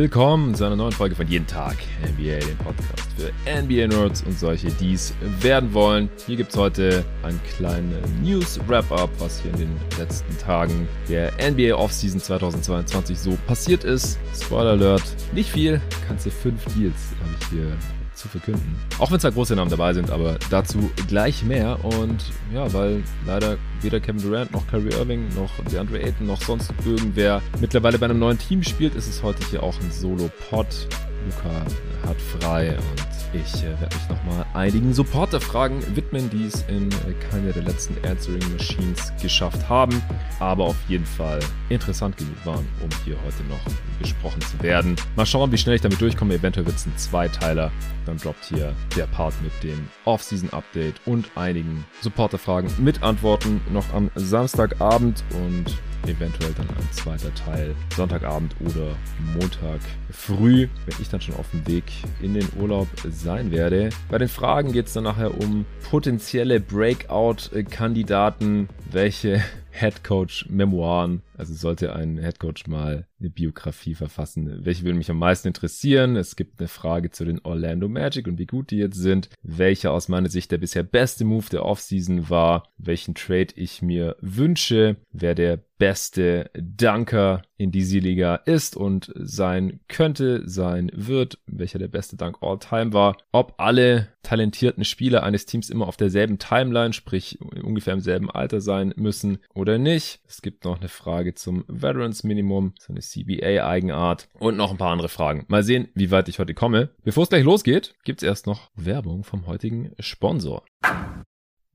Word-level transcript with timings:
Willkommen 0.00 0.54
zu 0.54 0.64
einer 0.64 0.76
neuen 0.76 0.92
Folge 0.92 1.16
von 1.16 1.26
Jeden 1.26 1.48
Tag 1.48 1.76
NBA, 2.00 2.38
dem 2.38 2.56
Podcast 2.58 3.02
für 3.16 3.32
NBA-Nerds 3.50 4.22
und 4.22 4.38
solche, 4.38 4.68
die 4.68 4.92
es 4.92 5.12
werden 5.40 5.74
wollen. 5.74 6.08
Hier 6.24 6.36
gibt 6.36 6.52
es 6.52 6.56
heute 6.56 7.04
einen 7.24 7.40
kleinen 7.56 8.00
News-Wrap-Up, 8.22 9.10
was 9.18 9.40
hier 9.40 9.52
in 9.54 9.58
den 9.58 9.76
letzten 9.98 10.38
Tagen 10.38 10.86
der 11.08 11.32
NBA 11.50 11.74
Offseason 11.74 12.20
2022 12.20 13.18
so 13.18 13.36
passiert 13.48 13.82
ist. 13.82 14.20
Spoiler 14.40 14.70
Alert, 14.70 15.02
nicht 15.32 15.50
viel, 15.50 15.80
ganze 16.06 16.30
fünf 16.30 16.64
Deals 16.76 16.94
habe 17.20 17.34
ich 17.40 17.48
hier 17.48 17.97
zu 18.18 18.28
verkünden. 18.28 18.76
Auch 18.98 19.10
wenn 19.10 19.20
zwar 19.20 19.32
große 19.32 19.54
Namen 19.54 19.70
dabei 19.70 19.94
sind, 19.94 20.10
aber 20.10 20.36
dazu 20.50 20.90
gleich 21.08 21.44
mehr. 21.44 21.78
Und 21.84 22.24
ja, 22.52 22.72
weil 22.72 23.02
leider 23.26 23.56
weder 23.80 24.00
Kevin 24.00 24.22
Durant 24.22 24.52
noch 24.52 24.66
Kyrie 24.66 24.92
Irving 24.92 25.28
noch 25.34 25.50
DeAndre 25.70 26.00
Ayton 26.02 26.26
noch 26.26 26.42
sonst 26.42 26.72
irgendwer 26.84 27.40
mittlerweile 27.60 27.98
bei 27.98 28.06
einem 28.06 28.18
neuen 28.18 28.38
Team 28.38 28.62
spielt, 28.62 28.94
ist 28.94 29.08
es 29.08 29.22
heute 29.22 29.44
hier 29.50 29.62
auch 29.62 29.78
ein 29.80 29.90
Solo-Pod. 29.90 30.88
Luca 31.28 31.62
hat 32.06 32.20
frei 32.20 32.70
und 32.76 33.08
ich 33.34 33.62
äh, 33.62 33.78
werde 33.80 33.94
mich 33.94 34.08
nochmal 34.08 34.46
einigen 34.54 34.94
Supporter-Fragen 34.94 35.82
widmen, 35.94 36.30
die 36.30 36.46
es 36.46 36.62
in 36.68 36.88
äh, 36.88 37.12
keiner 37.30 37.52
der 37.52 37.62
letzten 37.64 37.94
Answering 38.06 38.52
Machines 38.52 39.12
geschafft 39.20 39.68
haben, 39.68 40.02
aber 40.40 40.64
auf 40.64 40.76
jeden 40.88 41.04
Fall 41.04 41.40
interessant 41.68 42.16
genug 42.16 42.46
waren, 42.46 42.66
um 42.80 42.88
hier 43.04 43.16
heute 43.26 43.42
noch 43.48 43.60
besprochen 44.00 44.40
zu 44.40 44.62
werden. 44.62 44.96
Mal 45.16 45.26
schauen, 45.26 45.52
wie 45.52 45.58
schnell 45.58 45.74
ich 45.74 45.82
damit 45.82 46.00
durchkomme. 46.00 46.34
Eventuell 46.34 46.64
wird 46.64 46.76
es 46.76 46.86
ein 46.86 46.96
Zweiteiler. 46.96 47.70
Dann 48.06 48.16
droppt 48.16 48.46
hier 48.46 48.74
der 48.96 49.06
Part 49.06 49.34
mit 49.42 49.52
dem 49.62 49.88
Off-Season-Update 50.06 50.94
und 51.04 51.30
einigen 51.34 51.84
Supporter-Fragen 52.00 52.72
mit 52.78 53.02
Antworten 53.02 53.60
noch 53.70 53.92
am 53.92 54.10
Samstagabend 54.14 55.22
und 55.32 55.76
eventuell 56.06 56.52
dann 56.54 56.68
ein 56.68 56.88
zweiter 56.92 57.34
Teil 57.34 57.74
Sonntagabend 57.94 58.54
oder 58.60 58.96
Montag 59.34 59.80
früh, 60.10 60.68
wenn 60.86 60.96
ich 61.00 61.08
dann 61.08 61.20
schon 61.20 61.36
auf 61.36 61.48
dem 61.50 61.64
Weg 61.66 61.84
in 62.22 62.34
den 62.34 62.48
Urlaub 62.58 62.88
sein 63.10 63.50
werde. 63.50 63.90
Bei 64.10 64.18
den 64.18 64.28
Fragen 64.28 64.72
geht 64.72 64.86
es 64.86 64.94
dann 64.94 65.04
nachher 65.04 65.38
um 65.38 65.64
potenzielle 65.90 66.60
Breakout-Kandidaten, 66.60 68.68
welche 68.90 69.42
Headcoach-Memoiren. 69.70 71.22
Also 71.38 71.54
sollte 71.54 71.94
ein 71.94 72.18
Headcoach 72.18 72.66
mal 72.66 73.06
eine 73.20 73.30
Biografie 73.30 73.94
verfassen. 73.94 74.64
Welche 74.64 74.82
würde 74.82 74.98
mich 74.98 75.10
am 75.10 75.18
meisten 75.18 75.48
interessieren? 75.48 76.16
Es 76.16 76.34
gibt 76.34 76.58
eine 76.58 76.68
Frage 76.68 77.10
zu 77.10 77.24
den 77.24 77.40
Orlando 77.44 77.88
Magic 77.88 78.26
und 78.26 78.38
wie 78.38 78.46
gut 78.46 78.70
die 78.72 78.78
jetzt 78.78 78.96
sind. 78.96 79.30
Welcher 79.42 79.92
aus 79.92 80.08
meiner 80.08 80.28
Sicht 80.28 80.50
der 80.50 80.58
bisher 80.58 80.82
beste 80.82 81.24
Move 81.24 81.46
der 81.50 81.64
Offseason 81.64 82.28
war. 82.28 82.64
Welchen 82.76 83.14
Trade 83.14 83.54
ich 83.54 83.82
mir 83.82 84.16
wünsche. 84.20 84.96
Wer 85.12 85.36
der 85.36 85.60
beste 85.78 86.50
Dunker 86.54 87.42
in 87.56 87.70
dieser 87.70 88.00
Liga 88.00 88.36
ist 88.36 88.76
und 88.76 89.12
sein 89.14 89.80
könnte, 89.88 90.42
sein 90.48 90.90
wird. 90.94 91.38
Welcher 91.46 91.78
der 91.78 91.88
beste 91.88 92.16
Dunk 92.16 92.38
all 92.40 92.58
time 92.58 92.92
war. 92.92 93.16
Ob 93.32 93.54
alle 93.58 94.08
talentierten 94.22 94.84
Spieler 94.84 95.22
eines 95.22 95.46
Teams 95.46 95.70
immer 95.70 95.86
auf 95.86 95.96
derselben 95.96 96.38
Timeline, 96.38 96.92
sprich 96.92 97.40
ungefähr 97.40 97.94
im 97.94 98.00
selben 98.00 98.30
Alter 98.30 98.60
sein 98.60 98.92
müssen 98.96 99.38
oder 99.54 99.78
nicht. 99.78 100.20
Es 100.26 100.42
gibt 100.42 100.64
noch 100.64 100.78
eine 100.78 100.88
Frage 100.88 101.27
zum 101.34 101.64
Veterans 101.68 102.24
Minimum, 102.24 102.74
so 102.78 102.92
eine 102.92 103.00
CBA-Eigenart 103.00 104.28
und 104.38 104.56
noch 104.56 104.70
ein 104.70 104.76
paar 104.78 104.92
andere 104.92 105.08
Fragen. 105.08 105.44
Mal 105.48 105.62
sehen, 105.62 105.88
wie 105.94 106.10
weit 106.10 106.28
ich 106.28 106.38
heute 106.38 106.54
komme. 106.54 106.90
Bevor 107.04 107.24
es 107.24 107.28
gleich 107.28 107.44
losgeht, 107.44 107.94
gibt's 108.04 108.22
erst 108.22 108.46
noch 108.46 108.70
Werbung 108.74 109.24
vom 109.24 109.46
heutigen 109.46 109.92
Sponsor. 109.98 110.64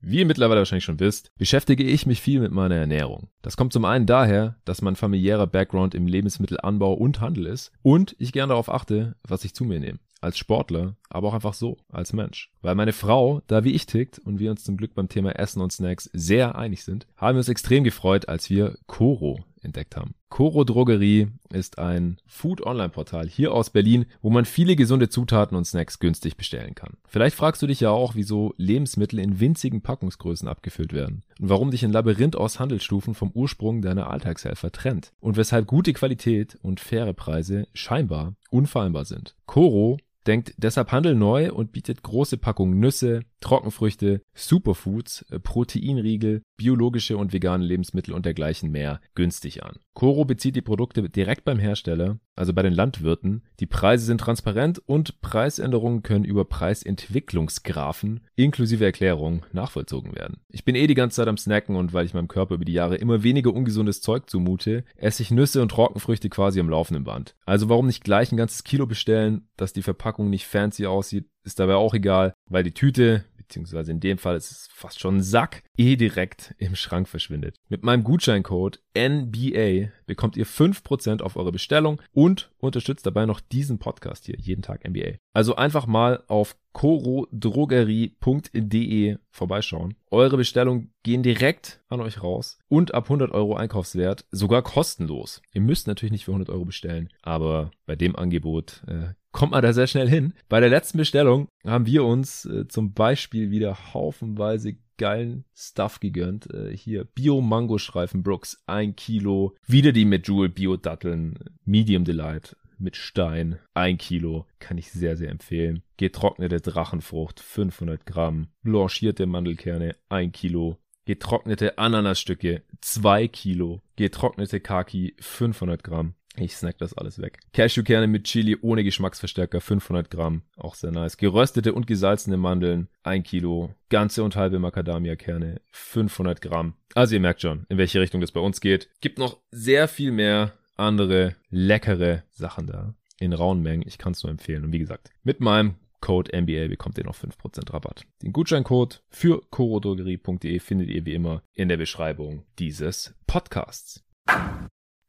Wie 0.06 0.18
ihr 0.18 0.26
mittlerweile 0.26 0.60
wahrscheinlich 0.60 0.84
schon 0.84 1.00
wisst, 1.00 1.30
beschäftige 1.38 1.82
ich 1.82 2.04
mich 2.04 2.20
viel 2.20 2.40
mit 2.40 2.52
meiner 2.52 2.76
Ernährung. 2.76 3.30
Das 3.40 3.56
kommt 3.56 3.72
zum 3.72 3.86
einen 3.86 4.04
daher, 4.04 4.56
dass 4.66 4.82
mein 4.82 4.96
familiärer 4.96 5.46
Background 5.46 5.94
im 5.94 6.06
Lebensmittelanbau 6.06 6.92
und 6.92 7.22
Handel 7.22 7.46
ist 7.46 7.72
und 7.80 8.14
ich 8.18 8.32
gern 8.32 8.50
darauf 8.50 8.68
achte, 8.68 9.16
was 9.26 9.44
ich 9.46 9.54
zu 9.54 9.64
mir 9.64 9.80
nehme 9.80 9.98
als 10.24 10.38
Sportler, 10.38 10.96
aber 11.08 11.28
auch 11.28 11.34
einfach 11.34 11.54
so, 11.54 11.76
als 11.88 12.12
Mensch. 12.12 12.50
Weil 12.62 12.74
meine 12.74 12.92
Frau, 12.92 13.42
da 13.46 13.62
wie 13.62 13.72
ich 13.72 13.86
tickt 13.86 14.18
und 14.18 14.38
wir 14.38 14.50
uns 14.50 14.64
zum 14.64 14.76
Glück 14.76 14.94
beim 14.94 15.08
Thema 15.08 15.38
Essen 15.38 15.60
und 15.60 15.72
Snacks 15.72 16.10
sehr 16.12 16.56
einig 16.56 16.82
sind, 16.82 17.06
haben 17.16 17.36
wir 17.36 17.40
uns 17.40 17.48
extrem 17.48 17.84
gefreut, 17.84 18.28
als 18.28 18.50
wir 18.50 18.76
Koro 18.86 19.44
entdeckt 19.64 19.96
haben. 19.96 20.14
Koro 20.28 20.64
Drogerie 20.64 21.28
ist 21.52 21.78
ein 21.78 22.18
Food-Online-Portal 22.26 23.28
hier 23.28 23.52
aus 23.52 23.70
Berlin, 23.70 24.06
wo 24.20 24.30
man 24.30 24.44
viele 24.44 24.76
gesunde 24.76 25.08
Zutaten 25.08 25.56
und 25.56 25.64
Snacks 25.64 26.00
günstig 26.00 26.36
bestellen 26.36 26.74
kann. 26.74 26.96
Vielleicht 27.06 27.36
fragst 27.36 27.62
du 27.62 27.66
dich 27.66 27.80
ja 27.80 27.90
auch, 27.90 28.14
wieso 28.14 28.52
Lebensmittel 28.56 29.20
in 29.20 29.40
winzigen 29.40 29.80
Packungsgrößen 29.80 30.48
abgefüllt 30.48 30.92
werden 30.92 31.22
und 31.40 31.48
warum 31.48 31.70
dich 31.70 31.84
ein 31.84 31.92
Labyrinth 31.92 32.36
aus 32.36 32.58
Handelsstufen 32.58 33.14
vom 33.14 33.30
Ursprung 33.32 33.80
deiner 33.80 34.10
Alltagshelfer 34.10 34.72
trennt 34.72 35.12
und 35.20 35.36
weshalb 35.36 35.66
gute 35.66 35.92
Qualität 35.92 36.58
und 36.62 36.80
faire 36.80 37.12
Preise 37.12 37.68
scheinbar 37.72 38.34
unfehlbar 38.50 39.04
sind. 39.04 39.34
Koro 39.46 39.98
Denkt 40.26 40.54
deshalb 40.56 40.92
Handel 40.92 41.14
neu 41.14 41.52
und 41.52 41.72
bietet 41.72 42.02
große 42.02 42.38
Packungen 42.38 42.80
Nüsse, 42.80 43.20
Trockenfrüchte, 43.44 44.22
Superfoods, 44.34 45.26
äh, 45.30 45.38
Proteinriegel, 45.38 46.42
biologische 46.56 47.16
und 47.16 47.32
vegane 47.32 47.64
Lebensmittel 47.64 48.14
und 48.14 48.24
dergleichen 48.24 48.70
mehr 48.70 49.00
günstig 49.14 49.62
an. 49.62 49.76
Coro 49.92 50.24
bezieht 50.24 50.56
die 50.56 50.62
Produkte 50.62 51.08
direkt 51.08 51.44
beim 51.44 51.58
Hersteller, 51.58 52.18
also 52.36 52.52
bei 52.52 52.62
den 52.62 52.72
Landwirten. 52.72 53.42
Die 53.60 53.66
Preise 53.66 54.06
sind 54.06 54.20
transparent 54.20 54.82
und 54.86 55.20
Preisänderungen 55.20 56.02
können 56.02 56.24
über 56.24 56.44
Preisentwicklungsgrafen 56.44 58.20
inklusive 58.34 58.84
Erklärung 58.84 59.44
nachvollzogen 59.52 60.14
werden. 60.14 60.38
Ich 60.48 60.64
bin 60.64 60.74
eh 60.74 60.86
die 60.86 60.94
ganze 60.94 61.16
Zeit 61.16 61.28
am 61.28 61.36
Snacken 61.36 61.76
und 61.76 61.92
weil 61.92 62.06
ich 62.06 62.14
meinem 62.14 62.28
Körper 62.28 62.54
über 62.54 62.64
die 62.64 62.72
Jahre 62.72 62.96
immer 62.96 63.22
weniger 63.22 63.52
ungesundes 63.52 64.00
Zeug 64.00 64.28
zumute, 64.28 64.84
esse 64.96 65.22
ich 65.22 65.30
Nüsse 65.30 65.60
und 65.62 65.70
Trockenfrüchte 65.70 66.30
quasi 66.30 66.60
am 66.60 66.70
laufenden 66.70 67.04
Band. 67.04 67.36
Also 67.44 67.68
warum 67.68 67.86
nicht 67.86 68.02
gleich 68.02 68.32
ein 68.32 68.38
ganzes 68.38 68.64
Kilo 68.64 68.86
bestellen, 68.86 69.48
dass 69.56 69.74
die 69.74 69.82
Verpackung 69.82 70.30
nicht 70.30 70.46
fancy 70.46 70.86
aussieht, 70.86 71.26
ist 71.44 71.60
dabei 71.60 71.74
auch 71.74 71.94
egal, 71.94 72.32
weil 72.48 72.64
die 72.64 72.72
Tüte 72.72 73.24
beziehungsweise 73.48 73.92
in 73.92 74.00
dem 74.00 74.18
Fall 74.18 74.36
ist 74.36 74.50
es 74.50 74.68
fast 74.72 75.00
schon 75.00 75.18
ein 75.18 75.22
Sack, 75.22 75.62
eh 75.76 75.96
direkt 75.96 76.54
im 76.58 76.76
Schrank 76.76 77.08
verschwindet. 77.08 77.56
Mit 77.68 77.82
meinem 77.82 78.04
Gutscheincode 78.04 78.80
NBA 78.96 79.88
bekommt 80.06 80.36
ihr 80.36 80.46
5% 80.46 81.22
auf 81.22 81.36
eure 81.36 81.50
Bestellung 81.52 82.00
und 82.12 82.50
unterstützt 82.58 83.06
dabei 83.06 83.24
noch 83.26 83.40
diesen 83.40 83.78
Podcast 83.78 84.26
hier, 84.26 84.36
jeden 84.38 84.62
Tag 84.62 84.88
NBA. 84.88 85.14
Also 85.32 85.56
einfach 85.56 85.86
mal 85.86 86.22
auf 86.28 86.56
corodrogerie.de 86.72 89.16
vorbeischauen. 89.30 89.94
Eure 90.10 90.36
Bestellungen 90.36 90.92
gehen 91.02 91.22
direkt 91.22 91.80
an 91.88 92.00
euch 92.00 92.22
raus 92.22 92.58
und 92.68 92.94
ab 92.94 93.04
100 93.04 93.32
Euro 93.32 93.56
Einkaufswert 93.56 94.26
sogar 94.30 94.62
kostenlos. 94.62 95.42
Ihr 95.52 95.60
müsst 95.60 95.86
natürlich 95.86 96.12
nicht 96.12 96.24
für 96.24 96.32
100 96.32 96.48
Euro 96.50 96.64
bestellen, 96.64 97.10
aber 97.22 97.70
bei 97.86 97.96
dem 97.96 98.16
Angebot 98.16 98.82
äh, 98.88 99.12
kommt 99.30 99.52
man 99.52 99.62
da 99.62 99.72
sehr 99.72 99.86
schnell 99.86 100.08
hin. 100.08 100.34
Bei 100.48 100.58
der 100.60 100.70
letzten 100.70 100.98
Bestellung 100.98 101.48
haben 101.64 101.86
wir 101.86 102.04
uns 102.04 102.44
äh, 102.44 102.68
zum 102.68 102.92
Beispiel 102.92 103.50
wieder 103.50 103.94
haufenweise 103.94 104.76
geilen 104.96 105.44
Stuff 105.54 106.00
gegönnt. 106.00 106.52
Äh, 106.52 106.76
hier 106.76 107.04
Bio-Mango-Streifen 107.04 108.22
Brooks, 108.22 108.62
ein 108.66 108.96
Kilo. 108.96 109.54
Wieder 109.66 109.92
die 109.92 110.04
Jewel 110.04 110.48
Bio-Datteln, 110.48 111.38
Medium 111.64 112.04
Delight 112.04 112.56
mit 112.78 112.96
Stein, 112.96 113.58
ein 113.72 113.98
Kilo, 113.98 114.46
kann 114.58 114.78
ich 114.78 114.90
sehr, 114.90 115.16
sehr 115.16 115.30
empfehlen. 115.30 115.82
Getrocknete 115.96 116.60
Drachenfrucht, 116.60 117.40
500 117.40 118.06
Gramm. 118.06 118.48
Blanchierte 118.62 119.26
Mandelkerne, 119.26 119.96
ein 120.08 120.32
Kilo. 120.32 120.78
Getrocknete 121.06 121.78
Ananasstücke, 121.78 122.62
zwei 122.80 123.28
Kilo. 123.28 123.82
Getrocknete 123.96 124.60
Kaki, 124.60 125.14
500 125.20 125.84
Gramm. 125.84 126.14
Ich 126.36 126.56
snack 126.56 126.78
das 126.78 126.94
alles 126.94 127.20
weg. 127.20 127.38
Cashewkerne 127.52 128.08
mit 128.08 128.24
Chili 128.24 128.56
ohne 128.60 128.82
Geschmacksverstärker, 128.82 129.60
500 129.60 130.10
Gramm. 130.10 130.42
Auch 130.56 130.74
sehr 130.74 130.90
nice. 130.90 131.16
Geröstete 131.16 131.72
und 131.72 131.86
gesalzene 131.86 132.36
Mandeln, 132.36 132.88
1 133.04 133.26
Kilo. 133.26 133.74
Ganze 133.88 134.24
und 134.24 134.34
halbe 134.34 134.58
Macadamia-Kerne, 134.58 135.60
500 135.70 136.40
Gramm. 136.40 136.74
Also 136.94 137.14
ihr 137.14 137.20
merkt 137.20 137.42
schon, 137.42 137.66
in 137.68 137.78
welche 137.78 138.00
Richtung 138.00 138.20
das 138.20 138.32
bei 138.32 138.40
uns 138.40 138.60
geht. 138.60 138.88
Gibt 139.00 139.18
noch 139.18 139.38
sehr 139.52 139.86
viel 139.86 140.10
mehr 140.10 140.52
andere 140.76 141.36
leckere 141.50 142.24
Sachen 142.30 142.66
da. 142.66 142.94
In 143.20 143.32
rauen 143.32 143.62
Mengen. 143.62 143.86
Ich 143.86 143.98
kann 143.98 144.12
es 144.12 144.22
nur 144.24 144.30
empfehlen. 144.30 144.64
Und 144.64 144.72
wie 144.72 144.80
gesagt, 144.80 145.10
mit 145.22 145.40
meinem 145.40 145.76
Code 146.00 146.36
NBA 146.38 146.66
bekommt 146.68 146.98
ihr 146.98 147.04
noch 147.04 147.16
5% 147.16 147.72
Rabatt. 147.72 148.04
Den 148.22 148.32
Gutscheincode 148.32 149.02
für 149.08 149.40
corodrogerie.de 149.50 150.58
findet 150.58 150.90
ihr 150.90 151.06
wie 151.06 151.14
immer 151.14 151.42
in 151.54 151.68
der 151.68 151.76
Beschreibung 151.76 152.44
dieses 152.58 153.14
Podcasts. 153.26 154.04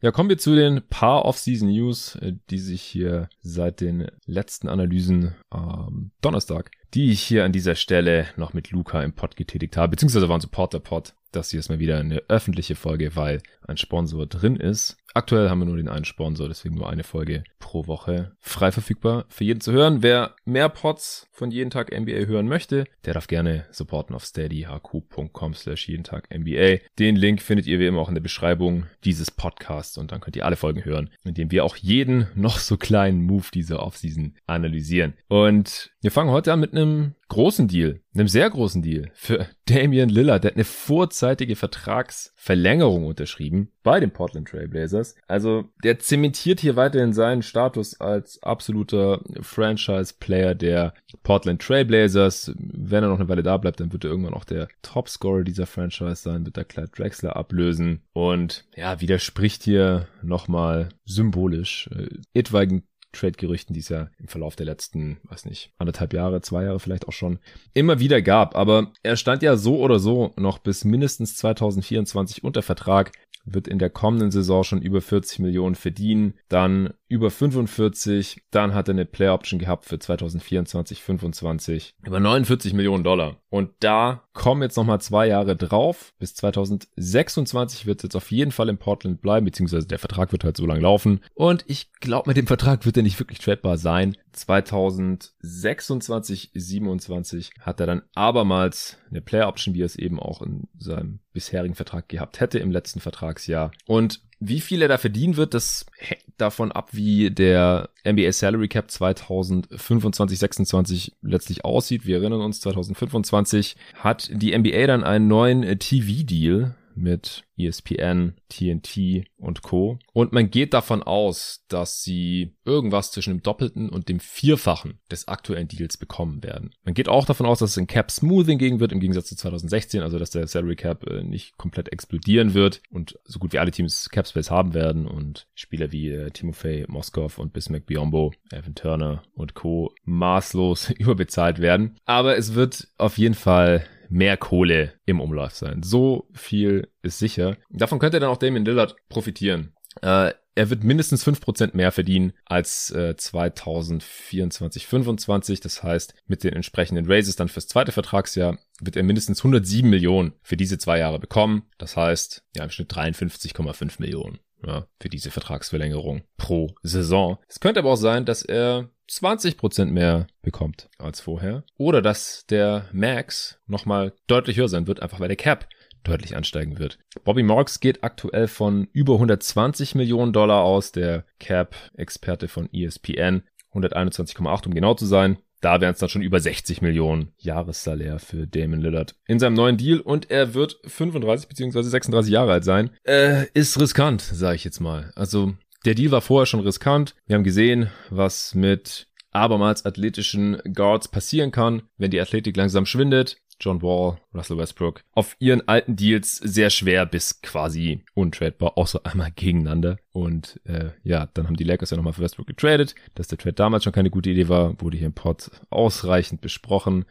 Ja, 0.01 0.11
kommen 0.11 0.29
wir 0.29 0.37
zu 0.37 0.55
den 0.55 0.81
paar 0.87 1.25
Off-Season 1.25 1.69
News, 1.69 2.15
äh, 2.17 2.33
die 2.49 2.59
sich 2.59 2.81
hier 2.81 3.29
seit 3.41 3.81
den 3.81 4.07
letzten 4.25 4.67
Analysen 4.67 5.35
am 5.49 6.11
Donnerstag, 6.21 6.71
die 6.93 7.11
ich 7.11 7.21
hier 7.21 7.45
an 7.45 7.51
dieser 7.51 7.75
Stelle 7.75 8.27
noch 8.35 8.53
mit 8.53 8.71
Luca 8.71 9.01
im 9.01 9.13
Pod 9.13 9.35
getätigt 9.35 9.77
habe, 9.77 9.91
beziehungsweise 9.91 10.29
war 10.29 10.37
ein 10.37 10.41
Supporter-Pod. 10.41 11.13
Das 11.31 11.49
hier 11.49 11.59
ist 11.59 11.69
mal 11.69 11.79
wieder 11.79 11.97
eine 11.97 12.21
öffentliche 12.27 12.75
Folge, 12.75 13.15
weil 13.15 13.41
ein 13.67 13.77
Sponsor 13.77 14.25
drin 14.27 14.57
ist. 14.57 14.97
Aktuell 15.15 15.49
haben 15.49 15.59
wir 15.59 15.65
nur 15.65 15.77
den 15.77 15.89
einen 15.89 16.05
Sponsor, 16.05 16.47
deswegen 16.47 16.75
nur 16.75 16.89
eine 16.89 17.03
Folge 17.03 17.43
pro 17.59 17.87
Woche 17.87 18.33
frei 18.39 18.71
verfügbar 18.71 19.25
für 19.29 19.43
jeden 19.43 19.61
zu 19.61 19.71
hören. 19.71 20.03
Wer 20.03 20.35
mehr 20.45 20.69
Pods 20.69 21.27
von 21.31 21.51
jeden 21.51 21.69
Tag 21.69 21.91
NBA 21.91 22.27
hören 22.27 22.47
möchte, 22.47 22.85
der 23.05 23.13
darf 23.13 23.27
gerne 23.27 23.65
supporten 23.71 24.15
auf 24.15 24.23
steadyhq.com 24.23 25.53
slash 25.53 25.87
jeden 25.87 26.03
Tag 26.03 26.29
NBA. 26.33 26.77
Den 26.99 27.15
Link 27.15 27.41
findet 27.41 27.65
ihr 27.67 27.79
wie 27.79 27.87
immer 27.87 27.99
auch 27.99 28.09
in 28.09 28.15
der 28.15 28.21
Beschreibung 28.21 28.85
dieses 29.03 29.31
Podcasts 29.31 29.97
und 29.97 30.11
dann 30.11 30.21
könnt 30.21 30.35
ihr 30.35 30.45
alle 30.45 30.55
Folgen 30.55 30.85
hören, 30.85 31.09
indem 31.23 31.51
wir 31.51 31.65
auch 31.65 31.75
jeden 31.77 32.27
noch 32.35 32.59
so 32.59 32.77
kleinen 32.77 33.23
Move 33.23 33.47
dieser 33.53 33.81
Offseason 33.81 34.35
analysieren. 34.47 35.13
Und 35.27 35.91
wir 36.01 36.11
fangen 36.11 36.31
heute 36.31 36.53
an 36.53 36.59
mit 36.59 36.73
einem 36.73 37.15
großen 37.27 37.67
Deal, 37.67 38.01
einem 38.13 38.27
sehr 38.27 38.49
großen 38.49 38.81
Deal 38.81 39.09
für 39.13 39.47
Damian 39.65 40.09
Lillard. 40.09 40.43
Der 40.43 40.51
hat 40.51 40.57
eine 40.57 40.63
vorzeitige 40.63 41.55
Vertragsverlängerung 41.55 43.05
unterschrieben 43.05 43.71
bei 43.83 43.99
den 43.99 44.11
Portland 44.11 44.47
Trailblazers. 44.47 45.15
Also 45.27 45.65
der 45.83 45.99
zementiert 45.99 46.59
hier 46.59 46.75
weiterhin 46.75 47.13
seinen 47.13 47.41
Status 47.41 47.99
als 47.99 48.41
absoluter 48.43 49.21
Franchise-Player 49.41 50.55
der 50.55 50.93
Portland 51.23 51.61
Trailblazers. 51.61 52.53
Wenn 52.57 53.03
er 53.03 53.09
noch 53.09 53.19
eine 53.19 53.29
Weile 53.29 53.43
da 53.43 53.57
bleibt, 53.57 53.79
dann 53.79 53.91
wird 53.91 54.03
er 54.03 54.11
irgendwann 54.11 54.33
auch 54.33 54.45
der 54.45 54.67
Topscorer 54.81 55.43
dieser 55.43 55.65
Franchise 55.65 56.15
sein, 56.15 56.45
wird 56.45 56.57
er 56.57 56.65
Clyde 56.65 56.91
Drexler 56.95 57.35
ablösen. 57.35 58.01
Und 58.13 58.65
ja, 58.75 59.01
widerspricht 59.01 59.63
hier 59.63 60.07
nochmal 60.21 60.89
symbolisch 61.05 61.89
äh, 61.95 62.07
etwaigen 62.33 62.83
Trade-Gerüchten, 63.15 63.73
die 63.73 63.79
es 63.79 63.89
ja 63.89 64.09
im 64.19 64.27
Verlauf 64.27 64.55
der 64.55 64.65
letzten, 64.65 65.17
weiß 65.23 65.45
nicht, 65.45 65.71
anderthalb 65.77 66.13
Jahre, 66.13 66.41
zwei 66.41 66.63
Jahre 66.63 66.79
vielleicht 66.79 67.07
auch 67.07 67.13
schon 67.13 67.39
immer 67.73 67.99
wieder 67.99 68.21
gab. 68.21 68.55
Aber 68.55 68.91
er 69.03 69.17
stand 69.17 69.41
ja 69.41 69.57
so 69.57 69.79
oder 69.79 69.99
so 69.99 70.33
noch 70.37 70.59
bis 70.59 70.85
mindestens 70.85 71.35
2024 71.37 72.43
unter 72.43 72.61
Vertrag 72.61 73.11
wird 73.45 73.67
in 73.67 73.79
der 73.79 73.89
kommenden 73.89 74.31
Saison 74.31 74.63
schon 74.63 74.81
über 74.81 75.01
40 75.01 75.39
Millionen 75.39 75.75
verdienen, 75.75 76.33
dann 76.49 76.93
über 77.07 77.29
45, 77.29 78.41
dann 78.51 78.73
hat 78.73 78.87
er 78.87 78.93
eine 78.93 79.05
Player 79.05 79.33
Option 79.33 79.59
gehabt 79.59 79.85
für 79.85 79.99
2024, 79.99 81.03
25, 81.03 81.95
über 82.03 82.19
49 82.19 82.73
Millionen 82.73 83.03
Dollar. 83.03 83.37
Und 83.49 83.71
da 83.79 84.23
kommen 84.33 84.63
jetzt 84.63 84.75
nochmal 84.75 84.99
zwei 84.99 85.27
Jahre 85.27 85.55
drauf. 85.55 86.13
Bis 86.19 86.35
2026 86.35 87.85
wird 87.85 87.99
es 87.99 88.03
jetzt 88.03 88.15
auf 88.15 88.31
jeden 88.31 88.51
Fall 88.51 88.69
in 88.69 88.77
Portland 88.77 89.21
bleiben, 89.21 89.45
beziehungsweise 89.45 89.87
der 89.87 89.99
Vertrag 89.99 90.31
wird 90.31 90.43
halt 90.43 90.57
so 90.57 90.65
lang 90.65 90.81
laufen. 90.81 91.21
Und 91.35 91.63
ich 91.67 91.93
glaube, 91.93 92.29
mit 92.29 92.37
dem 92.37 92.47
Vertrag 92.47 92.85
wird 92.85 92.97
er 92.97 93.03
nicht 93.03 93.19
wirklich 93.19 93.39
tradebar 93.39 93.77
sein. 93.77 94.17
2026, 94.33 96.51
27 96.53 97.51
hat 97.61 97.79
er 97.79 97.85
dann 97.85 98.01
abermals 98.13 98.97
eine 99.09 99.21
Player 99.21 99.47
Option, 99.47 99.73
wie 99.73 99.83
er 99.83 99.85
es 99.85 99.95
eben 99.95 100.19
auch 100.19 100.41
in 100.41 100.67
seinem 100.77 101.19
bisherigen 101.31 101.75
Vertrag 101.75 102.09
gehabt 102.09 102.41
hätte 102.41 102.59
im 102.59 102.71
letzten 102.71 102.99
Vertragsjahr. 102.99 103.71
Und 103.85 104.19
wie 104.39 104.59
viel 104.59 104.81
er 104.81 104.87
da 104.87 104.97
verdienen 104.97 105.37
wird, 105.37 105.53
das 105.53 105.85
hängt 105.97 106.23
davon 106.37 106.71
ab, 106.71 106.89
wie 106.91 107.31
der 107.31 107.89
NBA 108.05 108.31
Salary 108.31 108.67
Cap 108.67 108.91
2025, 108.91 110.37
26 110.37 111.15
letztlich 111.21 111.63
aussieht. 111.63 112.05
Wir 112.05 112.17
erinnern 112.17 112.41
uns, 112.41 112.59
2025 112.61 113.75
hat 113.95 114.29
die 114.33 114.57
NBA 114.57 114.87
dann 114.87 115.03
einen 115.03 115.27
neuen 115.27 115.79
TV-Deal 115.79 116.75
mit 116.95 117.43
ESPN, 117.57 118.35
TNT 118.49 119.25
und 119.37 119.61
Co. 119.61 119.99
Und 120.13 120.33
man 120.33 120.49
geht 120.49 120.73
davon 120.73 121.03
aus, 121.03 121.65
dass 121.67 122.03
sie 122.03 122.55
irgendwas 122.65 123.11
zwischen 123.11 123.35
dem 123.35 123.43
Doppelten 123.43 123.89
und 123.89 124.09
dem 124.09 124.19
Vierfachen 124.19 124.99
des 125.09 125.27
aktuellen 125.27 125.67
Deals 125.67 125.97
bekommen 125.97 126.43
werden. 126.43 126.71
Man 126.83 126.93
geht 126.93 127.09
auch 127.09 127.25
davon 127.25 127.45
aus, 127.45 127.59
dass 127.59 127.71
es 127.71 127.77
ein 127.77 127.87
Cap 127.87 128.11
Smoothing 128.11 128.57
gegen 128.57 128.79
wird, 128.79 128.91
im 128.91 128.99
Gegensatz 128.99 129.27
zu 129.27 129.35
2016, 129.35 130.01
also 130.01 130.19
dass 130.19 130.31
der 130.31 130.47
Salary 130.47 130.75
Cap 130.75 131.07
äh, 131.07 131.23
nicht 131.23 131.57
komplett 131.57 131.91
explodieren 131.91 132.53
wird 132.53 132.81
und 132.89 133.17
so 133.23 133.39
gut 133.39 133.53
wie 133.53 133.59
alle 133.59 133.71
Teams 133.71 134.09
Cap 134.09 134.27
Space 134.27 134.51
haben 134.51 134.73
werden 134.73 135.07
und 135.07 135.47
Spieler 135.55 135.91
wie 135.91 136.09
äh, 136.09 136.31
Timofey 136.31 136.85
Moskov 136.87 137.37
und 137.37 137.53
Bismack 137.53 137.85
Biombo, 137.85 138.33
Evan 138.51 138.75
Turner 138.75 139.23
und 139.33 139.53
Co. 139.53 139.93
maßlos 140.03 140.89
überbezahlt 140.97 141.59
werden. 141.59 141.97
Aber 142.05 142.37
es 142.37 142.53
wird 142.55 142.87
auf 142.97 143.17
jeden 143.17 143.35
Fall 143.35 143.85
mehr 144.09 144.37
Kohle 144.37 144.93
im 145.05 145.19
Umlauf 145.19 145.55
sein. 145.55 145.83
So 145.83 146.27
viel 146.33 146.89
ist 147.01 147.19
sicher. 147.19 147.57
Davon 147.69 147.99
könnte 147.99 148.19
dann 148.19 148.29
auch 148.29 148.37
Damien 148.37 148.65
Lillard 148.65 148.95
profitieren. 149.09 149.73
Äh, 150.01 150.33
er 150.57 150.69
wird 150.69 150.85
mindestens 150.85 151.27
5% 151.27 151.75
mehr 151.75 151.91
verdienen 151.91 152.31
als 152.45 152.89
äh, 152.91 153.15
2024, 153.15 154.87
25. 154.87 155.59
Das 155.59 155.83
heißt, 155.83 156.13
mit 156.27 156.43
den 156.45 156.53
entsprechenden 156.53 157.05
Raises 157.11 157.35
dann 157.35 157.49
fürs 157.49 157.67
zweite 157.67 157.91
Vertragsjahr 157.91 158.57
wird 158.79 158.95
er 158.95 159.03
mindestens 159.03 159.39
107 159.39 159.89
Millionen 159.89 160.33
für 160.41 160.55
diese 160.55 160.77
zwei 160.77 160.99
Jahre 160.99 161.19
bekommen. 161.19 161.63
Das 161.77 161.97
heißt, 161.97 162.43
ja, 162.55 162.63
im 162.63 162.69
Schnitt 162.69 162.91
53,5 162.91 163.99
Millionen 163.99 164.39
ja, 164.65 164.87
für 164.99 165.09
diese 165.09 165.31
Vertragsverlängerung 165.31 166.23
pro 166.37 166.75
Saison. 166.81 167.37
Es 167.47 167.59
könnte 167.59 167.79
aber 167.79 167.91
auch 167.91 167.97
sein, 167.97 168.25
dass 168.25 168.41
er 168.41 168.89
20% 169.09 169.85
mehr 169.85 170.27
bekommt 170.41 170.89
als 170.97 171.21
vorher. 171.21 171.63
Oder 171.77 172.01
dass 172.01 172.45
der 172.47 172.89
Max 172.91 173.59
nochmal 173.67 174.13
deutlich 174.27 174.57
höher 174.57 174.69
sein 174.69 174.87
wird, 174.87 175.01
einfach 175.01 175.19
weil 175.19 175.27
der 175.27 175.37
Cap 175.37 175.67
deutlich 176.03 176.35
ansteigen 176.35 176.77
wird. 176.77 176.99
Bobby 177.23 177.43
Marks 177.43 177.79
geht 177.79 178.03
aktuell 178.03 178.47
von 178.47 178.87
über 178.93 179.13
120 179.15 179.95
Millionen 179.95 180.33
Dollar 180.33 180.63
aus, 180.63 180.91
der 180.91 181.25
Cap-Experte 181.39 182.47
von 182.47 182.69
ESPN. 182.71 183.43
121,8 183.73 184.67
um 184.67 184.73
genau 184.73 184.93
zu 184.93 185.05
sein. 185.05 185.37
Da 185.65 185.81
wären 185.81 185.93
es 185.93 185.99
dann 185.99 186.09
schon 186.09 186.21
über 186.21 186.39
60 186.39 186.83
Millionen 186.83 187.29
Jahressalär 187.39 188.19
für 188.19 188.45
Damon 188.45 188.81
Lillard 188.81 189.15
in 189.25 189.39
seinem 189.39 189.55
neuen 189.55 189.77
Deal 189.77 189.99
und 189.99 190.29
er 190.29 190.53
wird 190.53 190.77
35 190.85 191.49
bzw. 191.49 191.81
36 191.81 192.31
Jahre 192.31 192.51
alt 192.51 192.63
sein. 192.63 192.91
Äh, 193.03 193.47
ist 193.55 193.79
riskant, 193.79 194.21
sage 194.21 194.57
ich 194.57 194.63
jetzt 194.63 194.79
mal. 194.79 195.11
Also 195.15 195.55
der 195.83 195.95
Deal 195.95 196.11
war 196.11 196.21
vorher 196.21 196.45
schon 196.45 196.59
riskant. 196.59 197.15
Wir 197.25 197.35
haben 197.35 197.43
gesehen, 197.43 197.89
was 198.11 198.53
mit 198.53 199.07
abermals 199.31 199.87
athletischen 199.87 200.61
Guards 200.71 201.07
passieren 201.07 201.49
kann, 201.49 201.81
wenn 201.97 202.11
die 202.11 202.21
Athletik 202.21 202.55
langsam 202.55 202.85
schwindet. 202.85 203.37
John 203.59 203.81
Wall, 203.81 204.17
Russell 204.33 204.57
Westbrook, 204.57 205.01
auf 205.13 205.35
ihren 205.39 205.67
alten 205.67 205.95
Deals 205.95 206.37
sehr 206.37 206.69
schwer 206.69 207.05
bis 207.05 207.41
quasi 207.41 208.03
untradebar, 208.13 208.77
außer 208.77 209.01
einmal 209.05 209.31
gegeneinander. 209.31 209.97
Und 210.11 210.59
äh, 210.65 210.91
ja, 211.03 211.27
dann 211.33 211.47
haben 211.47 211.55
die 211.55 211.63
Lakers 211.63 211.91
ja 211.91 211.97
nochmal 211.97 212.13
für 212.13 212.21
Westbrook 212.21 212.47
getradet. 212.47 212.95
Dass 213.15 213.27
der 213.27 213.37
Trade 213.37 213.53
damals 213.53 213.83
schon 213.83 213.93
keine 213.93 214.09
gute 214.09 214.29
Idee 214.29 214.49
war, 214.49 214.79
wurde 214.81 214.97
hier 214.97 215.07
im 215.07 215.13
Pod 215.13 215.49
ausreichend 215.69 216.41
besprochen 216.41 217.05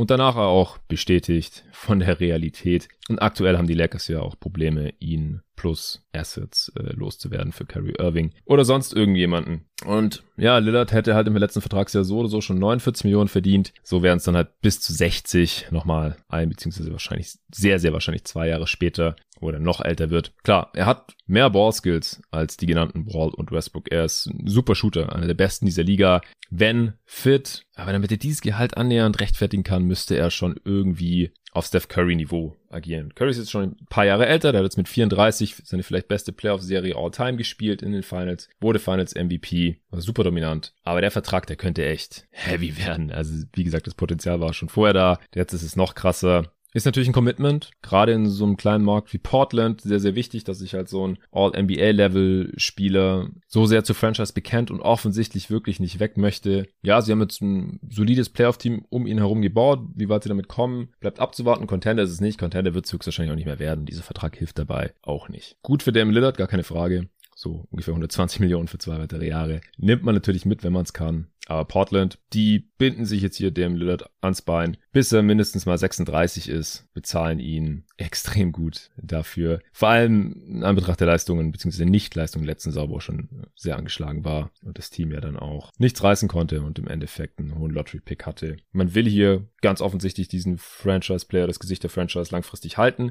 und 0.00 0.10
danach 0.10 0.36
auch 0.36 0.78
bestätigt 0.88 1.62
von 1.72 1.98
der 1.98 2.20
Realität. 2.20 2.88
Und 3.10 3.18
aktuell 3.18 3.58
haben 3.58 3.66
die 3.66 3.74
Lakers 3.74 4.08
ja 4.08 4.20
auch 4.22 4.40
Probleme, 4.40 4.94
ihn 4.98 5.42
plus 5.56 6.02
Assets 6.14 6.72
äh, 6.74 6.94
loszuwerden 6.94 7.52
für 7.52 7.66
Kyrie 7.66 7.96
Irving 7.98 8.32
oder 8.46 8.64
sonst 8.64 8.94
irgendjemanden. 8.94 9.66
Und 9.84 10.22
ja, 10.38 10.56
Lillard 10.56 10.92
hätte 10.92 11.14
halt 11.14 11.26
im 11.26 11.36
letzten 11.36 11.60
Vertragsjahr 11.60 12.04
so 12.04 12.20
oder 12.20 12.30
so 12.30 12.40
schon 12.40 12.58
49 12.58 13.04
Millionen 13.04 13.28
verdient. 13.28 13.74
So 13.82 14.02
wären 14.02 14.16
es 14.16 14.24
dann 14.24 14.36
halt 14.36 14.48
bis 14.62 14.80
zu 14.80 14.94
60 14.94 15.66
nochmal 15.70 16.16
ein, 16.28 16.48
beziehungsweise 16.48 16.92
wahrscheinlich 16.92 17.34
sehr, 17.54 17.78
sehr 17.78 17.92
wahrscheinlich 17.92 18.24
zwei 18.24 18.48
Jahre 18.48 18.66
später 18.66 19.16
wo 19.40 19.50
er 19.50 19.58
noch 19.58 19.80
älter 19.80 20.10
wird. 20.10 20.32
Klar, 20.42 20.70
er 20.74 20.86
hat 20.86 21.14
mehr 21.26 21.50
Ballskills 21.50 22.22
als 22.30 22.56
die 22.56 22.66
genannten 22.66 23.04
Brawl 23.04 23.30
und 23.30 23.50
Westbrook. 23.50 23.90
Er 23.90 24.04
ist 24.04 24.26
ein 24.26 24.46
super 24.46 24.74
Shooter, 24.74 25.14
einer 25.14 25.26
der 25.26 25.34
besten 25.34 25.66
dieser 25.66 25.82
Liga. 25.82 26.20
Wenn 26.50 26.94
fit, 27.04 27.66
aber 27.74 27.92
damit 27.92 28.10
er 28.10 28.16
dieses 28.16 28.40
Gehalt 28.40 28.76
annähernd 28.76 29.20
rechtfertigen 29.20 29.62
kann, 29.62 29.84
müsste 29.84 30.16
er 30.16 30.30
schon 30.30 30.58
irgendwie 30.64 31.32
auf 31.52 31.66
Steph 31.66 31.88
Curry 31.88 32.14
Niveau 32.16 32.56
agieren. 32.68 33.14
Curry 33.14 33.30
ist 33.30 33.38
jetzt 33.38 33.50
schon 33.50 33.76
ein 33.80 33.86
paar 33.88 34.04
Jahre 34.04 34.26
älter, 34.26 34.52
der 34.52 34.60
hat 34.60 34.66
jetzt 34.66 34.76
mit 34.76 34.88
34 34.88 35.56
seine 35.64 35.82
vielleicht 35.82 36.08
beste 36.08 36.32
Playoff-Serie 36.32 36.96
all 36.96 37.10
time 37.10 37.36
gespielt 37.36 37.82
in 37.82 37.92
den 37.92 38.02
Finals, 38.02 38.48
wurde 38.60 38.78
Finals 38.78 39.14
MVP, 39.14 39.80
war 39.90 40.00
super 40.00 40.24
dominant. 40.24 40.72
Aber 40.84 41.00
der 41.00 41.10
Vertrag, 41.10 41.46
der 41.46 41.56
könnte 41.56 41.84
echt 41.84 42.26
heavy 42.30 42.76
werden. 42.84 43.10
Also 43.10 43.44
wie 43.54 43.64
gesagt, 43.64 43.86
das 43.86 43.94
Potenzial 43.94 44.40
war 44.40 44.52
schon 44.52 44.68
vorher 44.68 44.94
da. 44.94 45.18
Jetzt 45.34 45.52
ist 45.52 45.62
es 45.62 45.76
noch 45.76 45.94
krasser. 45.94 46.52
Ist 46.72 46.86
natürlich 46.86 47.08
ein 47.08 47.14
Commitment, 47.14 47.72
gerade 47.82 48.12
in 48.12 48.28
so 48.28 48.44
einem 48.44 48.56
kleinen 48.56 48.84
Markt 48.84 49.12
wie 49.12 49.18
Portland, 49.18 49.80
sehr, 49.80 49.98
sehr 49.98 50.14
wichtig, 50.14 50.44
dass 50.44 50.60
sich 50.60 50.74
halt 50.74 50.88
so 50.88 51.06
ein 51.06 51.18
All-NBA-Level-Spieler 51.32 53.30
so 53.48 53.66
sehr 53.66 53.82
zur 53.82 53.96
Franchise 53.96 54.32
bekennt 54.32 54.70
und 54.70 54.80
offensichtlich 54.80 55.50
wirklich 55.50 55.80
nicht 55.80 55.98
weg 55.98 56.16
möchte. 56.16 56.68
Ja, 56.82 57.02
sie 57.02 57.10
haben 57.10 57.20
jetzt 57.20 57.42
ein 57.42 57.80
solides 57.88 58.28
Playoff-Team 58.28 58.84
um 58.88 59.06
ihn 59.06 59.18
herum 59.18 59.42
gebaut. 59.42 59.80
Wie 59.94 60.08
weit 60.08 60.22
sie 60.22 60.28
damit 60.28 60.46
kommen, 60.48 60.90
bleibt 61.00 61.18
abzuwarten. 61.18 61.66
Contender 61.66 62.04
ist 62.04 62.10
es 62.10 62.20
nicht. 62.20 62.38
Contender 62.38 62.74
wird 62.74 62.86
es 62.86 62.92
höchstwahrscheinlich 62.92 63.32
auch 63.32 63.36
nicht 63.36 63.46
mehr 63.46 63.58
werden. 63.58 63.86
Dieser 63.86 64.02
Vertrag 64.02 64.36
hilft 64.36 64.58
dabei 64.58 64.92
auch 65.02 65.28
nicht. 65.28 65.56
Gut 65.62 65.82
für 65.82 65.92
Damian 65.92 66.14
Lillard, 66.14 66.36
gar 66.36 66.48
keine 66.48 66.64
Frage 66.64 67.08
so 67.40 67.66
ungefähr 67.70 67.92
120 67.92 68.40
Millionen 68.40 68.68
für 68.68 68.78
zwei 68.78 68.98
weitere 68.98 69.26
Jahre. 69.26 69.62
Nimmt 69.78 70.04
man 70.04 70.14
natürlich 70.14 70.44
mit, 70.44 70.62
wenn 70.62 70.74
man 70.74 70.84
es 70.84 70.92
kann. 70.92 71.28
Aber 71.46 71.64
Portland, 71.64 72.18
die 72.32 72.60
binden 72.78 73.06
sich 73.06 73.22
jetzt 73.22 73.36
hier 73.36 73.50
dem 73.50 73.74
Lillard 73.74 74.08
ans 74.20 74.42
Bein, 74.42 74.76
bis 74.92 75.10
er 75.10 75.22
mindestens 75.22 75.66
mal 75.66 75.76
36 75.76 76.48
ist, 76.48 76.86
bezahlen 76.92 77.40
ihn 77.40 77.86
extrem 77.96 78.52
gut 78.52 78.90
dafür. 78.96 79.60
Vor 79.72 79.88
allem 79.88 80.44
in 80.46 80.62
Anbetracht 80.62 81.00
der 81.00 81.08
Leistungen, 81.08 81.50
beziehungsweise 81.50 81.86
Nichtleistungen 81.86 82.44
letzten 82.44 82.70
Sauber 82.70 83.00
schon 83.00 83.46
sehr 83.56 83.76
angeschlagen 83.76 84.24
war 84.24 84.52
und 84.62 84.78
das 84.78 84.90
Team 84.90 85.10
ja 85.10 85.20
dann 85.20 85.36
auch 85.36 85.72
nichts 85.78 86.04
reißen 86.04 86.28
konnte 86.28 86.60
und 86.60 86.78
im 86.78 86.86
Endeffekt 86.86 87.40
einen 87.40 87.58
hohen 87.58 87.72
Lottery-Pick 87.72 88.26
hatte. 88.26 88.58
Man 88.70 88.94
will 88.94 89.08
hier 89.08 89.48
ganz 89.60 89.80
offensichtlich 89.80 90.28
diesen 90.28 90.56
Franchise-Player, 90.58 91.48
das 91.48 91.58
Gesicht 91.58 91.82
der 91.82 91.90
Franchise 91.90 92.30
langfristig 92.30 92.76
halten. 92.76 93.10